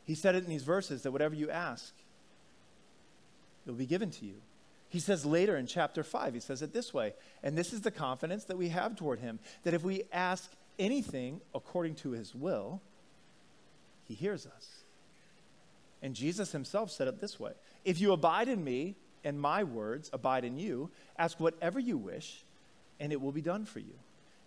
He 0.04 0.14
said 0.14 0.34
it 0.34 0.44
in 0.44 0.50
these 0.50 0.62
verses 0.62 1.02
that 1.02 1.10
whatever 1.10 1.34
you 1.34 1.50
ask, 1.50 1.92
it 3.68 3.72
will 3.72 3.78
be 3.78 3.86
given 3.86 4.10
to 4.10 4.24
you. 4.24 4.36
He 4.88 4.98
says 4.98 5.26
later 5.26 5.56
in 5.56 5.66
chapter 5.66 6.02
5, 6.02 6.34
he 6.34 6.40
says 6.40 6.62
it 6.62 6.72
this 6.72 6.94
way, 6.94 7.12
and 7.42 7.56
this 7.56 7.72
is 7.74 7.82
the 7.82 7.90
confidence 7.90 8.44
that 8.44 8.56
we 8.56 8.70
have 8.70 8.96
toward 8.96 9.20
him 9.20 9.38
that 9.62 9.74
if 9.74 9.82
we 9.82 10.04
ask 10.12 10.50
anything 10.78 11.40
according 11.54 11.94
to 11.96 12.12
his 12.12 12.34
will, 12.34 12.80
he 14.06 14.14
hears 14.14 14.46
us. 14.46 14.68
And 16.02 16.14
Jesus 16.14 16.52
himself 16.52 16.90
said 16.90 17.08
it 17.08 17.20
this 17.20 17.38
way 17.38 17.52
If 17.84 18.00
you 18.00 18.12
abide 18.12 18.48
in 18.48 18.64
me 18.64 18.96
and 19.22 19.38
my 19.38 19.62
words 19.64 20.08
abide 20.12 20.44
in 20.44 20.58
you, 20.58 20.90
ask 21.18 21.38
whatever 21.38 21.78
you 21.78 21.98
wish, 21.98 22.44
and 22.98 23.12
it 23.12 23.20
will 23.20 23.32
be 23.32 23.42
done 23.42 23.66
for 23.66 23.80
you. 23.80 23.94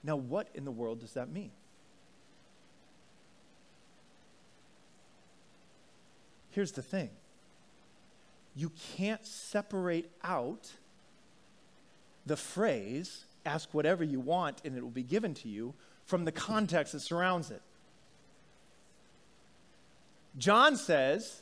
Now, 0.04 0.16
what 0.16 0.48
in 0.56 0.66
the 0.66 0.72
world 0.72 1.02
does 1.02 1.14
that 1.14 1.32
mean? 1.32 1.52
here's 6.52 6.74
the 6.74 6.82
thing 6.82 7.10
you 8.56 8.72
can't 8.98 9.26
separate 9.26 10.12
out 10.24 10.72
the 12.26 12.38
phrase, 12.38 13.26
ask 13.46 13.74
whatever 13.74 14.04
you 14.04 14.20
want 14.20 14.62
and 14.66 14.78
it 14.78 14.82
will 14.82 14.90
be 14.90 15.04
given 15.04 15.34
to 15.36 15.50
you, 15.50 15.74
from 16.06 16.26
the 16.26 16.32
context 16.32 16.94
that 16.94 17.00
surrounds 17.00 17.52
it. 17.52 17.62
John 20.38 20.78
says, 20.78 21.42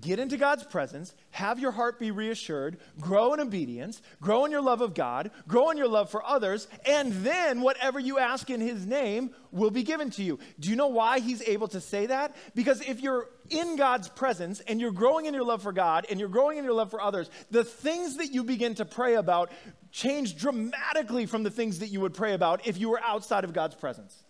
get 0.00 0.18
into 0.18 0.36
God's 0.36 0.64
presence, 0.64 1.14
have 1.30 1.58
your 1.58 1.72
heart 1.72 1.98
be 1.98 2.10
reassured, 2.10 2.78
grow 3.00 3.34
in 3.34 3.40
obedience, 3.40 4.00
grow 4.20 4.44
in 4.44 4.50
your 4.50 4.62
love 4.62 4.80
of 4.80 4.94
God, 4.94 5.30
grow 5.46 5.70
in 5.70 5.76
your 5.76 5.88
love 5.88 6.10
for 6.10 6.24
others, 6.24 6.66
and 6.86 7.12
then 7.24 7.60
whatever 7.60 8.00
you 8.00 8.18
ask 8.18 8.48
in 8.48 8.60
His 8.60 8.86
name 8.86 9.30
will 9.50 9.70
be 9.70 9.82
given 9.82 10.10
to 10.10 10.22
you. 10.22 10.38
Do 10.58 10.70
you 10.70 10.76
know 10.76 10.88
why 10.88 11.20
He's 11.20 11.42
able 11.42 11.68
to 11.68 11.80
say 11.80 12.06
that? 12.06 12.34
Because 12.54 12.80
if 12.80 13.00
you're 13.00 13.28
in 13.50 13.76
God's 13.76 14.08
presence 14.08 14.60
and 14.60 14.80
you're 14.80 14.92
growing 14.92 15.26
in 15.26 15.34
your 15.34 15.44
love 15.44 15.62
for 15.62 15.72
God 15.72 16.06
and 16.08 16.18
you're 16.18 16.28
growing 16.28 16.58
in 16.58 16.64
your 16.64 16.74
love 16.74 16.90
for 16.90 17.00
others, 17.00 17.28
the 17.50 17.64
things 17.64 18.16
that 18.16 18.32
you 18.32 18.44
begin 18.44 18.74
to 18.76 18.84
pray 18.84 19.14
about 19.14 19.52
change 19.90 20.36
dramatically 20.36 21.26
from 21.26 21.42
the 21.42 21.50
things 21.50 21.80
that 21.80 21.88
you 21.88 22.00
would 22.00 22.14
pray 22.14 22.32
about 22.32 22.66
if 22.66 22.78
you 22.78 22.88
were 22.88 23.00
outside 23.02 23.44
of 23.44 23.52
God's 23.52 23.74
presence. 23.74 24.22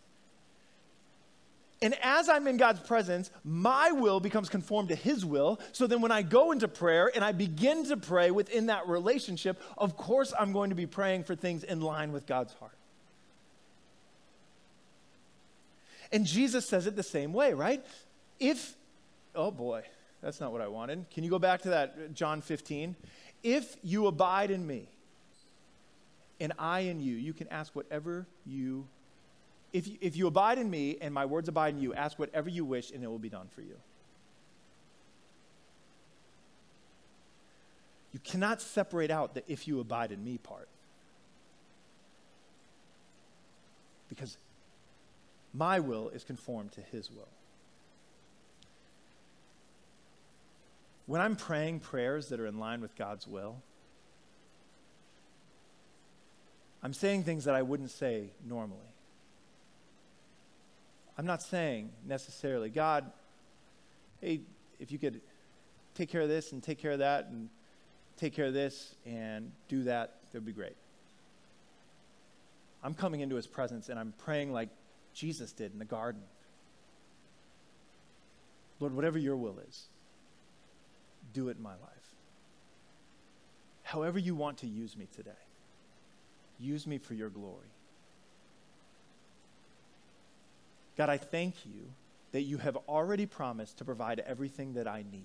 And 1.82 1.96
as 2.00 2.28
I'm 2.28 2.46
in 2.46 2.56
God's 2.56 2.78
presence, 2.78 3.30
my 3.44 3.90
will 3.90 4.20
becomes 4.20 4.48
conformed 4.48 4.90
to 4.90 4.94
His 4.94 5.24
will. 5.24 5.60
So 5.72 5.88
then 5.88 6.00
when 6.00 6.12
I 6.12 6.22
go 6.22 6.52
into 6.52 6.68
prayer 6.68 7.10
and 7.12 7.24
I 7.24 7.32
begin 7.32 7.84
to 7.86 7.96
pray 7.96 8.30
within 8.30 8.66
that 8.66 8.86
relationship, 8.86 9.60
of 9.76 9.96
course 9.96 10.32
I'm 10.38 10.52
going 10.52 10.70
to 10.70 10.76
be 10.76 10.86
praying 10.86 11.24
for 11.24 11.34
things 11.34 11.64
in 11.64 11.80
line 11.80 12.12
with 12.12 12.24
God's 12.24 12.52
heart. 12.54 12.76
And 16.12 16.24
Jesus 16.24 16.68
says 16.68 16.86
it 16.86 16.94
the 16.94 17.02
same 17.02 17.32
way, 17.32 17.52
right? 17.52 17.84
If, 18.38 18.74
oh 19.34 19.50
boy, 19.50 19.82
that's 20.22 20.40
not 20.40 20.52
what 20.52 20.60
I 20.60 20.68
wanted. 20.68 21.06
Can 21.10 21.24
you 21.24 21.30
go 21.30 21.38
back 21.40 21.62
to 21.62 21.70
that, 21.70 21.96
uh, 21.96 22.08
John 22.12 22.42
15? 22.42 22.94
If 23.42 23.76
you 23.82 24.06
abide 24.06 24.52
in 24.52 24.64
me 24.64 24.88
and 26.38 26.52
I 26.58 26.80
in 26.80 27.00
you, 27.00 27.16
you 27.16 27.32
can 27.32 27.48
ask 27.48 27.74
whatever 27.74 28.26
you 28.46 28.86
if 29.72 29.88
you, 29.88 29.96
if 30.00 30.16
you 30.16 30.26
abide 30.26 30.58
in 30.58 30.68
me 30.70 30.98
and 31.00 31.14
my 31.14 31.24
words 31.24 31.48
abide 31.48 31.74
in 31.74 31.80
you, 31.80 31.94
ask 31.94 32.18
whatever 32.18 32.48
you 32.48 32.64
wish 32.64 32.90
and 32.90 33.02
it 33.02 33.06
will 33.06 33.18
be 33.18 33.30
done 33.30 33.48
for 33.54 33.62
you. 33.62 33.76
You 38.12 38.20
cannot 38.22 38.60
separate 38.60 39.10
out 39.10 39.34
the 39.34 39.42
if 39.50 39.66
you 39.66 39.80
abide 39.80 40.12
in 40.12 40.22
me 40.22 40.36
part. 40.36 40.68
Because 44.10 44.36
my 45.54 45.80
will 45.80 46.10
is 46.10 46.22
conformed 46.22 46.72
to 46.72 46.82
his 46.82 47.10
will. 47.10 47.28
When 51.06 51.20
I'm 51.22 51.36
praying 51.36 51.80
prayers 51.80 52.28
that 52.28 52.38
are 52.38 52.46
in 52.46 52.58
line 52.58 52.82
with 52.82 52.94
God's 52.96 53.26
will, 53.26 53.56
I'm 56.82 56.92
saying 56.92 57.24
things 57.24 57.44
that 57.44 57.54
I 57.54 57.62
wouldn't 57.62 57.90
say 57.90 58.30
normally. 58.46 58.91
I'm 61.18 61.26
not 61.26 61.42
saying 61.42 61.90
necessarily, 62.06 62.70
God, 62.70 63.10
hey, 64.20 64.40
if 64.80 64.90
you 64.90 64.98
could 64.98 65.20
take 65.94 66.08
care 66.08 66.22
of 66.22 66.28
this 66.28 66.52
and 66.52 66.62
take 66.62 66.78
care 66.78 66.92
of 66.92 67.00
that 67.00 67.26
and 67.26 67.48
take 68.16 68.34
care 68.34 68.46
of 68.46 68.54
this 68.54 68.94
and 69.04 69.52
do 69.68 69.84
that, 69.84 70.16
that 70.30 70.38
would 70.38 70.46
be 70.46 70.52
great. 70.52 70.76
I'm 72.82 72.94
coming 72.94 73.20
into 73.20 73.36
his 73.36 73.46
presence 73.46 73.88
and 73.88 73.98
I'm 73.98 74.12
praying 74.24 74.52
like 74.52 74.70
Jesus 75.14 75.52
did 75.52 75.72
in 75.72 75.78
the 75.78 75.84
garden. 75.84 76.22
Lord, 78.80 78.94
whatever 78.94 79.18
your 79.18 79.36
will 79.36 79.58
is, 79.68 79.86
do 81.32 81.48
it 81.48 81.56
in 81.56 81.62
my 81.62 81.70
life. 81.72 81.78
However 83.82 84.18
you 84.18 84.34
want 84.34 84.58
to 84.58 84.66
use 84.66 84.96
me 84.96 85.06
today, 85.14 85.30
use 86.58 86.86
me 86.86 86.98
for 86.98 87.14
your 87.14 87.28
glory. 87.28 87.68
God, 90.96 91.08
I 91.08 91.16
thank 91.16 91.66
you 91.66 91.90
that 92.32 92.42
you 92.42 92.58
have 92.58 92.76
already 92.88 93.26
promised 93.26 93.78
to 93.78 93.84
provide 93.84 94.20
everything 94.20 94.74
that 94.74 94.88
I 94.88 95.04
need. 95.10 95.24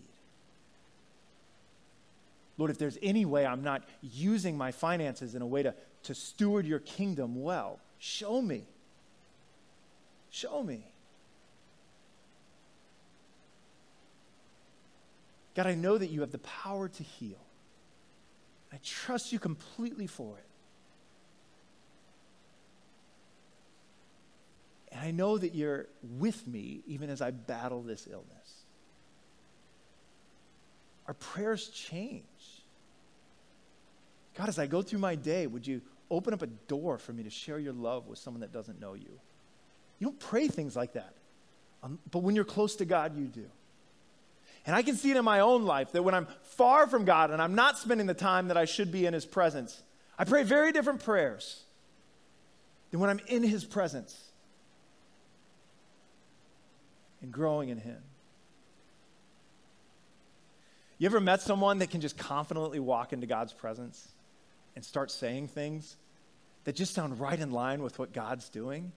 Lord, 2.57 2.72
if 2.72 2.78
there's 2.78 2.97
any 3.03 3.26
way 3.26 3.45
I'm 3.45 3.63
not 3.63 3.84
using 4.01 4.57
my 4.57 4.72
finances 4.72 5.36
in 5.36 5.41
a 5.41 5.47
way 5.47 5.63
to, 5.63 5.76
to 6.03 6.15
steward 6.15 6.65
your 6.65 6.80
kingdom 6.80 7.41
well, 7.41 7.80
show 7.99 8.41
me. 8.41 8.63
Show 10.32 10.63
me. 10.63 10.84
God, 15.55 15.68
I 15.68 15.76
know 15.76 15.97
that 15.97 16.07
you 16.07 16.22
have 16.22 16.32
the 16.32 16.39
power 16.39 16.88
to 16.88 17.03
heal. 17.03 17.39
I 18.72 18.80
trust 18.84 19.32
you 19.32 19.39
completely 19.39 20.07
for 20.07 20.38
it. 20.38 20.47
And 24.98 25.06
I 25.06 25.12
know 25.12 25.38
that 25.38 25.54
you're 25.54 25.86
with 26.18 26.48
me 26.48 26.82
even 26.88 27.12
as 27.12 27.22
I 27.22 27.30
battle 27.30 27.84
this 27.84 28.08
illness. 28.12 28.64
Our 31.08 31.14
prayers 31.14 31.68
change. 31.68 32.24
God, 34.36 34.50
as 34.50 34.58
I 34.58 34.66
go 34.66 34.82
through 34.82 34.98
my 34.98 35.14
day, 35.14 35.45
would 35.45 35.68
you 35.68 35.82
open 36.10 36.34
up 36.34 36.41
a 36.41 36.48
door 36.48 36.98
for 36.98 37.14
me 37.14 37.22
to 37.22 37.30
share 37.30 37.60
your 37.60 37.74
love 37.74 38.08
with 38.08 38.18
someone 38.18 38.41
that 38.41 38.52
doesn't 38.52 38.82
know 38.82 38.95
you? 38.95 39.20
You 40.00 40.08
don't 40.08 40.20
pray 40.20 40.48
things 40.48 40.76
like 40.76 40.93
that. 40.93 41.14
Um, 41.84 42.00
but 42.10 42.24
when 42.24 42.36
you're 42.36 42.43
close 42.43 42.76
to 42.78 42.86
God, 42.86 43.16
you 43.16 43.26
do. 43.26 43.45
And 44.66 44.76
I 44.76 44.82
can 44.82 44.95
see 44.95 45.12
it 45.12 45.18
in 45.18 45.24
my 45.24 45.41
own 45.41 45.64
life 45.64 45.91
that 45.91 46.02
when 46.02 46.16
I'm 46.16 46.28
far 46.41 46.88
from 46.88 47.06
God 47.06 47.30
and 47.30 47.39
I'm 47.39 47.54
not 47.54 47.78
spending 47.78 48.08
the 48.08 48.16
time 48.16 48.48
that 48.48 48.58
I 48.58 48.66
should 48.66 48.91
be 48.91 49.06
in 49.06 49.14
His 49.14 49.28
presence, 49.28 49.80
I 50.18 50.24
pray 50.24 50.41
very 50.41 50.72
different 50.72 51.04
prayers 51.04 51.62
than 52.89 53.00
when 53.00 53.12
I'm 53.12 53.22
in 53.28 53.43
His 53.43 53.64
presence 53.64 54.26
and 57.22 57.32
growing 57.32 57.70
in 57.70 57.78
Him. 57.78 58.01
You 60.97 61.05
ever 61.05 61.20
met 61.20 61.41
someone 61.41 61.80
that 61.80 61.91
can 61.91 62.01
just 62.01 62.18
confidently 62.18 62.80
walk 62.80 63.13
into 63.13 63.28
God's 63.28 63.53
presence 63.53 64.07
and 64.76 64.84
start 64.84 65.11
saying 65.11 65.47
things 65.49 65.95
that 66.63 66.76
just 66.76 66.93
sound 66.93 67.20
right 67.20 67.39
in 67.39 67.51
line 67.51 67.82
with 67.82 67.99
what 67.99 68.13
God's 68.13 68.49
doing? 68.49 68.91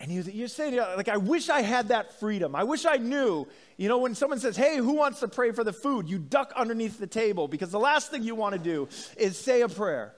And 0.00 0.10
you, 0.10 0.22
you're 0.22 0.48
saying, 0.48 0.76
like, 0.76 1.08
I 1.08 1.18
wish 1.18 1.48
I 1.48 1.62
had 1.62 1.88
that 1.88 2.18
freedom. 2.18 2.56
I 2.56 2.64
wish 2.64 2.84
I 2.84 2.96
knew. 2.96 3.46
You 3.76 3.88
know, 3.88 3.98
when 3.98 4.14
someone 4.14 4.40
says, 4.40 4.56
hey, 4.56 4.76
who 4.76 4.94
wants 4.94 5.20
to 5.20 5.28
pray 5.28 5.52
for 5.52 5.62
the 5.62 5.72
food? 5.72 6.08
You 6.08 6.18
duck 6.18 6.52
underneath 6.56 6.98
the 6.98 7.06
table 7.06 7.46
because 7.46 7.70
the 7.70 7.78
last 7.78 8.10
thing 8.10 8.22
you 8.22 8.34
want 8.34 8.54
to 8.54 8.58
do 8.58 8.88
is 9.16 9.38
say 9.38 9.60
a 9.62 9.68
prayer. 9.68 10.14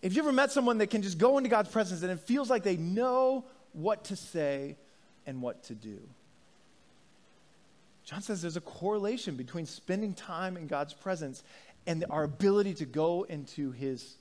If 0.00 0.14
you 0.14 0.22
ever 0.22 0.32
met 0.32 0.52
someone 0.52 0.78
that 0.78 0.90
can 0.90 1.02
just 1.02 1.18
go 1.18 1.38
into 1.38 1.50
God's 1.50 1.70
presence 1.70 2.02
and 2.02 2.12
it 2.12 2.20
feels 2.20 2.48
like 2.48 2.62
they 2.62 2.76
know 2.76 3.44
what 3.72 4.04
to 4.04 4.16
say 4.16 4.76
and 5.26 5.42
what 5.42 5.64
to 5.64 5.74
do. 5.74 5.98
John 8.04 8.22
says 8.22 8.40
there's 8.40 8.56
a 8.56 8.62
correlation 8.62 9.36
between 9.36 9.66
spending 9.66 10.14
time 10.14 10.56
in 10.56 10.66
God's 10.66 10.94
presence 10.94 11.42
and 11.86 12.04
our 12.08 12.24
ability 12.24 12.74
to 12.74 12.86
go 12.86 13.24
into 13.24 13.70
his 13.72 14.14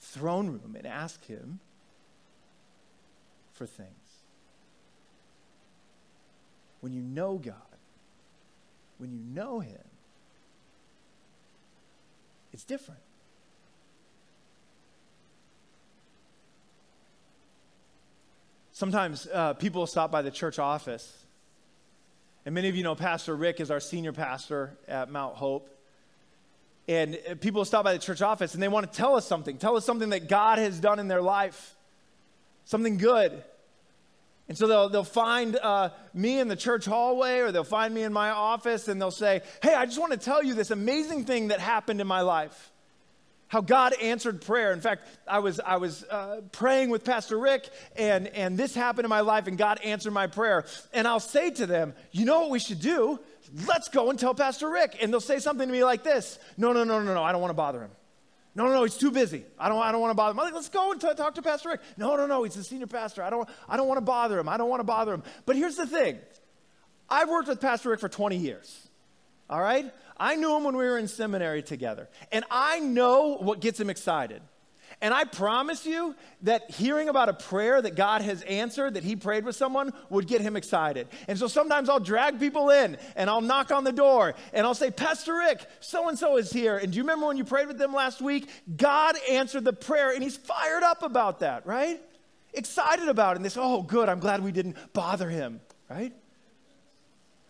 throne 0.00 0.46
room 0.46 0.76
and 0.76 0.86
ask 0.86 1.24
him 1.24 1.58
for 3.52 3.66
things. 3.66 3.90
When 6.80 6.92
you 6.92 7.02
know 7.02 7.36
God, 7.38 7.54
when 8.98 9.10
you 9.10 9.18
know 9.18 9.58
him, 9.58 9.82
it's 12.52 12.64
different. 12.64 13.00
Sometimes 18.76 19.26
uh, 19.32 19.54
people 19.54 19.86
stop 19.86 20.12
by 20.12 20.20
the 20.20 20.30
church 20.30 20.58
office. 20.58 21.10
And 22.44 22.54
many 22.54 22.68
of 22.68 22.76
you 22.76 22.82
know 22.82 22.94
Pastor 22.94 23.34
Rick 23.34 23.58
is 23.58 23.70
our 23.70 23.80
senior 23.80 24.12
pastor 24.12 24.76
at 24.86 25.10
Mount 25.10 25.34
Hope. 25.34 25.70
And 26.86 27.18
uh, 27.26 27.36
people 27.36 27.64
stop 27.64 27.84
by 27.84 27.94
the 27.94 27.98
church 27.98 28.20
office 28.20 28.52
and 28.52 28.62
they 28.62 28.68
want 28.68 28.92
to 28.92 28.94
tell 28.94 29.16
us 29.16 29.26
something, 29.26 29.56
tell 29.56 29.78
us 29.78 29.86
something 29.86 30.10
that 30.10 30.28
God 30.28 30.58
has 30.58 30.78
done 30.78 30.98
in 30.98 31.08
their 31.08 31.22
life, 31.22 31.74
something 32.66 32.98
good. 32.98 33.42
And 34.46 34.58
so 34.58 34.66
they'll, 34.66 34.90
they'll 34.90 35.04
find 35.04 35.56
uh, 35.56 35.88
me 36.12 36.38
in 36.38 36.48
the 36.48 36.54
church 36.54 36.84
hallway 36.84 37.38
or 37.38 37.52
they'll 37.52 37.64
find 37.64 37.94
me 37.94 38.02
in 38.02 38.12
my 38.12 38.28
office 38.28 38.88
and 38.88 39.00
they'll 39.00 39.10
say, 39.10 39.40
Hey, 39.62 39.72
I 39.72 39.86
just 39.86 39.98
want 39.98 40.12
to 40.12 40.18
tell 40.18 40.44
you 40.44 40.52
this 40.52 40.70
amazing 40.70 41.24
thing 41.24 41.48
that 41.48 41.60
happened 41.60 42.02
in 42.02 42.06
my 42.06 42.20
life 42.20 42.72
how 43.48 43.60
God 43.60 43.94
answered 44.02 44.40
prayer. 44.42 44.72
In 44.72 44.80
fact, 44.80 45.06
I 45.26 45.38
was, 45.38 45.60
I 45.60 45.76
was 45.76 46.02
uh, 46.04 46.40
praying 46.52 46.90
with 46.90 47.04
Pastor 47.04 47.38
Rick, 47.38 47.68
and, 47.96 48.26
and 48.28 48.58
this 48.58 48.74
happened 48.74 49.04
in 49.04 49.08
my 49.08 49.20
life, 49.20 49.46
and 49.46 49.56
God 49.56 49.80
answered 49.84 50.12
my 50.12 50.26
prayer. 50.26 50.64
And 50.92 51.06
I'll 51.06 51.20
say 51.20 51.50
to 51.50 51.66
them, 51.66 51.94
You 52.10 52.24
know 52.24 52.40
what 52.40 52.50
we 52.50 52.58
should 52.58 52.80
do? 52.80 53.20
Let's 53.66 53.88
go 53.88 54.10
and 54.10 54.18
tell 54.18 54.34
Pastor 54.34 54.68
Rick. 54.68 54.98
And 55.00 55.12
they'll 55.12 55.20
say 55.20 55.38
something 55.38 55.66
to 55.66 55.72
me 55.72 55.84
like 55.84 56.02
this 56.02 56.38
No, 56.56 56.72
no, 56.72 56.84
no, 56.84 57.00
no, 57.00 57.14
no, 57.14 57.22
I 57.22 57.32
don't 57.32 57.40
want 57.40 57.50
to 57.50 57.54
bother 57.54 57.80
him. 57.80 57.90
No, 58.56 58.64
no, 58.64 58.72
no, 58.72 58.82
he's 58.84 58.96
too 58.96 59.10
busy. 59.10 59.44
I 59.58 59.68
don't, 59.68 59.82
I 59.82 59.92
don't 59.92 60.00
want 60.00 60.12
to 60.12 60.14
bother 60.14 60.30
him. 60.30 60.40
I'm 60.40 60.46
like, 60.46 60.54
let's 60.54 60.70
go 60.70 60.90
and 60.90 61.00
t- 61.00 61.14
talk 61.14 61.34
to 61.34 61.42
Pastor 61.42 61.68
Rick. 61.68 61.82
No, 61.98 62.16
no, 62.16 62.26
no, 62.26 62.42
he's 62.42 62.54
the 62.54 62.64
senior 62.64 62.86
pastor. 62.86 63.22
I 63.22 63.28
don't, 63.28 63.46
I 63.68 63.76
don't 63.76 63.86
want 63.86 63.98
to 63.98 64.04
bother 64.04 64.38
him. 64.38 64.48
I 64.48 64.56
don't 64.56 64.70
want 64.70 64.80
to 64.80 64.84
bother 64.84 65.12
him. 65.12 65.22
But 65.44 65.56
here's 65.56 65.76
the 65.76 65.86
thing 65.86 66.18
I've 67.08 67.28
worked 67.28 67.48
with 67.48 67.60
Pastor 67.60 67.90
Rick 67.90 68.00
for 68.00 68.08
20 68.08 68.36
years. 68.36 68.85
All 69.48 69.60
right? 69.60 69.92
I 70.16 70.36
knew 70.36 70.56
him 70.56 70.64
when 70.64 70.76
we 70.76 70.84
were 70.84 70.98
in 70.98 71.08
seminary 71.08 71.62
together. 71.62 72.08
And 72.32 72.44
I 72.50 72.80
know 72.80 73.36
what 73.36 73.60
gets 73.60 73.78
him 73.78 73.90
excited. 73.90 74.42
And 75.02 75.12
I 75.12 75.24
promise 75.24 75.84
you 75.84 76.14
that 76.42 76.70
hearing 76.70 77.08
about 77.08 77.28
a 77.28 77.34
prayer 77.34 77.82
that 77.82 77.96
God 77.96 78.22
has 78.22 78.40
answered, 78.42 78.94
that 78.94 79.04
he 79.04 79.14
prayed 79.14 79.44
with 79.44 79.54
someone, 79.54 79.92
would 80.08 80.26
get 80.26 80.40
him 80.40 80.56
excited. 80.56 81.08
And 81.28 81.38
so 81.38 81.48
sometimes 81.48 81.90
I'll 81.90 82.00
drag 82.00 82.40
people 82.40 82.70
in 82.70 82.96
and 83.14 83.28
I'll 83.28 83.42
knock 83.42 83.70
on 83.70 83.84
the 83.84 83.92
door 83.92 84.34
and 84.54 84.66
I'll 84.66 84.74
say, 84.74 84.90
Pastor 84.90 85.34
Rick, 85.34 85.66
so 85.80 86.08
and 86.08 86.18
so 86.18 86.38
is 86.38 86.50
here. 86.50 86.78
And 86.78 86.92
do 86.92 86.96
you 86.96 87.02
remember 87.02 87.26
when 87.26 87.36
you 87.36 87.44
prayed 87.44 87.68
with 87.68 87.78
them 87.78 87.92
last 87.92 88.22
week? 88.22 88.48
God 88.74 89.16
answered 89.28 89.64
the 89.64 89.74
prayer 89.74 90.12
and 90.12 90.22
he's 90.22 90.36
fired 90.36 90.82
up 90.82 91.02
about 91.02 91.40
that, 91.40 91.66
right? 91.66 92.00
Excited 92.54 93.08
about 93.08 93.32
it. 93.32 93.36
And 93.36 93.44
they 93.44 93.50
say, 93.50 93.60
Oh, 93.62 93.82
good, 93.82 94.08
I'm 94.08 94.20
glad 94.20 94.42
we 94.42 94.52
didn't 94.52 94.76
bother 94.94 95.28
him, 95.28 95.60
right? 95.90 96.14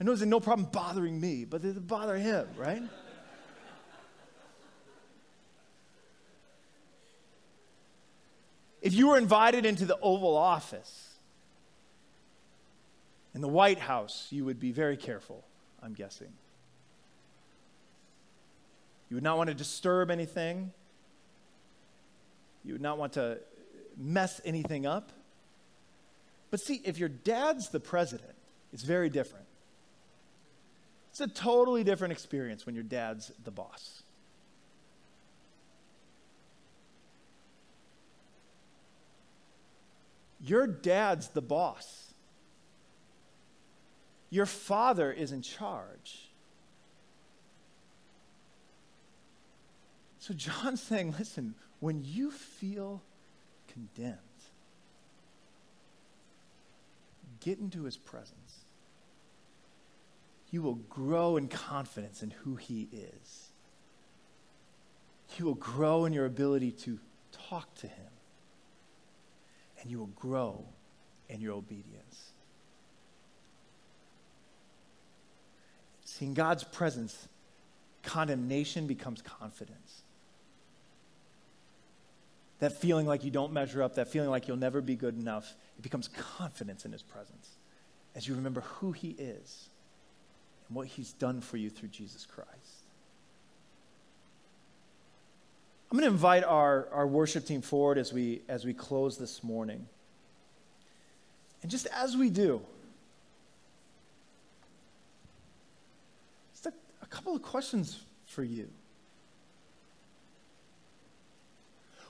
I 0.01 0.05
know 0.05 0.15
there's 0.15 0.29
no 0.29 0.41
problem 0.41 0.69
bothering 0.71 1.19
me, 1.19 1.45
but 1.45 1.63
they 1.63 1.71
bother 1.73 2.17
him, 2.17 2.49
right? 2.57 2.83
If 8.83 8.95
you 8.95 9.09
were 9.09 9.19
invited 9.19 9.65
into 9.65 9.85
the 9.85 9.99
Oval 10.01 10.37
Office 10.37 11.15
in 13.35 13.41
the 13.41 13.49
White 13.49 13.79
House, 13.79 14.29
you 14.31 14.45
would 14.45 14.61
be 14.61 14.71
very 14.71 14.97
careful, 14.97 15.45
I'm 15.83 15.95
guessing. 15.95 16.33
You 19.09 19.17
would 19.17 19.25
not 19.25 19.39
want 19.39 19.49
to 19.49 19.55
disturb 19.55 20.11
anything. 20.11 20.73
You 22.65 22.75
would 22.75 22.83
not 22.83 22.99
want 22.99 23.15
to 23.15 23.39
mess 23.97 24.41
anything 24.45 24.85
up. 24.85 25.11
But 26.51 26.61
see, 26.61 26.81
if 26.85 26.99
your 26.99 27.09
dad's 27.09 27.71
the 27.71 27.81
president, 27.81 28.35
it's 28.73 28.83
very 28.83 29.09
different. 29.09 29.46
It's 31.19 31.23
a 31.23 31.29
totally 31.29 31.83
different 31.83 32.13
experience 32.13 32.67
when 32.67 32.75
your 32.75 32.85
dad's 32.85 33.33
the 33.43 33.51
boss. 33.51 34.03
Your 40.43 40.67
dad's 40.67 41.29
the 41.29 41.41
boss. 41.41 42.13
Your 44.29 44.45
father 44.45 45.11
is 45.11 45.33
in 45.33 45.41
charge. 45.41 46.29
So 50.19 50.35
John's 50.35 50.83
saying, 50.83 51.15
listen, 51.19 51.55
when 51.81 52.05
you 52.05 52.31
feel 52.31 53.01
condemned, 53.69 54.19
get 57.41 57.59
into 57.59 57.85
his 57.85 57.97
presence. 57.97 58.46
You 60.51 60.63
will 60.63 60.75
grow 60.75 61.37
in 61.37 61.49
confidence 61.49 62.23
in 62.23 62.31
who 62.31 62.57
he 62.57 62.89
is. 62.93 63.51
You 65.37 65.45
will 65.45 65.55
grow 65.55 66.05
in 66.05 66.13
your 66.13 66.27
ability 66.27 66.71
to 66.73 66.99
talk 67.33 67.75
to 67.77 67.87
him 67.87 68.07
and 69.81 69.91
you 69.91 69.99
will 69.99 70.07
grow 70.07 70.65
in 71.29 71.41
your 71.41 71.53
obedience. 71.53 72.31
See, 76.05 76.25
in 76.25 76.35
God's 76.35 76.65
presence, 76.65 77.29
condemnation 78.03 78.87
becomes 78.87 79.21
confidence. 79.21 80.03
That 82.61 82.73
feeling 82.73 83.07
like 83.07 83.23
you 83.23 83.31
don't 83.31 83.53
measure 83.53 83.83
up, 83.83 83.97
that 83.97 84.09
feeling 84.09 84.31
like 84.31 84.49
you'll 84.49 84.57
never 84.57 84.81
be 84.81 84.97
good 84.97 85.19
enough, 85.19 85.55
it 85.77 85.83
becomes 85.83 86.09
confidence 86.09 86.87
in 86.87 86.93
His 86.93 87.03
presence 87.03 87.51
as 88.15 88.27
you 88.27 88.35
remember 88.35 88.63
who 88.63 88.93
He 88.93 89.11
is 89.11 89.69
and 90.69 90.77
what 90.77 90.87
He's 90.87 91.13
done 91.13 91.41
for 91.41 91.57
you 91.57 91.71
through 91.71 91.89
Jesus 91.89 92.27
Christ. 92.27 92.51
I'm 95.91 95.99
going 95.99 96.09
to 96.09 96.13
invite 96.13 96.45
our, 96.45 96.89
our 96.93 97.07
worship 97.07 97.47
team 97.47 97.63
forward 97.63 97.97
as 97.97 98.13
we, 98.13 98.43
as 98.49 98.65
we 98.65 98.75
close 98.75 99.17
this 99.17 99.45
morning. 99.45 99.87
And 101.63 101.71
just 101.71 101.87
as 101.87 102.17
we 102.17 102.29
do, 102.29 102.61
just 106.53 106.67
a, 106.67 106.73
a 107.03 107.07
couple 107.07 107.37
of 107.37 107.43
questions 107.43 108.01
for 108.27 108.43
you. 108.43 108.69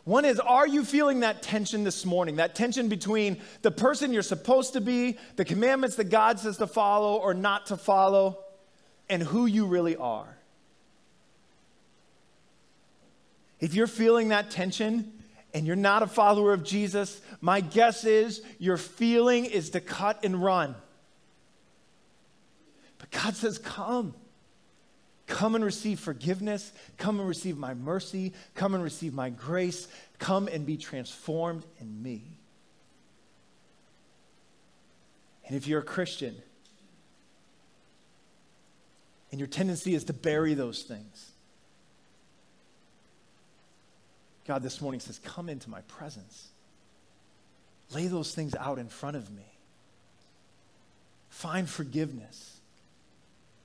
One 0.05 0.25
is, 0.25 0.39
are 0.41 0.69
you 0.69 0.85
feeling 0.85 1.21
that 1.21 1.43
tension 1.43 1.85
this 1.85 2.07
morning? 2.07 2.37
That 2.37 2.55
tension 2.55 2.89
between 2.89 3.39
the 3.63 3.73
person 3.73 4.13
you're 4.13 4.23
supposed 4.23 4.73
to 4.75 4.81
be, 4.81 5.19
the 5.35 5.45
commandments 5.45 5.97
that 5.97 6.11
God 6.11 6.39
says 6.39 6.59
to 6.59 6.67
follow 6.67 7.17
or 7.17 7.35
not 7.35 7.67
to 7.67 7.77
follow, 7.77 8.39
and 9.09 9.23
who 9.23 9.47
you 9.47 9.67
really 9.67 9.97
are? 9.97 10.37
If 13.61 13.75
you're 13.75 13.87
feeling 13.87 14.29
that 14.29 14.51
tension 14.51 15.13
and 15.55 15.67
you're 15.67 15.77
not 15.77 16.03
a 16.03 16.07
follower 16.07 16.53
of 16.53 16.63
Jesus, 16.63 17.21
my 17.41 17.61
guess 17.61 18.05
is 18.05 18.43
your 18.59 18.77
feeling 18.77 19.47
is 19.47 19.71
to 19.71 19.81
cut 19.81 20.25
and 20.25 20.43
run. 20.43 20.75
But 22.99 23.11
God 23.11 23.35
says, 23.35 23.59
Come. 23.59 24.15
Come 25.27 25.57
and 25.57 25.65
receive 25.65 25.99
forgiveness. 25.99 26.73
Come 26.99 27.19
and 27.19 27.29
receive 27.29 27.59
my 27.59 27.75
mercy. 27.75 28.33
Come 28.55 28.75
and 28.75 28.85
receive 28.85 29.13
my 29.13 29.29
grace. 29.29 29.89
Come 30.21 30.47
and 30.47 30.65
be 30.65 30.77
transformed 30.77 31.65
in 31.81 32.01
me. 32.01 32.23
And 35.47 35.57
if 35.57 35.67
you're 35.67 35.81
a 35.81 35.85
Christian 35.85 36.37
and 39.37 39.39
your 39.39 39.49
tendency 39.49 39.95
is 39.95 40.05
to 40.05 40.15
bury 40.15 40.55
those 40.55 40.85
things, 40.85 41.31
God 44.47 44.63
this 44.63 44.81
morning 44.81 44.99
says, 44.99 45.19
Come 45.19 45.51
into 45.51 45.69
my 45.69 45.83
presence. 45.83 46.49
Lay 47.93 48.07
those 48.07 48.35
things 48.35 48.55
out 48.55 48.79
in 48.79 48.89
front 48.89 49.15
of 49.15 49.31
me. 49.31 49.45
Find 51.29 51.69
forgiveness. 51.69 52.61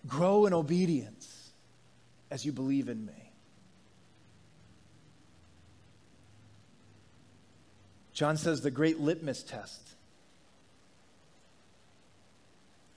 Grow 0.06 0.46
in 0.46 0.54
obedience 0.54 1.52
as 2.30 2.46
you 2.46 2.52
believe 2.52 2.90
in 2.90 3.06
me. 3.06 3.32
John 8.12 8.36
says 8.36 8.60
the 8.60 8.72
great 8.72 9.00
litmus 9.00 9.42
test 9.42 9.82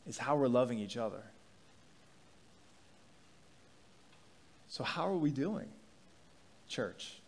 is 0.08 0.18
how 0.18 0.34
we're 0.34 0.48
loving 0.48 0.80
each 0.80 0.96
other. 0.96 1.22
So, 4.74 4.82
how 4.82 5.06
are 5.06 5.16
we 5.16 5.30
doing, 5.30 5.68
church? 6.66 7.22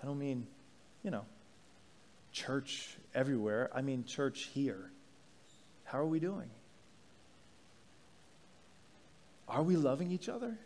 I 0.00 0.06
don't 0.06 0.20
mean, 0.20 0.46
you 1.02 1.10
know, 1.10 1.24
church 2.30 2.96
everywhere. 3.12 3.68
I 3.74 3.82
mean 3.82 4.04
church 4.04 4.50
here. 4.54 4.92
How 5.82 5.98
are 5.98 6.06
we 6.06 6.20
doing? 6.20 6.48
Are 9.48 9.64
we 9.64 9.74
loving 9.74 10.12
each 10.12 10.28
other? 10.28 10.56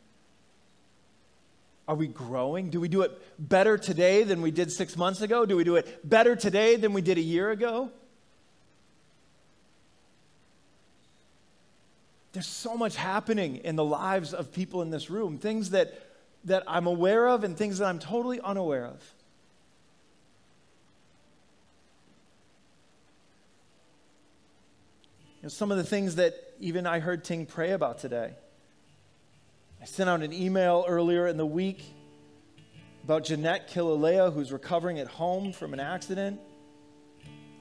Are 1.88 1.97
we 1.97 2.07
growing? 2.07 2.68
Do 2.68 2.78
we 2.78 2.88
do 2.88 3.01
it 3.01 3.18
better 3.38 3.78
today 3.78 4.24
than 4.24 4.43
we 4.43 4.51
did 4.51 4.70
six 4.70 4.95
months 4.95 5.22
ago? 5.22 5.47
Do 5.47 5.57
we 5.57 5.64
do 5.64 5.76
it 5.76 6.07
better 6.07 6.36
today 6.36 6.76
than 6.76 6.93
we 6.93 7.01
did 7.01 7.16
a 7.16 7.22
year 7.22 7.51
ago? 7.51 7.90
There's 12.33 12.47
so 12.47 12.76
much 12.76 12.97
happening 12.97 13.57
in 13.57 13.76
the 13.76 13.85
lives 13.85 14.33
of 14.33 14.53
people 14.53 14.80
in 14.83 14.91
this 14.91 15.11
room, 15.11 15.39
things 15.39 15.70
that, 15.70 15.93
that 16.45 16.62
I'm 16.66 16.87
aware 16.87 17.28
of 17.28 17.45
and 17.45 17.57
things 17.57 17.78
that 17.78 17.87
I'm 17.87 17.99
totally 17.99 18.41
unaware 18.41 18.87
of. 18.87 19.03
You 25.43 25.47
know, 25.47 25.49
some 25.49 25.70
of 25.70 25.76
the 25.76 25.85
things 25.85 26.16
that 26.16 26.35
even 26.61 26.87
I 26.87 27.01
heard 27.01 27.24
Ting 27.24 27.47
pray 27.47 27.72
about 27.72 27.99
today. 27.99 28.33
I 29.83 29.85
sent 29.85 30.09
out 30.09 30.22
an 30.22 30.33
email 30.33 30.85
earlier 30.87 31.26
in 31.26 31.37
the 31.37 31.45
week 31.45 31.85
about 33.05 33.24
Jeanette 33.24 33.68
Killalea, 33.68 34.33
who's 34.33 34.53
recovering 34.53 35.01
at 35.01 35.09
home 35.09 35.53
from 35.53 35.72
an 35.72 35.80
accident, 35.80 36.41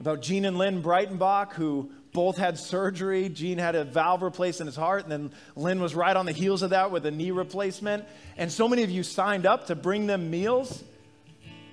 about 0.00 0.22
Gene 0.22 0.44
and 0.44 0.56
Lynn 0.56 0.82
Breitenbach, 0.82 1.52
who 1.54 1.90
both 2.12 2.36
had 2.36 2.58
surgery. 2.58 3.28
Gene 3.28 3.58
had 3.58 3.74
a 3.74 3.84
valve 3.84 4.22
replaced 4.22 4.60
in 4.60 4.66
his 4.66 4.76
heart, 4.76 5.02
and 5.04 5.12
then 5.12 5.32
Lynn 5.56 5.80
was 5.80 5.94
right 5.94 6.16
on 6.16 6.26
the 6.26 6.32
heels 6.32 6.62
of 6.62 6.70
that 6.70 6.90
with 6.90 7.06
a 7.06 7.10
knee 7.10 7.30
replacement. 7.30 8.04
And 8.36 8.52
so 8.52 8.68
many 8.68 8.82
of 8.82 8.90
you 8.90 9.02
signed 9.02 9.46
up 9.46 9.66
to 9.68 9.74
bring 9.74 10.06
them 10.06 10.30
meals. 10.30 10.84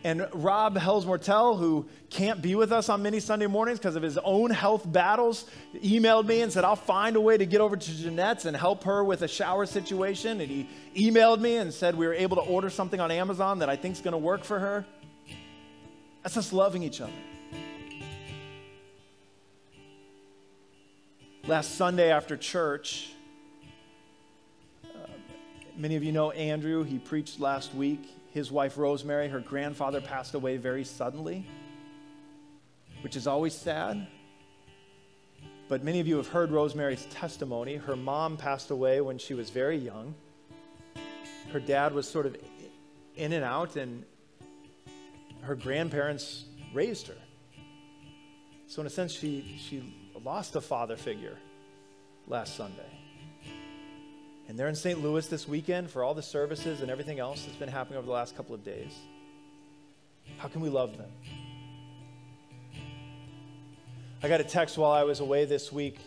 And 0.01 0.25
Rob 0.33 0.77
Hellsmortel, 0.77 1.59
who 1.59 1.85
can't 2.09 2.41
be 2.41 2.55
with 2.55 2.71
us 2.71 2.87
on 2.87 3.03
many 3.03 3.19
Sunday 3.19 3.47
mornings 3.47 3.79
because 3.79 3.97
of 3.97 4.03
his 4.03 4.17
own 4.17 4.49
health 4.49 4.89
battles, 4.89 5.45
emailed 5.75 6.25
me 6.25 6.41
and 6.41 6.53
said, 6.53 6.63
I'll 6.63 6.77
find 6.77 7.17
a 7.17 7.21
way 7.21 7.37
to 7.37 7.45
get 7.45 7.59
over 7.59 7.75
to 7.75 7.97
Jeanette's 7.97 8.45
and 8.45 8.55
help 8.55 8.85
her 8.85 9.03
with 9.03 9.23
a 9.23 9.27
shower 9.27 9.65
situation. 9.65 10.39
And 10.39 10.49
he 10.49 10.69
emailed 10.95 11.41
me 11.41 11.57
and 11.57 11.73
said 11.73 11.95
we 11.95 12.07
were 12.07 12.13
able 12.13 12.37
to 12.37 12.43
order 12.43 12.69
something 12.69 13.01
on 13.01 13.11
Amazon 13.11 13.59
that 13.59 13.69
I 13.69 13.75
think 13.75 13.95
is 13.95 14.01
going 14.01 14.13
to 14.13 14.17
work 14.17 14.45
for 14.45 14.57
her. 14.57 14.85
That's 16.23 16.37
us 16.37 16.53
loving 16.53 16.83
each 16.83 17.01
other. 17.01 17.11
Last 21.49 21.77
Sunday 21.77 22.11
after 22.11 22.37
church, 22.37 23.09
uh, 24.85 25.07
many 25.75 25.95
of 25.95 26.03
you 26.03 26.11
know 26.11 26.29
Andrew. 26.29 26.83
He 26.83 26.99
preached 26.99 27.39
last 27.39 27.73
week. 27.73 28.01
His 28.29 28.51
wife, 28.51 28.77
Rosemary, 28.77 29.29
her 29.29 29.39
grandfather 29.39 29.99
passed 29.99 30.35
away 30.35 30.57
very 30.57 30.83
suddenly, 30.83 31.47
which 33.01 33.15
is 33.15 33.25
always 33.25 33.55
sad. 33.55 34.05
But 35.67 35.83
many 35.83 35.99
of 35.99 36.07
you 36.07 36.17
have 36.17 36.27
heard 36.27 36.51
Rosemary's 36.51 37.07
testimony. 37.09 37.77
Her 37.77 37.95
mom 37.95 38.37
passed 38.37 38.69
away 38.69 39.01
when 39.01 39.17
she 39.17 39.33
was 39.33 39.49
very 39.49 39.77
young. 39.77 40.13
Her 41.51 41.59
dad 41.59 41.95
was 41.95 42.07
sort 42.07 42.27
of 42.27 42.37
in 43.15 43.33
and 43.33 43.43
out, 43.43 43.75
and 43.75 44.05
her 45.41 45.55
grandparents 45.55 46.45
raised 46.75 47.07
her. 47.07 47.17
So, 48.67 48.81
in 48.81 48.85
a 48.85 48.91
sense, 48.91 49.11
she, 49.11 49.57
she 49.57 49.95
lost 50.23 50.55
a 50.55 50.61
father 50.61 50.95
figure 50.95 51.37
last 52.27 52.55
Sunday. 52.55 52.99
And 54.47 54.57
they're 54.57 54.67
in 54.67 54.75
St. 54.75 55.01
Louis 55.01 55.27
this 55.27 55.47
weekend 55.47 55.89
for 55.91 56.03
all 56.03 56.13
the 56.13 56.23
services 56.23 56.81
and 56.81 56.89
everything 56.89 57.19
else 57.19 57.45
that's 57.45 57.57
been 57.57 57.69
happening 57.69 57.97
over 57.97 58.07
the 58.07 58.13
last 58.13 58.35
couple 58.35 58.55
of 58.55 58.63
days. 58.63 58.93
How 60.37 60.47
can 60.47 60.61
we 60.61 60.69
love 60.69 60.97
them? 60.97 61.11
I 64.21 64.27
got 64.27 64.41
a 64.41 64.43
text 64.43 64.77
while 64.77 64.91
I 64.91 65.03
was 65.03 65.19
away 65.19 65.45
this 65.45 65.71
week. 65.71 65.99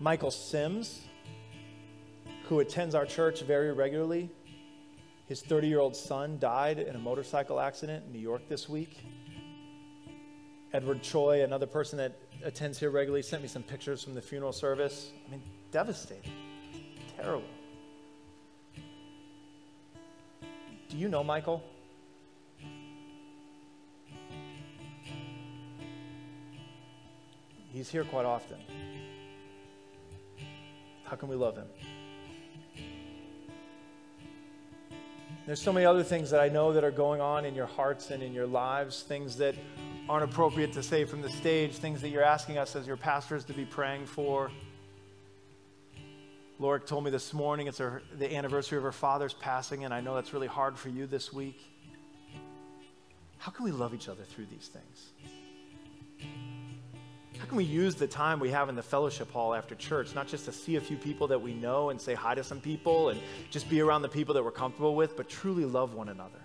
Michael 0.00 0.30
Sims, 0.30 1.02
who 2.44 2.60
attends 2.60 2.94
our 2.94 3.04
church 3.04 3.42
very 3.42 3.72
regularly, 3.72 4.30
his 5.26 5.42
30 5.42 5.68
year 5.68 5.80
old 5.80 5.94
son 5.94 6.38
died 6.38 6.78
in 6.78 6.96
a 6.96 6.98
motorcycle 6.98 7.60
accident 7.60 8.06
in 8.06 8.12
New 8.12 8.18
York 8.18 8.48
this 8.48 8.68
week. 8.68 8.98
Edward 10.72 11.02
Choi, 11.02 11.42
another 11.42 11.66
person 11.66 11.98
that 11.98 12.12
attends 12.44 12.78
here 12.78 12.90
regularly, 12.90 13.22
sent 13.22 13.42
me 13.42 13.48
some 13.48 13.62
pictures 13.62 14.02
from 14.02 14.14
the 14.14 14.22
funeral 14.22 14.52
service. 14.52 15.10
I 15.26 15.30
mean, 15.30 15.42
devastating, 15.70 16.32
terrible. 17.16 17.48
Do 20.88 20.96
you 20.96 21.08
know 21.08 21.22
Michael? 21.22 21.62
He's 27.72 27.90
here 27.90 28.04
quite 28.04 28.24
often. 28.24 28.56
How 31.04 31.16
can 31.16 31.28
we 31.28 31.36
love 31.36 31.56
him? 31.56 31.66
There's 35.46 35.62
so 35.62 35.72
many 35.72 35.86
other 35.86 36.02
things 36.02 36.30
that 36.30 36.40
I 36.40 36.48
know 36.48 36.72
that 36.72 36.84
are 36.84 36.90
going 36.90 37.20
on 37.20 37.44
in 37.44 37.54
your 37.54 37.66
hearts 37.66 38.10
and 38.10 38.22
in 38.22 38.34
your 38.34 38.46
lives, 38.46 39.02
things 39.02 39.36
that 39.36 39.54
aren't 40.08 40.24
appropriate 40.24 40.72
to 40.72 40.82
say 40.82 41.04
from 41.04 41.20
the 41.20 41.28
stage, 41.28 41.72
things 41.72 42.00
that 42.00 42.08
you're 42.08 42.22
asking 42.22 42.58
us 42.58 42.74
as 42.74 42.86
your 42.86 42.96
pastors 42.96 43.44
to 43.44 43.52
be 43.52 43.64
praying 43.64 44.06
for. 44.06 44.50
Lorik 46.60 46.86
told 46.86 47.04
me 47.04 47.10
this 47.10 47.32
morning 47.32 47.66
it's 47.66 47.78
her, 47.78 48.02
the 48.18 48.34
anniversary 48.34 48.78
of 48.78 48.84
her 48.84 48.92
father's 48.92 49.34
passing, 49.34 49.84
and 49.84 49.92
I 49.92 50.00
know 50.00 50.14
that's 50.14 50.32
really 50.32 50.46
hard 50.46 50.76
for 50.76 50.88
you 50.88 51.06
this 51.06 51.32
week. 51.32 51.60
How 53.38 53.52
can 53.52 53.64
we 53.64 53.70
love 53.70 53.94
each 53.94 54.08
other 54.08 54.24
through 54.24 54.46
these 54.46 54.68
things? 54.68 55.12
How 57.38 57.44
can 57.46 57.56
we 57.56 57.64
use 57.64 57.94
the 57.94 58.08
time 58.08 58.40
we 58.40 58.50
have 58.50 58.68
in 58.68 58.74
the 58.74 58.82
fellowship 58.82 59.30
hall 59.30 59.54
after 59.54 59.76
church, 59.76 60.14
not 60.14 60.26
just 60.26 60.46
to 60.46 60.52
see 60.52 60.74
a 60.74 60.80
few 60.80 60.96
people 60.96 61.28
that 61.28 61.40
we 61.40 61.54
know 61.54 61.90
and 61.90 62.00
say 62.00 62.14
hi 62.14 62.34
to 62.34 62.42
some 62.42 62.60
people 62.60 63.10
and 63.10 63.20
just 63.50 63.70
be 63.70 63.80
around 63.80 64.02
the 64.02 64.08
people 64.08 64.34
that 64.34 64.42
we're 64.42 64.50
comfortable 64.50 64.96
with, 64.96 65.16
but 65.16 65.28
truly 65.28 65.64
love 65.64 65.94
one 65.94 66.08
another? 66.08 66.40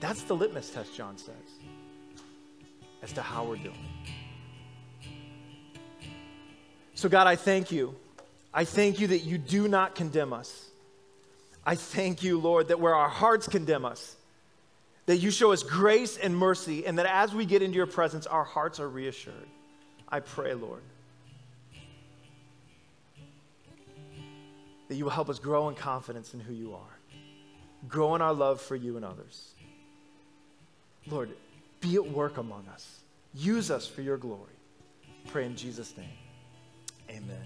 That's 0.00 0.22
the 0.22 0.34
litmus 0.34 0.70
test, 0.70 0.96
John 0.96 1.16
says, 1.16 1.57
as 3.02 3.12
to 3.12 3.22
how 3.22 3.44
we're 3.44 3.56
doing. 3.56 3.74
So, 6.94 7.08
God, 7.08 7.26
I 7.26 7.36
thank 7.36 7.70
you. 7.70 7.94
I 8.52 8.64
thank 8.64 8.98
you 8.98 9.08
that 9.08 9.20
you 9.20 9.38
do 9.38 9.68
not 9.68 9.94
condemn 9.94 10.32
us. 10.32 10.68
I 11.64 11.74
thank 11.74 12.22
you, 12.22 12.40
Lord, 12.40 12.68
that 12.68 12.80
where 12.80 12.94
our 12.94 13.08
hearts 13.08 13.46
condemn 13.46 13.84
us, 13.84 14.16
that 15.06 15.18
you 15.18 15.30
show 15.30 15.52
us 15.52 15.62
grace 15.62 16.16
and 16.16 16.36
mercy, 16.36 16.86
and 16.86 16.98
that 16.98 17.06
as 17.06 17.34
we 17.34 17.44
get 17.44 17.62
into 17.62 17.76
your 17.76 17.86
presence, 17.86 18.26
our 18.26 18.44
hearts 18.44 18.80
are 18.80 18.88
reassured. 18.88 19.34
I 20.08 20.20
pray, 20.20 20.54
Lord, 20.54 20.82
that 24.88 24.94
you 24.94 25.04
will 25.04 25.12
help 25.12 25.28
us 25.28 25.38
grow 25.38 25.68
in 25.68 25.74
confidence 25.74 26.32
in 26.34 26.40
who 26.40 26.54
you 26.54 26.74
are, 26.74 26.98
grow 27.86 28.14
in 28.14 28.22
our 28.22 28.32
love 28.32 28.60
for 28.60 28.74
you 28.74 28.96
and 28.96 29.04
others. 29.04 29.52
Lord, 31.06 31.30
be 31.80 31.96
at 31.96 32.10
work 32.10 32.38
among 32.38 32.66
us. 32.68 33.00
Use 33.34 33.70
us 33.70 33.86
for 33.86 34.02
your 34.02 34.16
glory. 34.16 34.56
Pray 35.28 35.46
in 35.46 35.56
Jesus' 35.56 35.96
name. 35.96 36.08
Amen. 37.10 37.44